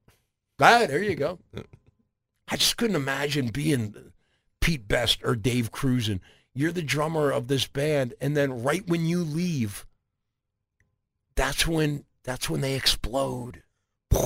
Ah, 0.61 0.85
there 0.87 1.03
you 1.03 1.17
go. 1.17 1.41
I 2.47 2.57
just 2.57 2.77
couldn't 2.77 2.95
imagine 2.95 3.49
being 3.49 4.13
Pete 4.61 4.87
Best 4.87 5.19
or 5.25 5.35
Dave 5.35 5.73
Krusen. 5.73 6.21
You're 6.55 6.71
the 6.71 6.83
drummer 6.83 7.33
of 7.33 7.49
this 7.49 7.67
band, 7.67 8.15
and 8.21 8.37
then 8.37 8.63
right 8.63 8.87
when 8.87 9.05
you 9.05 9.25
leave, 9.25 9.85
that's 11.35 11.67
when 11.67 12.05
that's 12.25 12.49
when 12.49 12.61
they 12.61 12.75
explode. 12.75 13.63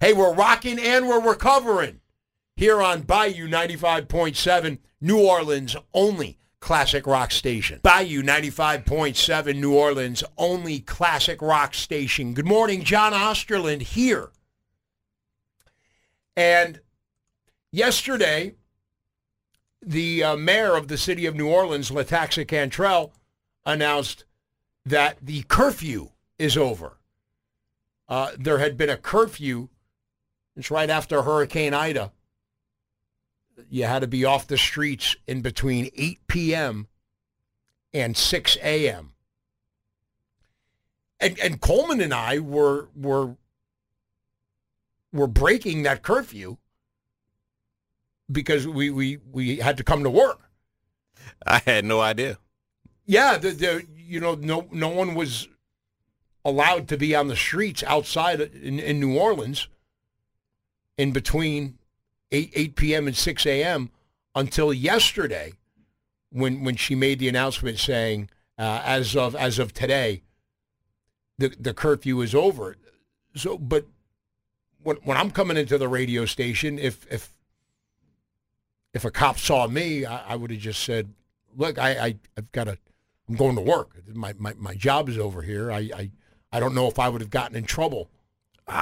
Hey, 0.00 0.12
we're 0.12 0.32
rocking 0.32 0.78
and 0.78 1.08
we're 1.08 1.20
recovering 1.20 1.98
here 2.54 2.80
on 2.80 3.02
Bayou 3.02 3.48
95.7, 3.48 4.78
New 5.00 5.26
Orleans 5.26 5.74
only 5.92 6.38
classic 6.60 7.04
rock 7.04 7.32
station. 7.32 7.80
Bayou 7.82 8.22
95.7, 8.22 9.56
New 9.56 9.74
Orleans 9.74 10.22
only 10.36 10.80
classic 10.80 11.42
rock 11.42 11.74
station. 11.74 12.32
Good 12.32 12.46
morning, 12.46 12.84
John 12.84 13.12
Osterland 13.12 13.82
here. 13.82 14.30
And 16.36 16.80
yesterday, 17.72 18.54
the 19.84 20.22
uh, 20.22 20.36
mayor 20.36 20.76
of 20.76 20.86
the 20.88 20.98
city 20.98 21.26
of 21.26 21.34
New 21.34 21.48
Orleans, 21.48 21.90
LaToya 21.90 22.46
Cantrell, 22.46 23.12
announced 23.66 24.24
that 24.88 25.18
the 25.20 25.42
curfew 25.48 26.10
is 26.38 26.56
over. 26.56 26.98
Uh, 28.08 28.30
there 28.38 28.58
had 28.58 28.76
been 28.76 28.90
a 28.90 28.96
curfew. 28.96 29.68
It's 30.56 30.70
right 30.70 30.88
after 30.88 31.22
Hurricane 31.22 31.74
Ida. 31.74 32.12
You 33.68 33.84
had 33.84 34.00
to 34.00 34.06
be 34.06 34.24
off 34.24 34.46
the 34.46 34.56
streets 34.56 35.16
in 35.26 35.42
between 35.42 35.90
8 35.94 36.26
p.m. 36.26 36.86
and 37.92 38.16
6 38.16 38.56
a.m. 38.62 39.12
And 41.20 41.36
and 41.40 41.60
Coleman 41.60 42.00
and 42.00 42.14
I 42.14 42.38
were 42.38 42.88
were 42.94 43.34
were 45.12 45.26
breaking 45.26 45.82
that 45.82 46.02
curfew 46.02 46.58
because 48.30 48.68
we 48.68 48.90
we 48.90 49.18
we 49.32 49.56
had 49.56 49.76
to 49.78 49.84
come 49.84 50.04
to 50.04 50.10
work. 50.10 50.48
I 51.44 51.58
had 51.58 51.84
no 51.84 52.00
idea. 52.00 52.38
Yeah, 53.04 53.36
the, 53.36 53.50
the 53.50 53.86
you 54.08 54.20
know 54.20 54.34
no 54.34 54.66
no 54.72 54.88
one 54.88 55.14
was 55.14 55.48
allowed 56.44 56.88
to 56.88 56.96
be 56.96 57.14
on 57.14 57.28
the 57.28 57.36
streets 57.36 57.82
outside 57.82 58.40
in, 58.40 58.78
in 58.78 58.98
New 58.98 59.18
Orleans 59.18 59.68
in 60.96 61.12
between 61.12 61.78
8 62.32 62.50
8 62.54 62.76
p.m. 62.76 63.06
and 63.06 63.16
6 63.16 63.46
a.m. 63.46 63.90
until 64.34 64.72
yesterday 64.72 65.52
when 66.30 66.64
when 66.64 66.76
she 66.76 66.94
made 66.94 67.18
the 67.18 67.28
announcement 67.28 67.78
saying 67.78 68.30
uh, 68.58 68.82
as 68.84 69.14
of 69.14 69.36
as 69.36 69.58
of 69.58 69.74
today 69.74 70.22
the 71.36 71.54
the 71.60 71.74
curfew 71.74 72.20
is 72.22 72.34
over. 72.34 72.76
So, 73.36 73.58
but 73.58 73.86
when 74.82 74.96
when 75.04 75.16
I'm 75.16 75.30
coming 75.30 75.56
into 75.56 75.76
the 75.78 75.88
radio 75.88 76.24
station, 76.24 76.78
if 76.78 77.06
if 77.10 77.34
if 78.94 79.04
a 79.04 79.10
cop 79.10 79.38
saw 79.38 79.66
me, 79.66 80.04
I, 80.06 80.32
I 80.32 80.36
would 80.36 80.50
have 80.50 80.60
just 80.60 80.82
said, 80.82 81.12
"Look, 81.56 81.78
I, 81.78 81.90
I 81.90 82.16
I've 82.36 82.50
got 82.52 82.64
to, 82.64 82.78
I'm 83.28 83.36
going 83.36 83.56
to 83.56 83.62
work. 83.62 83.90
My 84.14 84.32
my 84.38 84.54
my 84.58 84.74
job 84.74 85.08
is 85.08 85.18
over 85.18 85.42
here. 85.42 85.70
I 85.70 85.90
I, 85.94 86.10
I 86.52 86.60
don't 86.60 86.74
know 86.74 86.86
if 86.88 86.98
I 86.98 87.08
would 87.08 87.20
have 87.20 87.30
gotten 87.30 87.56
in 87.56 87.64
trouble." 87.64 88.08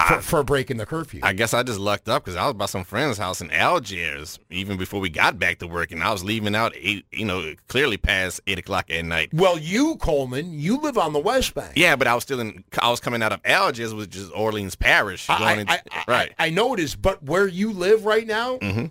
for, 0.08 0.20
for 0.20 0.42
breaking 0.42 0.78
the 0.78 0.84
curfew. 0.84 1.20
I 1.22 1.32
guess 1.32 1.54
I 1.54 1.62
just 1.62 1.78
lucked 1.78 2.08
up 2.08 2.24
because 2.24 2.34
I 2.34 2.44
was 2.46 2.54
by 2.54 2.66
some 2.66 2.82
friend's 2.82 3.18
house 3.18 3.40
in 3.40 3.52
Algiers 3.52 4.36
even 4.50 4.76
before 4.76 4.98
we 4.98 5.08
got 5.08 5.38
back 5.38 5.60
to 5.60 5.68
work, 5.68 5.92
and 5.92 6.02
I 6.02 6.10
was 6.10 6.24
leaving 6.24 6.56
out 6.56 6.72
eight, 6.74 7.06
you 7.12 7.24
know, 7.24 7.54
clearly 7.68 7.96
past 7.96 8.40
eight 8.48 8.58
o'clock 8.58 8.90
at 8.90 9.04
night. 9.04 9.32
well, 9.32 9.56
you 9.56 9.94
Coleman, 9.98 10.58
you 10.58 10.78
live 10.80 10.98
on 10.98 11.12
the 11.12 11.20
West 11.20 11.54
Bank. 11.54 11.74
Yeah, 11.76 11.94
but 11.94 12.08
I 12.08 12.14
was 12.16 12.24
still 12.24 12.40
in. 12.40 12.64
I 12.80 12.90
was 12.90 12.98
coming 12.98 13.22
out 13.22 13.30
of 13.30 13.40
Algiers, 13.44 13.94
which 13.94 14.16
is 14.16 14.28
Orleans 14.30 14.74
Parish. 14.74 15.30
I, 15.30 15.52
into, 15.54 15.72
I, 15.72 15.80
I, 15.92 16.04
right. 16.08 16.32
I, 16.36 16.46
I 16.46 16.50
know 16.50 16.74
it 16.74 16.80
is, 16.80 16.96
but 16.96 17.22
where 17.22 17.46
you 17.46 17.72
live 17.72 18.04
right 18.06 18.26
now, 18.26 18.56
Mhm. 18.58 18.90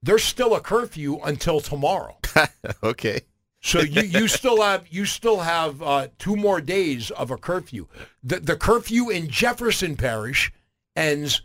there's 0.00 0.22
still 0.22 0.54
a 0.54 0.60
curfew 0.60 1.18
until 1.24 1.58
tomorrow. 1.58 2.18
okay. 2.84 3.22
So 3.66 3.80
you, 3.80 4.02
you 4.02 4.28
still 4.28 4.62
have 4.62 4.86
you 4.90 5.04
still 5.06 5.40
have 5.40 5.82
uh, 5.82 6.06
two 6.20 6.36
more 6.36 6.60
days 6.60 7.10
of 7.10 7.32
a 7.32 7.36
curfew. 7.36 7.88
The 8.22 8.38
the 8.38 8.54
curfew 8.54 9.10
in 9.10 9.26
Jefferson 9.28 9.96
Parish 9.96 10.52
ends 10.94 11.42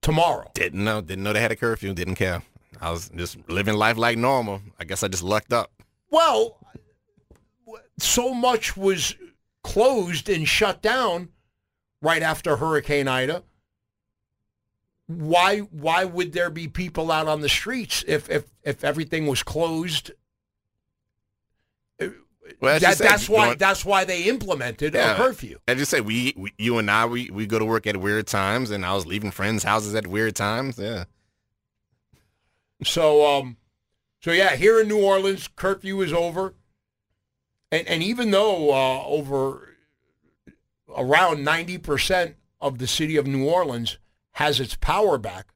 tomorrow. 0.00 0.50
Didn't 0.54 0.82
know. 0.82 1.02
Didn't 1.02 1.24
know 1.24 1.34
they 1.34 1.42
had 1.42 1.52
a 1.52 1.56
curfew. 1.56 1.92
Didn't 1.92 2.14
care. 2.14 2.42
I 2.80 2.90
was 2.90 3.10
just 3.14 3.36
living 3.50 3.74
life 3.74 3.98
like 3.98 4.16
normal. 4.16 4.62
I 4.80 4.84
guess 4.84 5.02
I 5.02 5.08
just 5.08 5.22
lucked 5.22 5.52
up. 5.52 5.70
Well, 6.10 6.56
so 7.98 8.32
much 8.32 8.74
was 8.74 9.14
closed 9.62 10.30
and 10.30 10.48
shut 10.48 10.80
down 10.80 11.28
right 12.00 12.22
after 12.22 12.56
Hurricane 12.56 13.08
Ida. 13.08 13.42
Why 15.06 15.58
why 15.58 16.06
would 16.06 16.32
there 16.32 16.48
be 16.48 16.66
people 16.66 17.12
out 17.12 17.28
on 17.28 17.42
the 17.42 17.50
streets 17.50 18.02
if 18.08 18.30
if 18.30 18.44
if 18.62 18.82
everything 18.82 19.26
was 19.26 19.42
closed? 19.42 20.12
Well, 22.60 22.78
That, 22.80 22.98
that's 22.98 23.28
why 23.28 23.48
know- 23.50 23.54
that's 23.54 23.84
why 23.84 24.04
they 24.04 24.24
implemented 24.24 24.94
Yeah. 24.94 25.12
a 25.12 25.16
curfew. 25.16 25.58
As 25.68 25.78
just 25.78 25.90
say, 25.90 26.00
we, 26.00 26.32
we 26.36 26.52
you 26.58 26.78
and 26.78 26.90
I 26.90 27.06
we, 27.06 27.30
we 27.30 27.46
go 27.46 27.58
to 27.58 27.64
work 27.64 27.86
at 27.86 27.96
weird 27.96 28.26
times, 28.26 28.70
and 28.70 28.84
I 28.84 28.94
was 28.94 29.06
leaving 29.06 29.30
friends' 29.30 29.62
houses 29.64 29.94
at 29.94 30.06
weird 30.06 30.36
times. 30.36 30.78
Yeah. 30.78 31.04
So 32.84 33.26
um 33.26 33.56
so 34.20 34.32
yeah, 34.32 34.56
here 34.56 34.80
in 34.80 34.88
New 34.88 35.02
Orleans, 35.02 35.48
curfew 35.54 36.00
is 36.02 36.12
over. 36.12 36.54
And 37.72 37.86
and 37.88 38.02
even 38.02 38.30
though 38.30 38.72
uh, 38.72 39.02
over 39.04 39.76
around 40.96 41.38
90% 41.46 42.34
of 42.60 42.78
the 42.78 42.86
city 42.86 43.16
of 43.16 43.26
New 43.26 43.44
Orleans 43.48 43.98
has 44.32 44.60
its 44.60 44.76
power 44.76 45.18
back, 45.18 45.48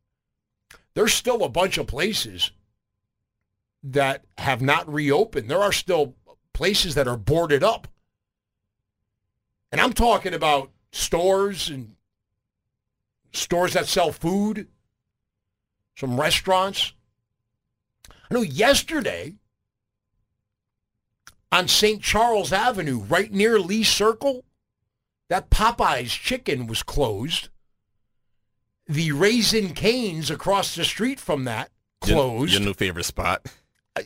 there's 0.94 1.14
still 1.14 1.44
a 1.44 1.48
bunch 1.48 1.78
of 1.78 1.86
places 1.86 2.50
that 3.82 4.24
have 4.38 4.60
not 4.60 4.92
reopened. 4.92 5.48
There 5.50 5.62
are 5.62 5.72
still 5.72 6.14
places 6.60 6.94
that 6.94 7.08
are 7.08 7.16
boarded 7.16 7.64
up. 7.64 7.88
And 9.72 9.80
I'm 9.80 9.94
talking 9.94 10.34
about 10.34 10.70
stores 10.92 11.70
and 11.70 11.96
stores 13.32 13.72
that 13.72 13.86
sell 13.86 14.12
food, 14.12 14.68
some 15.96 16.20
restaurants. 16.20 16.92
I 18.10 18.34
know 18.34 18.42
yesterday 18.42 19.36
on 21.50 21.66
St. 21.66 22.02
Charles 22.02 22.52
Avenue, 22.52 22.98
right 23.04 23.32
near 23.32 23.58
Lee 23.58 23.82
Circle, 23.82 24.44
that 25.30 25.48
Popeye's 25.48 26.12
chicken 26.12 26.66
was 26.66 26.82
closed. 26.82 27.48
The 28.86 29.12
Raising 29.12 29.72
Cane's 29.72 30.30
across 30.30 30.74
the 30.74 30.84
street 30.84 31.20
from 31.20 31.44
that 31.44 31.70
Your- 32.04 32.16
closed. 32.16 32.52
Your, 32.52 32.60
new 32.60 32.74
favorite 32.74 33.04
spot. 33.04 33.46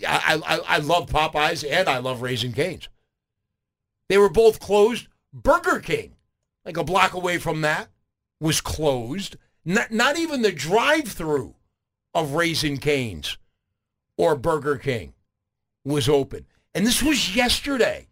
I, 0.06 0.40
I, 0.46 0.60
I 0.66 0.78
love 0.78 1.08
Popeyes 1.08 1.64
and 1.68 1.88
I 1.88 1.98
love 1.98 2.22
Raising 2.22 2.52
Cane's. 2.52 2.88
They 4.08 4.18
were 4.18 4.30
both 4.30 4.60
closed. 4.60 5.08
Burger 5.32 5.80
King, 5.80 6.14
like 6.64 6.76
a 6.76 6.84
block 6.84 7.14
away 7.14 7.38
from 7.38 7.62
that, 7.62 7.88
was 8.40 8.60
closed. 8.60 9.36
Not, 9.64 9.90
not 9.90 10.18
even 10.18 10.42
the 10.42 10.52
drive-through 10.52 11.54
of 12.14 12.32
Raising 12.32 12.76
Cane's 12.76 13.38
or 14.16 14.36
Burger 14.36 14.76
King 14.76 15.14
was 15.84 16.08
open. 16.08 16.46
And 16.74 16.86
this 16.86 17.02
was 17.02 17.34
yesterday 17.34 18.08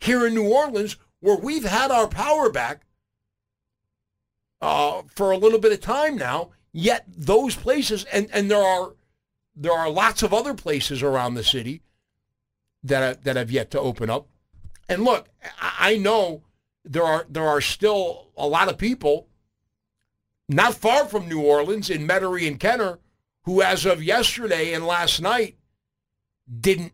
here 0.00 0.26
in 0.26 0.34
New 0.34 0.48
Orleans 0.48 0.96
where 1.20 1.36
we've 1.36 1.64
had 1.64 1.90
our 1.90 2.06
power 2.06 2.50
back 2.50 2.82
uh, 4.60 5.02
for 5.14 5.30
a 5.30 5.38
little 5.38 5.58
bit 5.58 5.72
of 5.72 5.80
time 5.80 6.16
now. 6.16 6.50
Yet 6.72 7.04
those 7.08 7.56
places, 7.56 8.04
and, 8.12 8.28
and 8.32 8.50
there 8.50 8.62
are 8.62 8.92
there 9.56 9.72
are 9.72 9.90
lots 9.90 10.22
of 10.22 10.34
other 10.34 10.54
places 10.54 11.02
around 11.02 11.34
the 11.34 11.42
city 11.42 11.82
that 12.82 13.02
are, 13.02 13.20
that 13.22 13.36
have 13.36 13.50
yet 13.50 13.70
to 13.72 13.80
open 13.80 14.10
up. 14.10 14.28
And 14.88 15.02
look, 15.02 15.28
I 15.60 15.96
know 15.96 16.42
there 16.84 17.02
are 17.02 17.26
there 17.28 17.48
are 17.48 17.60
still 17.60 18.28
a 18.36 18.46
lot 18.46 18.68
of 18.68 18.78
people 18.78 19.28
not 20.48 20.74
far 20.74 21.06
from 21.06 21.28
New 21.28 21.40
Orleans 21.40 21.90
in 21.90 22.06
Metairie 22.06 22.46
and 22.46 22.60
Kenner 22.60 23.00
who, 23.42 23.62
as 23.62 23.86
of 23.86 24.02
yesterday 24.02 24.72
and 24.72 24.84
last 24.86 25.22
night, 25.22 25.56
didn't 26.60 26.92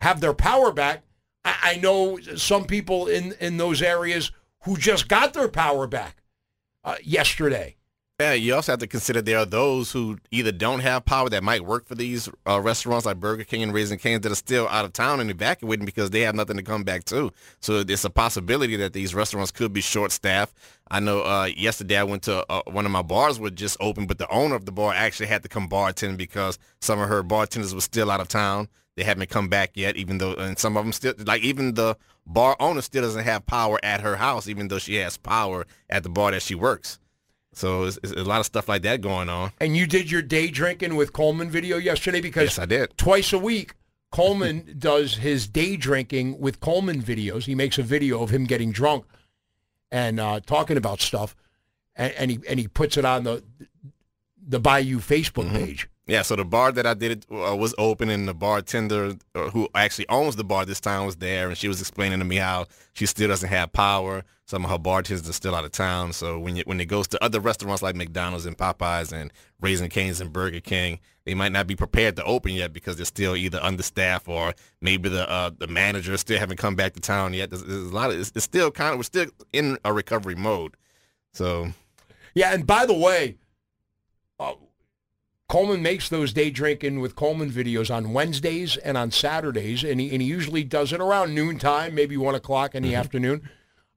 have 0.00 0.20
their 0.20 0.32
power 0.32 0.72
back. 0.72 1.02
I, 1.44 1.56
I 1.62 1.76
know 1.76 2.18
some 2.36 2.64
people 2.64 3.06
in 3.06 3.34
in 3.40 3.58
those 3.58 3.82
areas 3.82 4.32
who 4.62 4.76
just 4.76 5.08
got 5.08 5.34
their 5.34 5.48
power 5.48 5.86
back 5.86 6.22
uh, 6.84 6.96
yesterday. 7.02 7.76
Yeah, 8.20 8.32
you 8.32 8.52
also 8.52 8.72
have 8.72 8.80
to 8.80 8.88
consider 8.88 9.22
there 9.22 9.38
are 9.38 9.46
those 9.46 9.92
who 9.92 10.18
either 10.32 10.50
don't 10.50 10.80
have 10.80 11.04
power 11.04 11.28
that 11.28 11.44
might 11.44 11.64
work 11.64 11.86
for 11.86 11.94
these 11.94 12.28
uh, 12.48 12.60
restaurants 12.60 13.06
like 13.06 13.20
Burger 13.20 13.44
King 13.44 13.62
and 13.62 13.72
Raising 13.72 13.96
Cane's 13.96 14.22
that 14.22 14.32
are 14.32 14.34
still 14.34 14.66
out 14.70 14.84
of 14.84 14.92
town 14.92 15.20
and 15.20 15.30
evacuating 15.30 15.86
because 15.86 16.10
they 16.10 16.22
have 16.22 16.34
nothing 16.34 16.56
to 16.56 16.64
come 16.64 16.82
back 16.82 17.04
to. 17.04 17.30
So 17.60 17.84
it's 17.86 18.04
a 18.04 18.10
possibility 18.10 18.74
that 18.74 18.92
these 18.92 19.14
restaurants 19.14 19.52
could 19.52 19.72
be 19.72 19.80
short-staffed. 19.80 20.52
I 20.90 20.98
know 20.98 21.22
uh, 21.22 21.44
yesterday 21.56 21.96
I 21.96 22.02
went 22.02 22.24
to 22.24 22.44
uh, 22.50 22.62
one 22.66 22.86
of 22.86 22.90
my 22.90 23.02
bars 23.02 23.38
was 23.38 23.52
just 23.52 23.76
open, 23.78 24.08
but 24.08 24.18
the 24.18 24.28
owner 24.32 24.56
of 24.56 24.64
the 24.64 24.72
bar 24.72 24.92
actually 24.92 25.26
had 25.26 25.44
to 25.44 25.48
come 25.48 25.68
bartend 25.68 26.16
because 26.16 26.58
some 26.80 26.98
of 26.98 27.08
her 27.08 27.22
bartenders 27.22 27.72
were 27.72 27.80
still 27.80 28.10
out 28.10 28.20
of 28.20 28.26
town. 28.26 28.66
They 28.96 29.04
haven't 29.04 29.30
come 29.30 29.46
back 29.46 29.76
yet, 29.76 29.94
even 29.94 30.18
though, 30.18 30.34
and 30.34 30.58
some 30.58 30.76
of 30.76 30.84
them 30.84 30.92
still, 30.92 31.14
like 31.24 31.42
even 31.42 31.74
the 31.74 31.96
bar 32.26 32.56
owner 32.58 32.80
still 32.80 33.02
doesn't 33.02 33.22
have 33.22 33.46
power 33.46 33.78
at 33.84 34.00
her 34.00 34.16
house, 34.16 34.48
even 34.48 34.66
though 34.66 34.80
she 34.80 34.96
has 34.96 35.16
power 35.16 35.68
at 35.88 36.02
the 36.02 36.08
bar 36.08 36.32
that 36.32 36.42
she 36.42 36.56
works. 36.56 36.98
So 37.58 37.84
it's, 37.84 37.98
it's 38.02 38.12
a 38.12 38.24
lot 38.24 38.40
of 38.40 38.46
stuff 38.46 38.68
like 38.68 38.82
that 38.82 39.00
going 39.00 39.28
on. 39.28 39.52
And 39.60 39.76
you 39.76 39.86
did 39.86 40.10
your 40.10 40.22
day 40.22 40.48
drinking 40.48 40.96
with 40.96 41.12
Coleman 41.12 41.50
video 41.50 41.76
yesterday 41.76 42.20
because 42.20 42.44
Yes, 42.44 42.58
I 42.58 42.66
did. 42.66 42.96
twice 42.96 43.32
a 43.32 43.38
week 43.38 43.74
Coleman 44.10 44.74
does 44.78 45.16
his 45.16 45.46
day 45.48 45.76
drinking 45.76 46.38
with 46.40 46.60
Coleman 46.60 47.02
videos. 47.02 47.44
He 47.44 47.54
makes 47.54 47.76
a 47.78 47.82
video 47.82 48.22
of 48.22 48.30
him 48.30 48.44
getting 48.44 48.72
drunk 48.72 49.04
and 49.90 50.18
uh, 50.20 50.40
talking 50.46 50.76
about 50.76 51.00
stuff, 51.00 51.34
and, 51.96 52.12
and 52.14 52.30
he 52.30 52.38
and 52.48 52.58
he 52.60 52.68
puts 52.68 52.96
it 52.96 53.04
on 53.04 53.24
the 53.24 53.42
the 54.46 54.60
Bayou 54.60 54.98
Facebook 54.98 55.44
Mm-hmm. 55.46 55.56
page. 55.56 55.88
Yeah, 56.06 56.22
so 56.22 56.36
the 56.36 56.44
bar 56.44 56.72
that 56.72 56.86
I 56.86 56.94
did 56.94 57.10
it 57.10 57.26
uh, 57.30 57.54
was 57.54 57.74
open, 57.76 58.08
and 58.08 58.26
the 58.26 58.32
bartender 58.34 59.14
uh, 59.34 59.50
who 59.50 59.68
actually 59.74 60.08
owns 60.08 60.36
the 60.36 60.44
bar 60.44 60.64
this 60.64 60.80
time 60.80 61.04
was 61.04 61.16
there, 61.16 61.48
and 61.48 61.58
she 61.58 61.68
was 61.68 61.80
explaining 61.80 62.18
to 62.20 62.24
me 62.24 62.36
how 62.36 62.66
she 62.94 63.04
still 63.04 63.28
doesn't 63.28 63.48
have 63.50 63.72
power. 63.72 64.24
Some 64.48 64.64
of 64.64 64.70
her 64.70 64.78
bartenders 64.78 65.28
are 65.28 65.34
still 65.34 65.54
out 65.54 65.66
of 65.66 65.72
town, 65.72 66.14
so 66.14 66.38
when 66.38 66.56
you, 66.56 66.62
when 66.64 66.80
it 66.80 66.86
goes 66.86 67.06
to 67.08 67.22
other 67.22 67.38
restaurants 67.38 67.82
like 67.82 67.94
McDonald's 67.94 68.46
and 68.46 68.56
Popeyes 68.56 69.12
and 69.12 69.30
Raising 69.60 69.90
Cane's 69.90 70.22
and 70.22 70.32
Burger 70.32 70.60
King, 70.60 71.00
they 71.26 71.34
might 71.34 71.52
not 71.52 71.66
be 71.66 71.76
prepared 71.76 72.16
to 72.16 72.24
open 72.24 72.52
yet 72.52 72.72
because 72.72 72.96
they're 72.96 73.04
still 73.04 73.36
either 73.36 73.62
understaffed 73.62 74.26
or 74.26 74.54
maybe 74.80 75.10
the 75.10 75.28
uh, 75.28 75.50
the 75.58 75.66
manager 75.66 76.16
still 76.16 76.38
haven't 76.38 76.56
come 76.56 76.76
back 76.76 76.94
to 76.94 77.00
town 77.00 77.34
yet. 77.34 77.50
There's, 77.50 77.62
there's 77.62 77.90
a 77.90 77.94
lot 77.94 78.10
of 78.10 78.18
it's, 78.18 78.32
it's 78.34 78.46
still 78.46 78.70
kind 78.70 78.94
of 78.94 78.98
we're 79.00 79.02
still 79.02 79.26
in 79.52 79.76
a 79.84 79.92
recovery 79.92 80.34
mode. 80.34 80.78
So 81.34 81.72
Yeah, 82.34 82.54
and 82.54 82.66
by 82.66 82.86
the 82.86 82.94
way, 82.94 83.36
uh, 84.40 84.54
Coleman 85.50 85.82
makes 85.82 86.08
those 86.08 86.32
day 86.32 86.48
drinking 86.48 87.00
with 87.00 87.16
Coleman 87.16 87.50
videos 87.50 87.94
on 87.94 88.14
Wednesdays 88.14 88.78
and 88.78 88.96
on 88.96 89.10
Saturdays, 89.10 89.84
and 89.84 90.00
he, 90.00 90.10
and 90.10 90.22
he 90.22 90.28
usually 90.28 90.64
does 90.64 90.94
it 90.94 91.02
around 91.02 91.34
noontime, 91.34 91.94
maybe 91.94 92.16
one 92.16 92.34
o'clock 92.34 92.74
in 92.74 92.82
the 92.82 92.94
afternoon. 92.94 93.46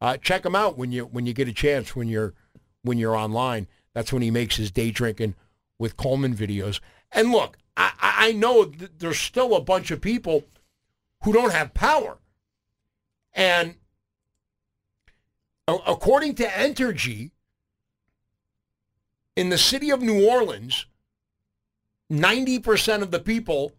Uh, 0.02 0.18
check 0.18 0.43
him 0.43 0.56
out 0.56 0.78
when 0.78 0.91
you 0.91 1.06
when 1.06 1.26
you 1.26 1.34
get 1.34 1.47
a 1.47 1.54
chance 1.54 1.95
when 1.95 2.08
you're 2.08 2.34
when 2.82 2.97
you're 2.97 3.16
online. 3.16 3.68
That's 3.93 4.12
when 4.12 4.24
he 4.24 4.32
makes 4.32 4.58
his 4.58 4.72
day 4.72 4.89
drinking 4.89 5.36
with 5.78 5.97
Coleman 5.97 6.36
videos. 6.36 6.80
And 7.12 7.32
look, 7.32 7.58
I, 7.78 7.91
I 7.99 8.32
know 8.32 8.66
there's 8.66 9.20
still 9.20 9.56
a 9.56 9.62
bunch 9.62 9.91
of 9.91 10.02
people 10.02 10.45
who 11.24 11.34
don't 11.34 11.54
have 11.54 11.74
power, 11.74 12.18
and 13.34 13.76
according 15.68 16.36
to 16.36 16.45
Entergy, 16.45 17.32
in 19.36 19.49
the 19.49 19.58
city 19.58 19.91
of 19.91 20.02
New 20.02 20.28
Orleans, 20.28 20.86
90% 22.12 23.02
of 23.02 23.12
the 23.12 23.20
people 23.20 23.74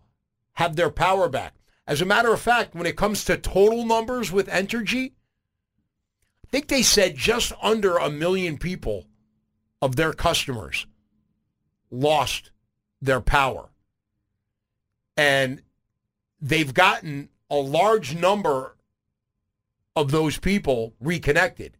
have 0.54 0.76
their 0.76 0.90
power 0.90 1.28
back. 1.28 1.54
As 1.86 2.00
a 2.00 2.06
matter 2.06 2.32
of 2.32 2.40
fact, 2.40 2.74
when 2.74 2.86
it 2.86 2.96
comes 2.96 3.24
to 3.24 3.36
total 3.36 3.84
numbers 3.84 4.30
with 4.30 4.48
Entergy, 4.48 5.12
think 6.52 6.68
they 6.68 6.82
said 6.82 7.16
just 7.16 7.52
under 7.62 7.96
a 7.96 8.10
million 8.10 8.58
people 8.58 9.06
of 9.80 9.96
their 9.96 10.12
customers 10.12 10.86
lost 11.90 12.50
their 13.00 13.22
power. 13.22 13.70
And 15.16 15.62
they've 16.40 16.72
gotten 16.72 17.30
a 17.50 17.56
large 17.56 18.14
number 18.14 18.76
of 19.96 20.10
those 20.10 20.38
people 20.38 20.92
reconnected. 21.00 21.78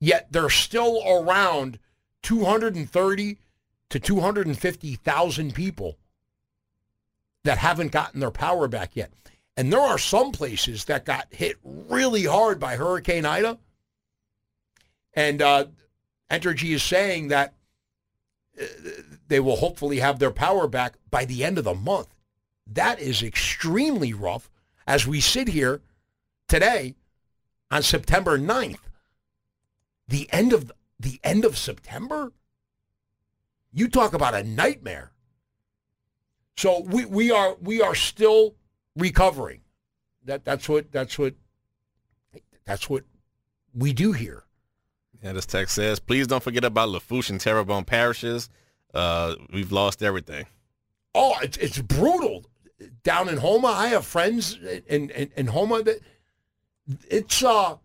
Yet 0.00 0.32
they're 0.32 0.50
still 0.50 1.00
around 1.06 1.78
230 2.22 3.38
to 3.90 4.00
250,000 4.00 5.54
people 5.54 5.96
that 7.44 7.58
haven't 7.58 7.92
gotten 7.92 8.18
their 8.18 8.30
power 8.32 8.66
back 8.66 8.96
yet. 8.96 9.12
And 9.56 9.72
there 9.72 9.80
are 9.80 9.98
some 9.98 10.32
places 10.32 10.86
that 10.86 11.04
got 11.04 11.32
hit 11.32 11.56
really 11.62 12.24
hard 12.24 12.58
by 12.58 12.76
Hurricane 12.76 13.24
Ida. 13.24 13.58
And 15.14 15.40
uh, 15.40 15.66
Entergy 16.30 16.74
is 16.74 16.82
saying 16.82 17.28
that 17.28 17.54
uh, 18.60 18.64
they 19.28 19.38
will 19.38 19.56
hopefully 19.56 20.00
have 20.00 20.18
their 20.18 20.32
power 20.32 20.66
back 20.66 20.96
by 21.10 21.24
the 21.24 21.44
end 21.44 21.58
of 21.58 21.64
the 21.64 21.74
month. 21.74 22.08
That 22.66 22.98
is 22.98 23.22
extremely 23.22 24.12
rough 24.12 24.50
as 24.86 25.06
we 25.06 25.20
sit 25.20 25.48
here 25.48 25.82
today 26.48 26.94
on 27.70 27.82
September 27.82 28.38
9th. 28.38 28.78
The 30.08 30.28
end 30.32 30.52
of 30.52 30.72
the 30.98 31.20
end 31.22 31.44
of 31.44 31.56
September? 31.56 32.32
You 33.72 33.88
talk 33.88 34.14
about 34.14 34.34
a 34.34 34.42
nightmare. 34.42 35.12
So 36.56 36.80
we, 36.80 37.04
we 37.04 37.30
are 37.30 37.56
we 37.60 37.82
are 37.82 37.94
still 37.94 38.54
recovering. 38.96 39.60
That 40.24 40.44
that's 40.44 40.68
what 40.68 40.90
that's 40.90 41.18
what 41.18 41.34
that's 42.64 42.88
what 42.88 43.04
we 43.74 43.92
do 43.92 44.12
here. 44.12 44.44
Yeah, 45.22 45.32
this 45.32 45.46
text 45.46 45.74
says, 45.74 46.00
please 46.00 46.26
don't 46.26 46.42
forget 46.42 46.64
about 46.64 46.90
Lafourche 46.90 47.30
and 47.30 47.40
Terrebonne 47.40 47.84
parishes. 47.84 48.50
Uh, 48.92 49.34
we've 49.52 49.72
lost 49.72 50.02
everything. 50.02 50.46
Oh, 51.14 51.34
it's 51.42 51.56
it's 51.58 51.78
brutal 51.80 52.44
down 53.02 53.28
in 53.28 53.38
Houma. 53.38 53.68
I 53.68 53.88
have 53.88 54.04
friends 54.04 54.58
in 54.86 55.10
in, 55.10 55.30
in 55.36 55.46
Houma 55.48 55.82
that 55.82 56.00
it's 57.08 57.42
uh 57.42 57.76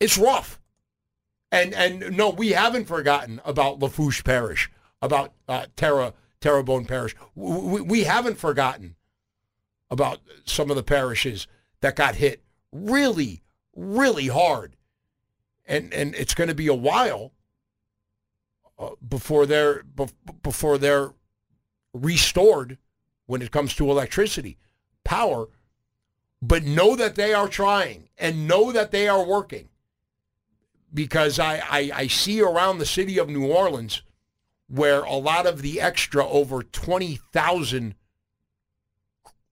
it's 0.00 0.18
rough. 0.18 0.60
And 1.52 1.74
and 1.74 2.16
no, 2.16 2.30
we 2.30 2.50
haven't 2.50 2.86
forgotten 2.86 3.40
about 3.44 3.78
Lafourche 3.78 4.24
Parish, 4.24 4.70
about 5.00 5.32
uh, 5.48 5.66
Terra 5.76 6.12
Terrebonne 6.40 6.86
Parish. 6.86 7.14
We, 7.34 7.80
we 7.80 8.04
haven't 8.04 8.36
forgotten 8.38 8.96
about 9.90 10.20
some 10.44 10.70
of 10.70 10.76
the 10.76 10.82
parishes 10.82 11.46
that 11.80 11.96
got 11.96 12.16
hit 12.16 12.42
really, 12.72 13.42
really 13.74 14.28
hard, 14.28 14.76
and 15.64 15.92
and 15.92 16.14
it's 16.14 16.34
going 16.34 16.48
to 16.48 16.54
be 16.54 16.66
a 16.66 16.74
while 16.74 17.32
uh, 18.78 18.90
before 19.06 19.46
they're 19.46 19.82
bef- 19.82 20.12
before 20.42 20.78
they're 20.78 21.12
restored 21.92 22.78
when 23.26 23.42
it 23.42 23.50
comes 23.50 23.74
to 23.74 23.90
electricity, 23.90 24.58
power. 25.04 25.48
But 26.42 26.64
know 26.64 26.94
that 26.96 27.14
they 27.14 27.32
are 27.32 27.48
trying 27.48 28.10
and 28.18 28.46
know 28.46 28.70
that 28.70 28.90
they 28.90 29.08
are 29.08 29.24
working 29.24 29.70
because 30.92 31.38
I, 31.38 31.56
I, 31.68 31.90
I 31.94 32.06
see 32.06 32.40
around 32.40 32.78
the 32.78 32.86
city 32.86 33.18
of 33.18 33.28
New 33.28 33.46
Orleans 33.46 34.02
where 34.68 35.02
a 35.02 35.14
lot 35.14 35.46
of 35.46 35.62
the 35.62 35.80
extra 35.80 36.26
over 36.26 36.62
20,000 36.62 37.94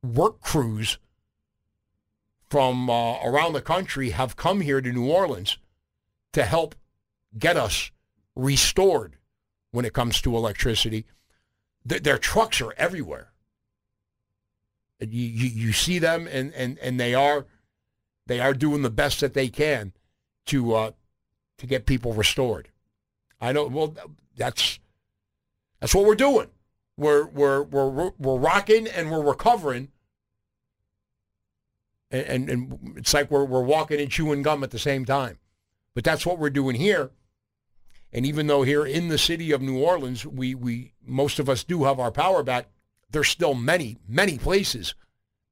work 0.04 0.40
crews 0.40 0.98
from 2.50 2.90
uh, 2.90 3.22
around 3.24 3.54
the 3.54 3.62
country 3.62 4.10
have 4.10 4.36
come 4.36 4.60
here 4.60 4.80
to 4.80 4.92
New 4.92 5.10
Orleans 5.10 5.58
to 6.32 6.44
help 6.44 6.74
get 7.38 7.56
us 7.56 7.90
restored 8.36 9.16
when 9.70 9.84
it 9.84 9.92
comes 9.92 10.20
to 10.20 10.36
electricity. 10.36 11.06
Th- 11.88 12.02
their 12.02 12.18
trucks 12.18 12.60
are 12.60 12.74
everywhere. 12.76 13.30
You, 15.00 15.08
you, 15.08 15.48
you 15.48 15.72
see 15.72 15.98
them 15.98 16.28
and, 16.30 16.52
and, 16.54 16.78
and 16.78 17.00
they 17.00 17.14
are 17.14 17.46
they 18.26 18.40
are 18.40 18.54
doing 18.54 18.82
the 18.82 18.90
best 18.90 19.20
that 19.20 19.34
they 19.34 19.48
can 19.48 19.92
to 20.46 20.74
uh, 20.74 20.90
to 21.58 21.66
get 21.66 21.86
people 21.86 22.12
restored. 22.12 22.68
I 23.40 23.52
know. 23.52 23.66
Well, 23.66 23.94
that's 24.36 24.78
that's 25.80 25.94
what 25.94 26.06
we're 26.06 26.14
doing. 26.14 26.48
We're 26.96 27.26
we're 27.26 27.62
we're 27.62 28.12
we're 28.18 28.38
rocking 28.38 28.86
and 28.86 29.10
we're 29.10 29.22
recovering, 29.22 29.88
and 32.14 32.50
and, 32.50 32.96
it's 32.96 33.14
like 33.14 33.30
we're 33.30 33.44
we're 33.44 33.62
walking 33.62 34.00
and 34.00 34.10
chewing 34.10 34.42
gum 34.42 34.62
at 34.62 34.70
the 34.70 34.78
same 34.78 35.04
time. 35.04 35.38
But 35.94 36.04
that's 36.04 36.26
what 36.26 36.38
we're 36.38 36.50
doing 36.50 36.76
here. 36.76 37.10
And 38.12 38.24
even 38.24 38.46
though 38.46 38.62
here 38.62 38.86
in 38.86 39.08
the 39.08 39.18
city 39.18 39.50
of 39.52 39.62
New 39.62 39.78
Orleans, 39.78 40.24
we 40.24 40.54
we 40.54 40.92
most 41.04 41.38
of 41.38 41.48
us 41.48 41.64
do 41.64 41.84
have 41.84 41.98
our 41.98 42.12
power 42.12 42.42
back, 42.42 42.66
there's 43.10 43.28
still 43.28 43.54
many 43.54 43.98
many 44.08 44.38
places 44.38 44.94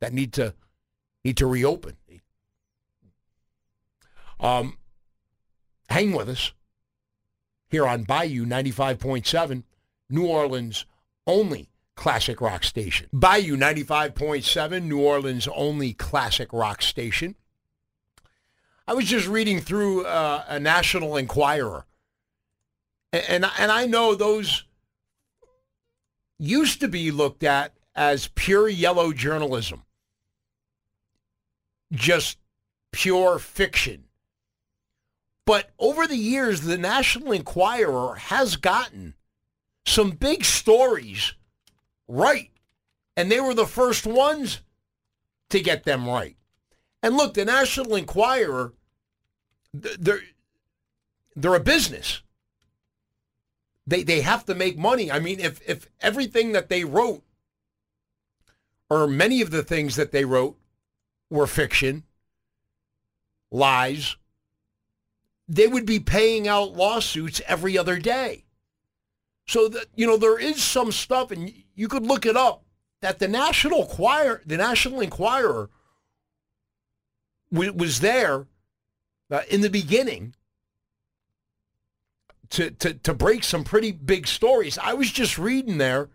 that 0.01 0.13
need 0.13 0.33
to 0.35 0.55
need 1.25 1.37
to 1.37 1.47
reopen. 1.47 1.97
Um, 4.41 4.77
hang 5.89 6.13
with 6.13 6.29
us 6.29 6.53
here 7.71 7.87
on 7.87 8.03
Bayou 8.03 8.45
95.7, 8.45 9.63
New 10.11 10.27
Orleans 10.27 10.85
only 11.27 11.71
classic 11.97 12.41
rock 12.41 12.65
station. 12.65 13.09
Bayou 13.13 13.57
95.7, 13.57 14.83
New 14.85 15.01
Orleans 15.01 15.49
only 15.55 15.93
classic 15.93 16.53
rock 16.53 16.83
station. 16.83 17.37
I 18.87 18.95
was 18.95 19.05
just 19.05 19.29
reading 19.29 19.61
through 19.61 20.05
uh, 20.07 20.45
a 20.49 20.59
National 20.59 21.17
Enquirer, 21.17 21.87
and, 23.13 23.25
and 23.29 23.47
and 23.59 23.71
I 23.71 23.87
know 23.87 24.15
those 24.15 24.65
used 26.39 26.81
to 26.81 26.89
be 26.89 27.13
looked 27.13 27.45
at 27.45 27.75
as 27.95 28.29
pure 28.35 28.69
yellow 28.69 29.13
journalism, 29.13 29.85
just 31.93 32.39
pure 32.91 33.39
fiction. 33.39 34.05
But 35.47 35.71
over 35.79 36.07
the 36.07 36.17
years, 36.17 36.63
the 36.63 36.79
National 36.79 37.33
Enquirer 37.33 38.17
has 38.17 38.57
gotten 38.57 39.15
some 39.85 40.11
big 40.11 40.45
stories 40.45 41.35
right. 42.09 42.51
And 43.17 43.31
they 43.31 43.41
were 43.41 43.55
the 43.55 43.67
first 43.67 44.07
ones 44.07 44.61
to 45.51 45.61
get 45.61 45.85
them 45.85 46.09
right. 46.09 46.37
And 47.03 47.17
look, 47.17 47.35
the 47.35 47.45
National 47.45 47.97
Enquirer, 47.97 48.73
they're, 49.75 50.23
they're 51.35 51.55
a 51.55 51.61
business. 51.61 52.23
They, 53.87 54.03
they 54.03 54.21
have 54.21 54.45
to 54.47 54.55
make 54.55 54.79
money. 54.79 55.11
I 55.11 55.19
mean, 55.19 55.41
if, 55.41 55.61
if 55.69 55.89
everything 56.01 56.53
that 56.53 56.69
they 56.69 56.85
wrote, 56.85 57.23
or 58.89 59.07
many 59.07 59.41
of 59.41 59.51
the 59.51 59.63
things 59.63 59.97
that 59.97 60.13
they 60.13 60.25
wrote, 60.25 60.57
were 61.31 61.47
fiction, 61.47 62.05
lies, 63.51 64.17
they 65.49 65.67
would 65.67 65.87
be 65.87 65.99
paying 65.99 66.47
out 66.47 66.77
lawsuits 66.77 67.41
every 67.47 67.77
other 67.77 67.99
day. 67.99 68.45
So 69.47 69.69
that 69.69 69.87
you 69.95 70.07
know 70.07 70.17
there 70.17 70.39
is 70.39 70.63
some 70.63 70.93
stuff, 70.93 71.31
and 71.31 71.53
you 71.75 71.89
could 71.89 72.07
look 72.07 72.27
it 72.27 72.37
up 72.37 72.65
that 73.01 73.19
the 73.19 73.29
National 73.29 73.83
Enquirer, 73.83 74.43
the 74.47 74.57
National 74.57 75.01
Enquirer, 75.01 75.69
w- 77.53 77.73
was 77.73 78.01
there 78.01 78.47
uh, 79.31 79.43
in 79.51 79.61
the 79.61 79.71
beginning 79.71 80.35
to, 82.51 82.71
to 82.71 82.95
to 82.95 83.15
break 83.15 83.43
some 83.45 83.65
pretty 83.65 83.93
big 83.93 84.27
stories. 84.27 84.79
I 84.79 84.93
was 84.95 85.11
just 85.11 85.39
reading 85.39 85.79
there 85.79 86.11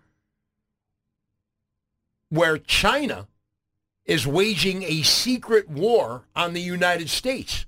where 2.30 2.58
China 2.58 3.28
is 4.06 4.26
waging 4.26 4.84
a 4.84 5.02
secret 5.02 5.70
war 5.70 6.24
on 6.36 6.54
the 6.54 6.62
United 6.62 7.10
States 7.10 7.66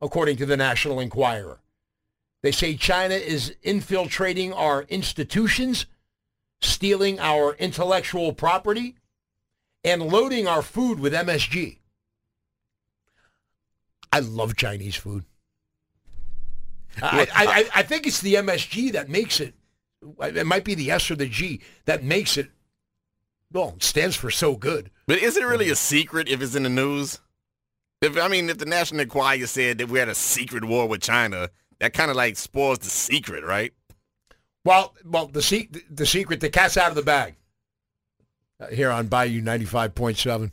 according 0.00 0.36
to 0.36 0.46
the 0.46 0.56
National 0.56 1.00
Enquirer. 1.00 1.60
They 2.46 2.52
say 2.52 2.76
China 2.76 3.14
is 3.14 3.54
infiltrating 3.62 4.52
our 4.52 4.82
institutions 4.84 5.86
stealing 6.60 7.18
our 7.20 7.54
intellectual 7.54 8.32
property, 8.32 8.96
and 9.84 10.02
loading 10.02 10.48
our 10.48 10.62
food 10.62 10.98
with 10.98 11.12
MSG. 11.12 11.78
I 14.12 14.20
love 14.20 14.56
Chinese 14.56 14.96
food. 14.96 15.24
I, 17.02 17.26
I, 17.32 17.68
I, 17.74 17.82
think 17.82 18.06
it's 18.06 18.22
the 18.22 18.34
MSG 18.34 18.92
that 18.92 19.10
makes 19.10 19.38
it. 19.38 19.54
It 20.20 20.46
might 20.46 20.64
be 20.64 20.74
the 20.74 20.90
S 20.90 21.10
or 21.10 21.14
the 21.16 21.28
G 21.28 21.60
that 21.84 22.02
makes 22.02 22.38
it. 22.38 22.50
Well, 23.52 23.74
it 23.76 23.82
stands 23.82 24.16
for 24.16 24.30
so 24.30 24.56
good. 24.56 24.90
But 25.06 25.18
is 25.18 25.36
it 25.36 25.44
really 25.44 25.68
a 25.68 25.76
secret 25.76 26.28
if 26.28 26.40
it's 26.40 26.54
in 26.54 26.62
the 26.62 26.70
news? 26.70 27.20
If 28.00 28.16
I 28.18 28.28
mean, 28.28 28.48
if 28.48 28.58
the 28.58 28.66
National 28.66 29.02
Enquirer 29.02 29.46
said 29.46 29.78
that 29.78 29.88
we 29.88 29.98
had 29.98 30.08
a 30.08 30.14
secret 30.14 30.64
war 30.64 30.88
with 30.88 31.02
China, 31.02 31.50
that 31.80 31.92
kind 31.92 32.10
of 32.10 32.16
like 32.16 32.36
spoils 32.36 32.78
the 32.78 32.90
secret, 32.90 33.44
right? 33.44 33.72
Well, 34.64 34.94
well, 35.04 35.26
the 35.26 35.42
se- 35.42 35.70
the 35.90 36.06
secret, 36.06 36.40
the 36.40 36.50
cat's 36.50 36.76
out 36.76 36.90
of 36.90 36.96
the 36.96 37.02
bag. 37.02 37.36
Uh, 38.58 38.68
here 38.68 38.90
on 38.90 39.06
Bayou 39.06 39.40
ninety 39.40 39.66
five 39.66 39.94
point 39.94 40.16
seven. 40.18 40.52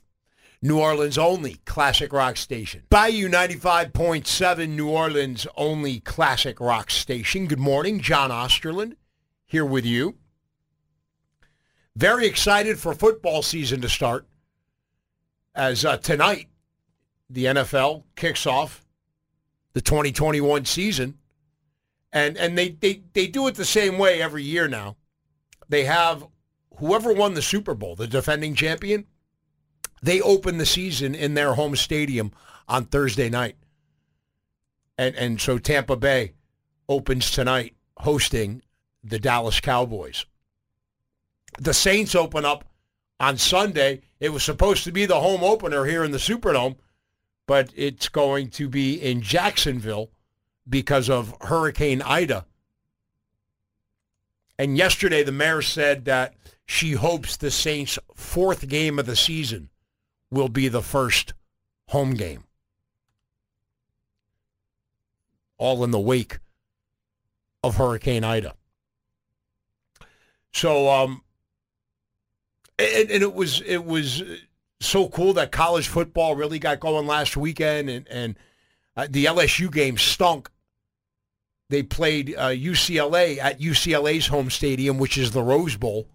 New 0.62 0.80
Orleans 0.80 1.18
only 1.18 1.56
classic 1.66 2.14
rock 2.14 2.38
station. 2.38 2.84
Bayou 2.90 3.28
95.7, 3.28 4.70
New 4.70 4.88
Orleans 4.88 5.46
only 5.58 6.00
classic 6.00 6.58
rock 6.62 6.90
station. 6.90 7.48
Good 7.48 7.60
morning, 7.60 8.00
John 8.00 8.30
Osterland 8.30 8.96
here 9.46 9.66
with 9.66 9.86
you. 9.86 10.16
Very 11.96 12.26
excited 12.26 12.80
for 12.80 12.96
football 12.96 13.44
season 13.44 13.82
to 13.82 13.90
start 13.90 14.26
as 15.54 15.86
uh, 15.86 15.98
tonight 15.98 16.48
the 17.30 17.46
NFL 17.46 18.04
kicks 18.16 18.48
off 18.48 18.83
the 19.74 19.82
2021 19.82 20.66
season. 20.66 21.18
And 22.12 22.38
and 22.38 22.58
they, 22.58 22.70
they, 22.70 23.02
they 23.14 23.28
do 23.28 23.48
it 23.48 23.56
the 23.56 23.66
same 23.66 23.98
way 23.98 24.22
every 24.22 24.44
year 24.44 24.68
now. 24.68 24.98
They 25.68 25.86
have 25.86 26.28
whoever 26.78 27.12
won 27.12 27.34
the 27.34 27.42
Super 27.42 27.74
Bowl, 27.74 27.96
the 27.96 28.08
defending 28.08 28.56
champion, 28.56 29.06
they 30.02 30.22
open 30.22 30.58
the 30.58 30.66
season 30.66 31.16
in 31.16 31.34
their 31.34 31.54
home 31.54 31.76
stadium 31.76 32.32
on 32.68 32.86
Thursday 32.86 33.30
night. 33.30 33.56
And 34.98 35.16
and 35.16 35.42
so 35.42 35.58
Tampa 35.58 35.96
Bay 35.96 36.34
opens 36.88 37.32
tonight 37.32 37.76
hosting 37.98 38.62
the 39.04 39.18
Dallas 39.18 39.60
Cowboys. 39.60 40.26
The 41.58 41.74
Saints 41.74 42.16
open 42.16 42.46
up 42.46 42.66
on 43.20 43.38
Sunday. 43.38 44.02
It 44.20 44.30
was 44.30 44.44
supposed 44.44 44.84
to 44.84 44.92
be 44.92 45.06
the 45.06 45.20
home 45.20 45.44
opener 45.44 45.86
here 45.86 46.04
in 46.04 46.12
the 46.12 46.18
Superdome, 46.18 46.76
but 47.46 47.72
it's 47.76 48.10
going 48.10 48.50
to 48.50 48.70
be 48.70 48.96
in 48.96 49.22
Jacksonville 49.22 50.10
because 50.68 51.10
of 51.10 51.36
Hurricane 51.42 52.02
Ida. 52.02 52.46
And 54.58 54.78
yesterday 54.78 55.24
the 55.24 55.32
mayor 55.32 55.62
said 55.62 56.06
that 56.06 56.36
she 56.66 56.94
hopes 56.94 57.36
the 57.36 57.52
Saints' 57.52 58.00
fourth 58.16 58.68
game 58.68 58.98
of 59.00 59.06
the 59.06 59.16
season 59.16 59.70
will 60.32 60.50
be 60.50 60.68
the 60.68 60.82
first 60.82 61.34
home 61.90 62.14
game. 62.14 62.46
All 65.58 65.84
in 65.84 65.92
the 65.92 66.00
wake 66.00 66.40
of 67.64 67.76
Hurricane 67.76 68.24
Ida. 68.24 68.54
So, 70.54 70.90
um, 70.90 71.24
and, 72.78 73.10
and 73.10 73.24
it 73.24 73.34
was 73.34 73.62
it 73.62 73.86
was 73.86 74.24
so 74.86 75.08
cool 75.10 75.34
that 75.34 75.52
college 75.52 75.88
football 75.88 76.36
really 76.36 76.60
got 76.60 76.80
going 76.80 77.08
last 77.08 77.38
weekend, 77.38 77.90
and 77.90 78.08
and 78.08 78.36
uh, 78.96 79.08
the 79.10 79.26
LSU 79.26 79.72
game 79.72 79.98
stunk. 79.98 80.50
They 81.70 81.82
played 81.82 82.36
uh, 82.38 82.50
UCLA 82.50 83.40
at 83.40 83.60
UCLA's 83.60 84.28
home 84.28 84.50
stadium, 84.50 85.00
which 85.00 85.18
is 85.18 85.32
the 85.32 85.42
Rose 85.42 85.76
Bowl 85.76 86.08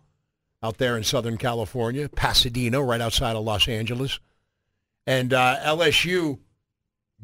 out 0.62 0.78
there 0.78 0.96
in 0.96 1.02
Southern 1.02 1.36
California, 1.36 2.08
Pasadena, 2.08 2.82
right 2.82 3.00
outside 3.00 3.34
of 3.34 3.44
Los 3.44 3.66
Angeles. 3.66 4.20
And 5.06 5.32
uh, 5.32 5.56
LSU 5.64 6.38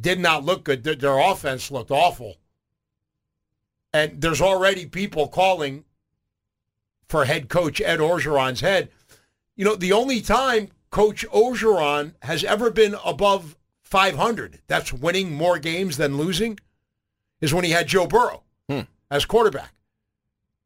did 0.01 0.19
not 0.19 0.45
look 0.45 0.65
good. 0.65 0.85
Their, 0.85 0.95
their 0.95 1.19
offense 1.19 1.71
looked 1.71 1.91
awful. 1.91 2.37
And 3.93 4.21
there's 4.21 4.41
already 4.41 4.87
people 4.87 5.29
calling 5.29 5.85
for 7.09 7.25
head 7.25 7.49
coach 7.49 7.81
Ed 7.81 8.01
Orgeron's 8.01 8.61
head. 8.61 8.91
You 9.57 9.65
know, 9.65 9.77
the 9.77 9.93
only 9.93 10.21
time 10.21 10.71
Coach 10.95 11.27
Orgeron 11.31 12.15
has 12.23 12.45
ever 12.45 12.71
been 12.71 12.95
above 13.05 13.57
500, 13.83 14.61
that's 14.69 14.93
winning 14.93 15.33
more 15.35 15.59
games 15.59 15.97
than 15.97 16.17
losing, 16.17 16.57
is 17.41 17.53
when 17.53 17.65
he 17.65 17.73
had 17.73 17.89
Joe 17.89 18.07
Burrow 18.07 18.45
Hmm. 18.69 18.83
as 19.11 19.25
quarterback. 19.25 19.73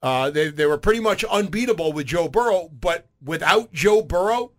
Uh, 0.03 0.29
they, 0.29 0.51
they 0.51 0.67
were 0.67 0.77
pretty 0.77 1.01
much 1.01 1.25
unbeatable 1.25 1.95
with 1.95 2.09
Joe 2.09 2.29
Burrow, 2.29 2.69
but 2.79 3.07
without 3.25 3.73
Joe 3.73 4.03
Burrow, 4.03 4.53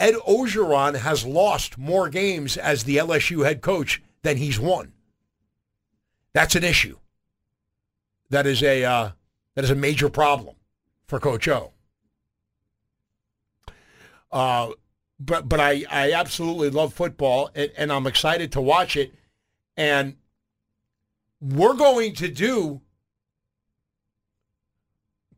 Ed 0.00 0.14
Orgeron 0.26 0.96
has 0.96 1.24
lost 1.24 1.78
more 1.78 2.08
games 2.08 2.56
as 2.56 2.82
the 2.82 2.96
LSU 2.96 3.44
head 3.44 3.60
coach 3.60 4.02
than 4.22 4.38
he's 4.38 4.58
won. 4.58 4.92
That's 6.32 6.56
an 6.56 6.64
issue. 6.64 6.98
That 8.30 8.44
is 8.44 8.60
a 8.60 8.82
uh, 8.82 9.10
that 9.54 9.62
is 9.62 9.70
a 9.70 9.76
major 9.76 10.08
problem 10.08 10.56
for 11.06 11.20
Coach 11.20 11.46
O. 11.46 11.70
Uh, 14.32 14.70
but 15.24 15.48
but 15.48 15.60
I, 15.60 15.84
I 15.90 16.12
absolutely 16.12 16.70
love 16.70 16.92
football 16.92 17.50
and, 17.54 17.70
and 17.76 17.92
I'm 17.92 18.06
excited 18.06 18.52
to 18.52 18.60
watch 18.60 18.96
it. 18.96 19.14
And 19.76 20.16
we're 21.40 21.74
going 21.74 22.14
to 22.16 22.28
do 22.28 22.80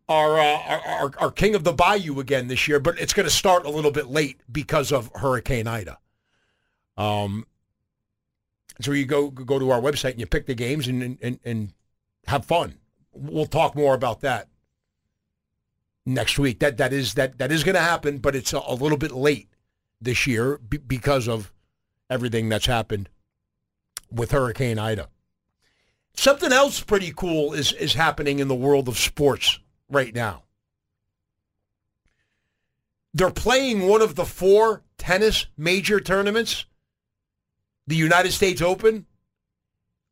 our, 0.09 0.39
uh, 0.39 0.59
our, 0.59 0.81
our 0.87 1.13
our 1.19 1.31
King 1.31 1.55
of 1.55 1.65
the 1.65 1.73
Bayou 1.73 2.21
again 2.21 2.49
this 2.49 2.67
year, 2.69 2.81
but 2.81 2.99
it's 2.99 3.13
going 3.13 3.25
to 3.25 3.35
start 3.35 3.65
a 3.65 3.71
little 3.71 3.91
bit 3.91 4.09
late 4.09 4.41
because 4.51 4.93
of 4.93 5.11
Hurricane 5.15 5.67
Ida. 5.67 5.99
Um, 6.97 7.47
so 8.81 8.93
you 8.93 9.07
go 9.07 9.31
go 9.31 9.59
to 9.59 9.71
our 9.71 9.81
website 9.81 10.13
and 10.13 10.21
you 10.21 10.27
pick 10.27 10.47
the 10.47 10.55
games 10.55 10.89
and 10.89 11.19
and, 11.23 11.39
and 11.45 11.73
have 12.27 12.45
fun. 12.45 12.75
We'll 13.13 13.47
talk 13.47 13.77
more 13.77 13.95
about 13.95 14.21
that 14.21 14.49
next 16.05 16.39
week. 16.39 16.59
That 16.61 16.79
that 16.79 16.93
is 16.93 17.15
that 17.15 17.39
that 17.39 17.53
is 17.53 17.65
going 17.65 17.77
to 17.77 17.81
happen, 17.81 18.19
but 18.19 18.35
it's 18.35 18.53
a, 18.53 18.61
a 18.67 18.75
little 18.75 18.99
bit 18.99 19.13
late 19.13 19.49
this 20.05 20.27
year 20.27 20.59
b- 20.59 20.79
because 20.79 21.29
of 21.29 21.53
everything 22.09 22.49
that's 22.49 22.67
happened 22.67 23.09
with 24.11 24.31
Hurricane 24.31 24.79
Ida. 24.79 25.09
Something 26.17 26.53
else 26.53 26.81
pretty 26.81 27.13
cool 27.15 27.53
is 27.53 27.73
is 27.73 27.95
happening 27.95 28.39
in 28.39 28.49
the 28.49 28.55
world 28.55 28.89
of 28.89 28.99
sports 28.99 29.59
right 29.89 30.15
now. 30.15 30.45
They're 33.13 33.31
playing 33.31 33.87
one 33.87 34.03
of 34.03 34.15
the 34.15 34.25
four 34.25 34.83
tennis 34.99 35.47
major 35.57 36.01
tournaments, 36.01 36.67
the 37.87 37.97
United 37.97 38.33
States 38.33 38.63
Open, 38.63 39.07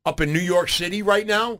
up 0.05 0.21
in 0.21 0.33
New 0.33 0.39
York 0.39 0.69
City 0.69 1.01
right 1.01 1.25
now. 1.25 1.59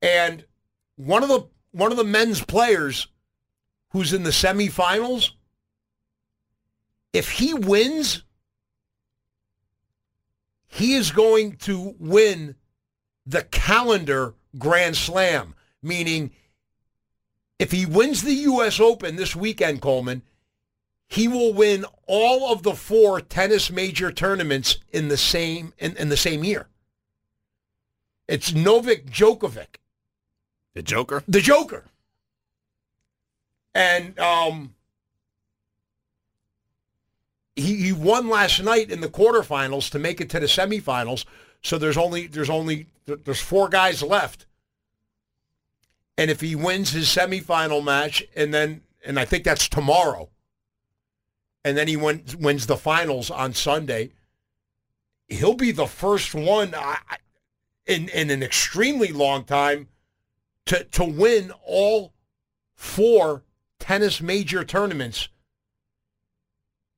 And 0.00 0.44
one 0.96 1.22
of 1.22 1.28
the 1.28 1.46
one 1.70 1.90
of 1.92 1.96
the 1.96 2.04
men's 2.04 2.44
players 2.44 3.06
who's 3.92 4.12
in 4.12 4.22
the 4.22 4.30
semifinals, 4.30 5.30
if 7.12 7.30
he 7.32 7.54
wins, 7.54 8.24
he 10.66 10.94
is 10.94 11.10
going 11.10 11.56
to 11.56 11.94
win 11.98 12.56
the 13.26 13.42
calendar 13.42 14.34
Grand 14.58 14.96
Slam, 14.96 15.54
meaning 15.82 16.32
if 17.58 17.70
he 17.70 17.86
wins 17.86 18.22
the 18.22 18.34
U.S. 18.34 18.80
Open 18.80 19.16
this 19.16 19.36
weekend, 19.36 19.80
Coleman, 19.82 20.22
he 21.06 21.28
will 21.28 21.52
win 21.52 21.84
all 22.06 22.50
of 22.50 22.62
the 22.62 22.74
four 22.74 23.20
tennis 23.20 23.70
major 23.70 24.10
tournaments 24.10 24.78
in 24.90 25.08
the 25.08 25.16
same 25.18 25.74
in, 25.78 25.96
in 25.96 26.08
the 26.08 26.16
same 26.16 26.42
year. 26.42 26.68
It's 28.26 28.54
Novak 28.54 29.04
Djokovic, 29.06 29.76
The 30.74 30.82
Joker? 30.82 31.22
the 31.28 31.40
Joker, 31.40 31.84
and 33.74 34.18
um, 34.18 34.74
he, 37.56 37.76
he 37.76 37.92
won 37.92 38.28
last 38.28 38.62
night 38.62 38.90
in 38.90 39.00
the 39.00 39.08
quarterfinals 39.08 39.90
to 39.90 39.98
make 39.98 40.20
it 40.20 40.30
to 40.30 40.40
the 40.40 40.46
semifinals. 40.46 41.24
So 41.62 41.78
there's 41.78 41.96
only 41.96 42.26
there's 42.26 42.50
only 42.50 42.86
there's 43.06 43.40
four 43.40 43.68
guys 43.68 44.02
left. 44.02 44.46
And 46.18 46.30
if 46.30 46.40
he 46.40 46.54
wins 46.54 46.90
his 46.90 47.06
semifinal 47.06 47.82
match, 47.82 48.24
and 48.36 48.52
then 48.52 48.82
and 49.04 49.18
I 49.18 49.24
think 49.24 49.44
that's 49.44 49.68
tomorrow, 49.68 50.28
and 51.64 51.76
then 51.76 51.88
he 51.88 51.96
wins 51.96 52.36
wins 52.36 52.66
the 52.66 52.76
finals 52.76 53.30
on 53.30 53.54
Sunday, 53.54 54.12
he'll 55.28 55.54
be 55.54 55.72
the 55.72 55.86
first 55.86 56.34
one 56.34 56.74
in 57.86 58.08
in 58.08 58.30
an 58.30 58.42
extremely 58.42 59.08
long 59.08 59.44
time 59.44 59.88
to 60.66 60.84
to 60.84 61.04
win 61.04 61.52
all 61.64 62.12
four 62.74 63.42
tennis 63.82 64.22
major 64.22 64.64
tournaments 64.64 65.28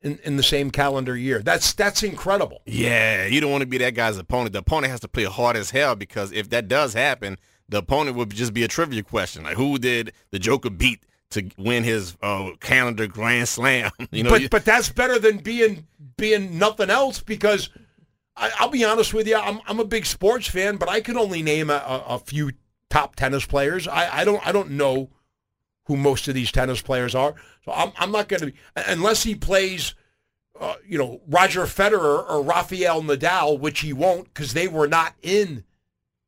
in, 0.02 0.18
in 0.22 0.36
the 0.36 0.42
same 0.42 0.70
calendar 0.70 1.16
year. 1.16 1.40
That's 1.40 1.72
that's 1.72 2.02
incredible. 2.02 2.60
Yeah, 2.66 3.26
you 3.26 3.40
don't 3.40 3.50
want 3.50 3.62
to 3.62 3.66
be 3.66 3.78
that 3.78 3.94
guy's 3.94 4.18
opponent. 4.18 4.52
The 4.52 4.58
opponent 4.60 4.90
has 4.90 5.00
to 5.00 5.08
play 5.08 5.24
hard 5.24 5.56
as 5.56 5.70
hell 5.70 5.96
because 5.96 6.30
if 6.30 6.50
that 6.50 6.68
does 6.68 6.92
happen, 6.92 7.38
the 7.68 7.78
opponent 7.78 8.16
would 8.16 8.30
just 8.30 8.52
be 8.52 8.62
a 8.62 8.68
trivia 8.68 9.02
question, 9.02 9.42
like 9.42 9.56
who 9.56 9.78
did 9.78 10.12
the 10.30 10.38
Joker 10.38 10.70
beat 10.70 11.02
to 11.30 11.50
win 11.56 11.82
his 11.82 12.16
uh, 12.22 12.50
calendar 12.60 13.06
Grand 13.06 13.48
Slam? 13.48 13.90
you 14.12 14.22
know, 14.22 14.30
but 14.30 14.50
but 14.50 14.64
that's 14.64 14.90
better 14.90 15.18
than 15.18 15.38
being 15.38 15.86
being 16.18 16.58
nothing 16.58 16.90
else 16.90 17.20
because 17.20 17.70
I, 18.36 18.50
will 18.60 18.70
be 18.70 18.84
honest 18.84 19.14
with 19.14 19.26
you, 19.26 19.36
I'm 19.36 19.60
I'm 19.66 19.80
a 19.80 19.84
big 19.84 20.04
sports 20.04 20.46
fan, 20.46 20.76
but 20.76 20.90
I 20.90 21.00
can 21.00 21.16
only 21.16 21.42
name 21.42 21.70
a, 21.70 21.74
a, 21.74 22.04
a 22.10 22.18
few 22.18 22.52
top 22.90 23.16
tennis 23.16 23.46
players. 23.46 23.88
I, 23.88 24.20
I 24.20 24.24
don't 24.24 24.46
I 24.46 24.52
don't 24.52 24.72
know 24.72 25.08
who 25.86 25.96
most 25.96 26.28
of 26.28 26.34
these 26.34 26.50
tennis 26.50 26.80
players 26.80 27.14
are, 27.14 27.34
so 27.64 27.72
I'm 27.72 27.92
I'm 27.98 28.12
not 28.12 28.28
going 28.28 28.40
to 28.40 28.46
be 28.46 28.54
unless 28.74 29.22
he 29.22 29.34
plays. 29.34 29.94
Uh, 30.60 30.76
you 30.86 30.96
know 30.96 31.20
Roger 31.26 31.62
Federer 31.62 32.30
or 32.30 32.40
Rafael 32.40 33.02
Nadal, 33.02 33.58
which 33.58 33.80
he 33.80 33.92
won't 33.92 34.32
because 34.32 34.52
they 34.52 34.68
were 34.68 34.86
not 34.86 35.12
in 35.20 35.64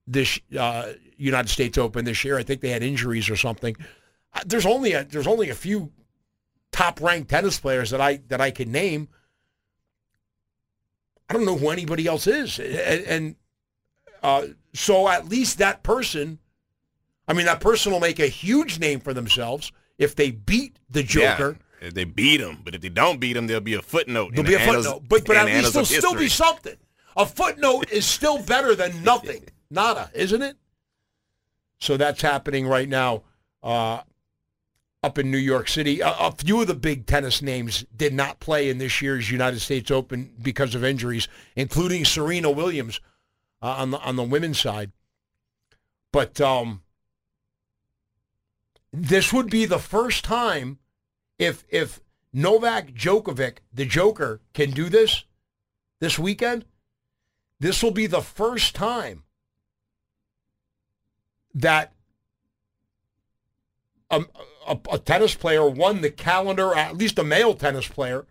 this 0.06 0.40
uh, 0.58 0.92
United 1.16 1.48
States 1.48 1.78
Open 1.78 2.04
this 2.04 2.24
year. 2.24 2.38
I 2.38 2.42
think 2.42 2.60
they 2.60 2.70
had 2.70 2.82
injuries 2.82 3.28
or 3.28 3.36
something. 3.36 3.76
Uh, 4.32 4.40
there's 4.46 4.66
only 4.66 4.92
a, 4.92 5.04
there's 5.04 5.26
only 5.26 5.50
a 5.50 5.54
few 5.54 5.92
top 6.72 7.00
ranked 7.00 7.30
tennis 7.30 7.58
players 7.58 7.90
that 7.90 8.00
I 8.00 8.18
that 8.28 8.40
I 8.40 8.50
can 8.50 8.70
name. 8.70 9.08
I 11.28 11.34
don't 11.34 11.44
know 11.44 11.56
who 11.56 11.70
anybody 11.70 12.06
else 12.06 12.26
is, 12.26 12.58
and, 12.58 13.04
and 13.06 13.36
uh, 14.22 14.46
so 14.74 15.08
at 15.08 15.28
least 15.28 15.58
that 15.58 15.82
person, 15.82 16.38
I 17.28 17.32
mean, 17.32 17.46
that 17.46 17.60
person 17.60 17.92
will 17.92 18.00
make 18.00 18.18
a 18.18 18.28
huge 18.28 18.78
name 18.78 19.00
for 19.00 19.12
themselves 19.12 19.72
if 19.98 20.14
they 20.14 20.30
beat 20.30 20.78
the 20.88 21.02
Joker. 21.02 21.58
Yeah, 21.80 21.88
if 21.88 21.94
they 21.94 22.04
beat 22.04 22.40
him, 22.40 22.60
but 22.64 22.74
if 22.74 22.80
they 22.80 22.88
don't 22.88 23.20
beat 23.20 23.36
him, 23.36 23.46
there'll 23.46 23.60
be 23.60 23.74
a 23.74 23.82
footnote. 23.82 24.32
There'll 24.34 24.48
be 24.48 24.54
a 24.54 24.60
footnote, 24.60 25.04
but 25.08 25.24
but 25.24 25.36
at 25.36 25.46
least 25.46 25.72
there'll 25.72 25.86
still 25.86 26.14
be 26.14 26.28
something. 26.28 26.76
A 27.16 27.26
footnote 27.26 27.90
is 27.90 28.04
still 28.04 28.42
better 28.42 28.74
than 28.74 29.02
nothing. 29.04 29.44
Nada, 29.70 30.10
isn't 30.14 30.42
it? 30.42 30.56
So 31.78 31.96
that's 31.96 32.22
happening 32.22 32.66
right 32.66 32.88
now 32.88 33.22
uh, 33.62 34.00
up 35.02 35.18
in 35.18 35.30
New 35.30 35.38
York 35.38 35.68
City. 35.68 36.00
A, 36.00 36.08
a, 36.08 36.32
few 36.32 36.60
of 36.60 36.66
the 36.66 36.74
big 36.74 37.06
tennis 37.06 37.42
names 37.42 37.84
did 37.94 38.14
not 38.14 38.40
play 38.40 38.70
in 38.70 38.78
this 38.78 39.02
year's 39.02 39.30
United 39.30 39.60
States 39.60 39.90
Open 39.90 40.32
because 40.40 40.74
of 40.74 40.84
injuries, 40.84 41.28
including 41.54 42.04
Serena 42.04 42.50
Williams 42.50 43.00
uh, 43.60 43.76
on 43.78 43.90
the 43.90 43.98
on 44.00 44.16
the 44.16 44.22
women's 44.22 44.60
side. 44.60 44.92
But 46.12 46.40
um, 46.40 46.82
this 48.96 49.32
would 49.32 49.50
be 49.50 49.66
the 49.66 49.78
first 49.78 50.24
time 50.24 50.78
if 51.38 51.64
if 51.68 52.00
Novak 52.32 52.92
Djokovic, 52.92 53.58
the 53.72 53.84
Joker, 53.84 54.40
can 54.54 54.70
do 54.70 54.88
this 54.88 55.24
this 56.00 56.18
weekend. 56.18 56.64
This 57.60 57.82
will 57.82 57.90
be 57.90 58.06
the 58.06 58.22
first 58.22 58.74
time 58.74 59.24
that 61.54 61.92
a, 64.10 64.24
a, 64.66 64.78
a, 64.92 64.98
tennis 64.98 65.34
player 65.34 65.68
won 65.68 66.02
the 66.02 66.10
calendar, 66.10 66.74
at 66.74 66.96
least 66.96 67.18
a 67.18 67.24
male 67.24 67.54
tennis 67.54 67.88
player, 67.88 68.26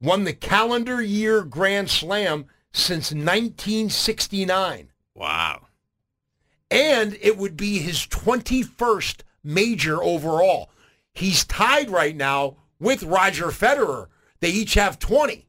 won 0.00 0.24
the 0.24 0.32
calendar 0.32 1.00
year 1.00 1.42
Grand 1.42 1.88
Slam 1.88 2.46
since 2.72 3.12
1969. 3.12 4.90
Wow. 5.14 5.68
And 6.70 7.16
it 7.22 7.38
would 7.38 7.56
be 7.56 7.78
his 7.78 7.98
21st 8.06 9.22
major 9.44 10.02
overall. 10.02 10.70
He's 11.12 11.44
tied 11.44 11.90
right 11.90 12.16
now 12.16 12.56
with 12.80 13.02
Roger 13.02 13.46
Federer. 13.46 14.08
They 14.40 14.50
each 14.50 14.74
have 14.74 14.98
20. 14.98 15.46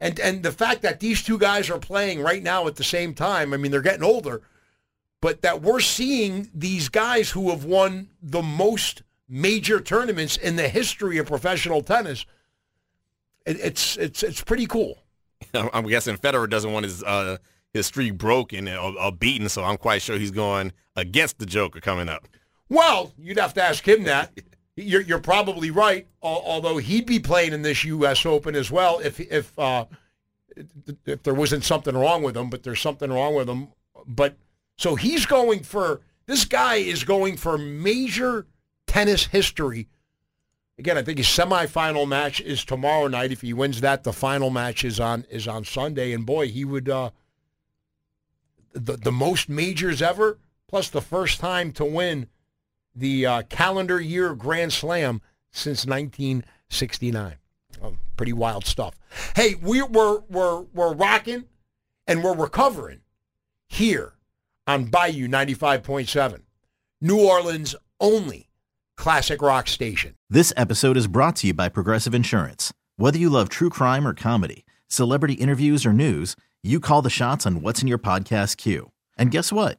And 0.00 0.18
and 0.20 0.42
the 0.42 0.52
fact 0.52 0.82
that 0.82 1.00
these 1.00 1.22
two 1.22 1.38
guys 1.38 1.70
are 1.70 1.78
playing 1.78 2.20
right 2.20 2.42
now 2.42 2.66
at 2.66 2.76
the 2.76 2.84
same 2.84 3.14
time, 3.14 3.54
I 3.54 3.56
mean 3.56 3.70
they're 3.70 3.80
getting 3.80 4.02
older, 4.02 4.42
but 5.20 5.42
that 5.42 5.62
we're 5.62 5.80
seeing 5.80 6.50
these 6.52 6.88
guys 6.88 7.30
who 7.30 7.50
have 7.50 7.64
won 7.64 8.10
the 8.20 8.42
most 8.42 9.02
major 9.28 9.80
tournaments 9.80 10.36
in 10.36 10.56
the 10.56 10.68
history 10.68 11.18
of 11.18 11.26
professional 11.26 11.80
tennis. 11.80 12.26
It, 13.46 13.58
it's 13.60 13.96
it's 13.96 14.22
it's 14.22 14.42
pretty 14.42 14.66
cool. 14.66 14.98
I'm 15.54 15.86
guessing 15.86 16.16
Federer 16.16 16.50
doesn't 16.50 16.72
want 16.72 16.84
his 16.84 17.02
uh, 17.02 17.38
his 17.72 17.86
streak 17.86 18.18
broken 18.18 18.68
or, 18.68 18.98
or, 18.98 19.12
beaten, 19.12 19.48
so 19.48 19.64
I'm 19.64 19.76
quite 19.76 20.02
sure 20.02 20.18
he's 20.18 20.30
going 20.30 20.72
against 20.96 21.38
the 21.38 21.46
Joker 21.46 21.80
coming 21.80 22.08
up. 22.08 22.28
Well, 22.74 23.12
you'd 23.16 23.38
have 23.38 23.54
to 23.54 23.62
ask 23.62 23.86
him 23.86 24.02
that. 24.04 24.36
you're, 24.76 25.00
you're 25.00 25.20
probably 25.20 25.70
right. 25.70 26.08
Although 26.20 26.78
he'd 26.78 27.06
be 27.06 27.20
playing 27.20 27.52
in 27.52 27.62
this 27.62 27.84
U.S. 27.84 28.26
Open 28.26 28.56
as 28.56 28.70
well 28.70 28.98
if 28.98 29.20
if 29.20 29.56
uh, 29.58 29.84
if 31.06 31.22
there 31.22 31.34
wasn't 31.34 31.64
something 31.64 31.96
wrong 31.96 32.22
with 32.22 32.36
him. 32.36 32.50
But 32.50 32.64
there's 32.64 32.80
something 32.80 33.12
wrong 33.12 33.34
with 33.34 33.48
him. 33.48 33.68
But 34.06 34.36
so 34.76 34.96
he's 34.96 35.26
going 35.26 35.62
for 35.62 36.00
this 36.26 36.44
guy 36.44 36.76
is 36.76 37.04
going 37.04 37.36
for 37.36 37.56
major 37.56 38.46
tennis 38.86 39.26
history. 39.26 39.88
Again, 40.76 40.98
I 40.98 41.02
think 41.02 41.18
his 41.18 41.28
semifinal 41.28 42.08
match 42.08 42.40
is 42.40 42.64
tomorrow 42.64 43.06
night. 43.06 43.30
If 43.30 43.42
he 43.42 43.52
wins 43.52 43.80
that, 43.82 44.02
the 44.02 44.12
final 44.12 44.50
match 44.50 44.84
is 44.84 44.98
on 44.98 45.24
is 45.30 45.46
on 45.46 45.64
Sunday. 45.64 46.12
And 46.12 46.26
boy, 46.26 46.48
he 46.48 46.64
would 46.64 46.88
uh, 46.88 47.10
the 48.72 48.96
the 48.96 49.12
most 49.12 49.48
majors 49.48 50.02
ever, 50.02 50.40
plus 50.66 50.88
the 50.88 51.00
first 51.00 51.38
time 51.38 51.70
to 51.72 51.84
win 51.84 52.26
the 52.94 53.26
uh, 53.26 53.42
calendar 53.42 54.00
year 54.00 54.34
Grand 54.34 54.72
Slam 54.72 55.20
since 55.52 55.86
1969. 55.86 57.36
Oh, 57.82 57.96
pretty 58.16 58.32
wild 58.32 58.66
stuff. 58.66 58.94
Hey, 59.36 59.54
we, 59.54 59.82
we're 59.82 60.20
we're 60.28 60.60
we're 60.72 60.94
rocking 60.94 61.44
and 62.06 62.22
we're 62.22 62.34
recovering 62.36 63.00
here 63.68 64.14
on 64.66 64.84
Bayou 64.86 65.28
95.7, 65.28 66.42
New 67.00 67.20
Orleans' 67.20 67.74
only 68.00 68.48
classic 68.96 69.42
rock 69.42 69.68
station. 69.68 70.14
This 70.30 70.52
episode 70.56 70.96
is 70.96 71.06
brought 71.06 71.36
to 71.36 71.48
you 71.48 71.54
by 71.54 71.68
Progressive 71.68 72.14
Insurance. 72.14 72.72
Whether 72.96 73.18
you 73.18 73.28
love 73.28 73.48
true 73.48 73.70
crime 73.70 74.06
or 74.06 74.14
comedy, 74.14 74.64
celebrity 74.88 75.34
interviews 75.34 75.84
or 75.84 75.92
news, 75.92 76.36
you 76.62 76.80
call 76.80 77.02
the 77.02 77.10
shots 77.10 77.44
on 77.44 77.60
what's 77.60 77.82
in 77.82 77.88
your 77.88 77.98
podcast 77.98 78.56
queue. 78.56 78.92
And 79.18 79.30
guess 79.30 79.52
what? 79.52 79.78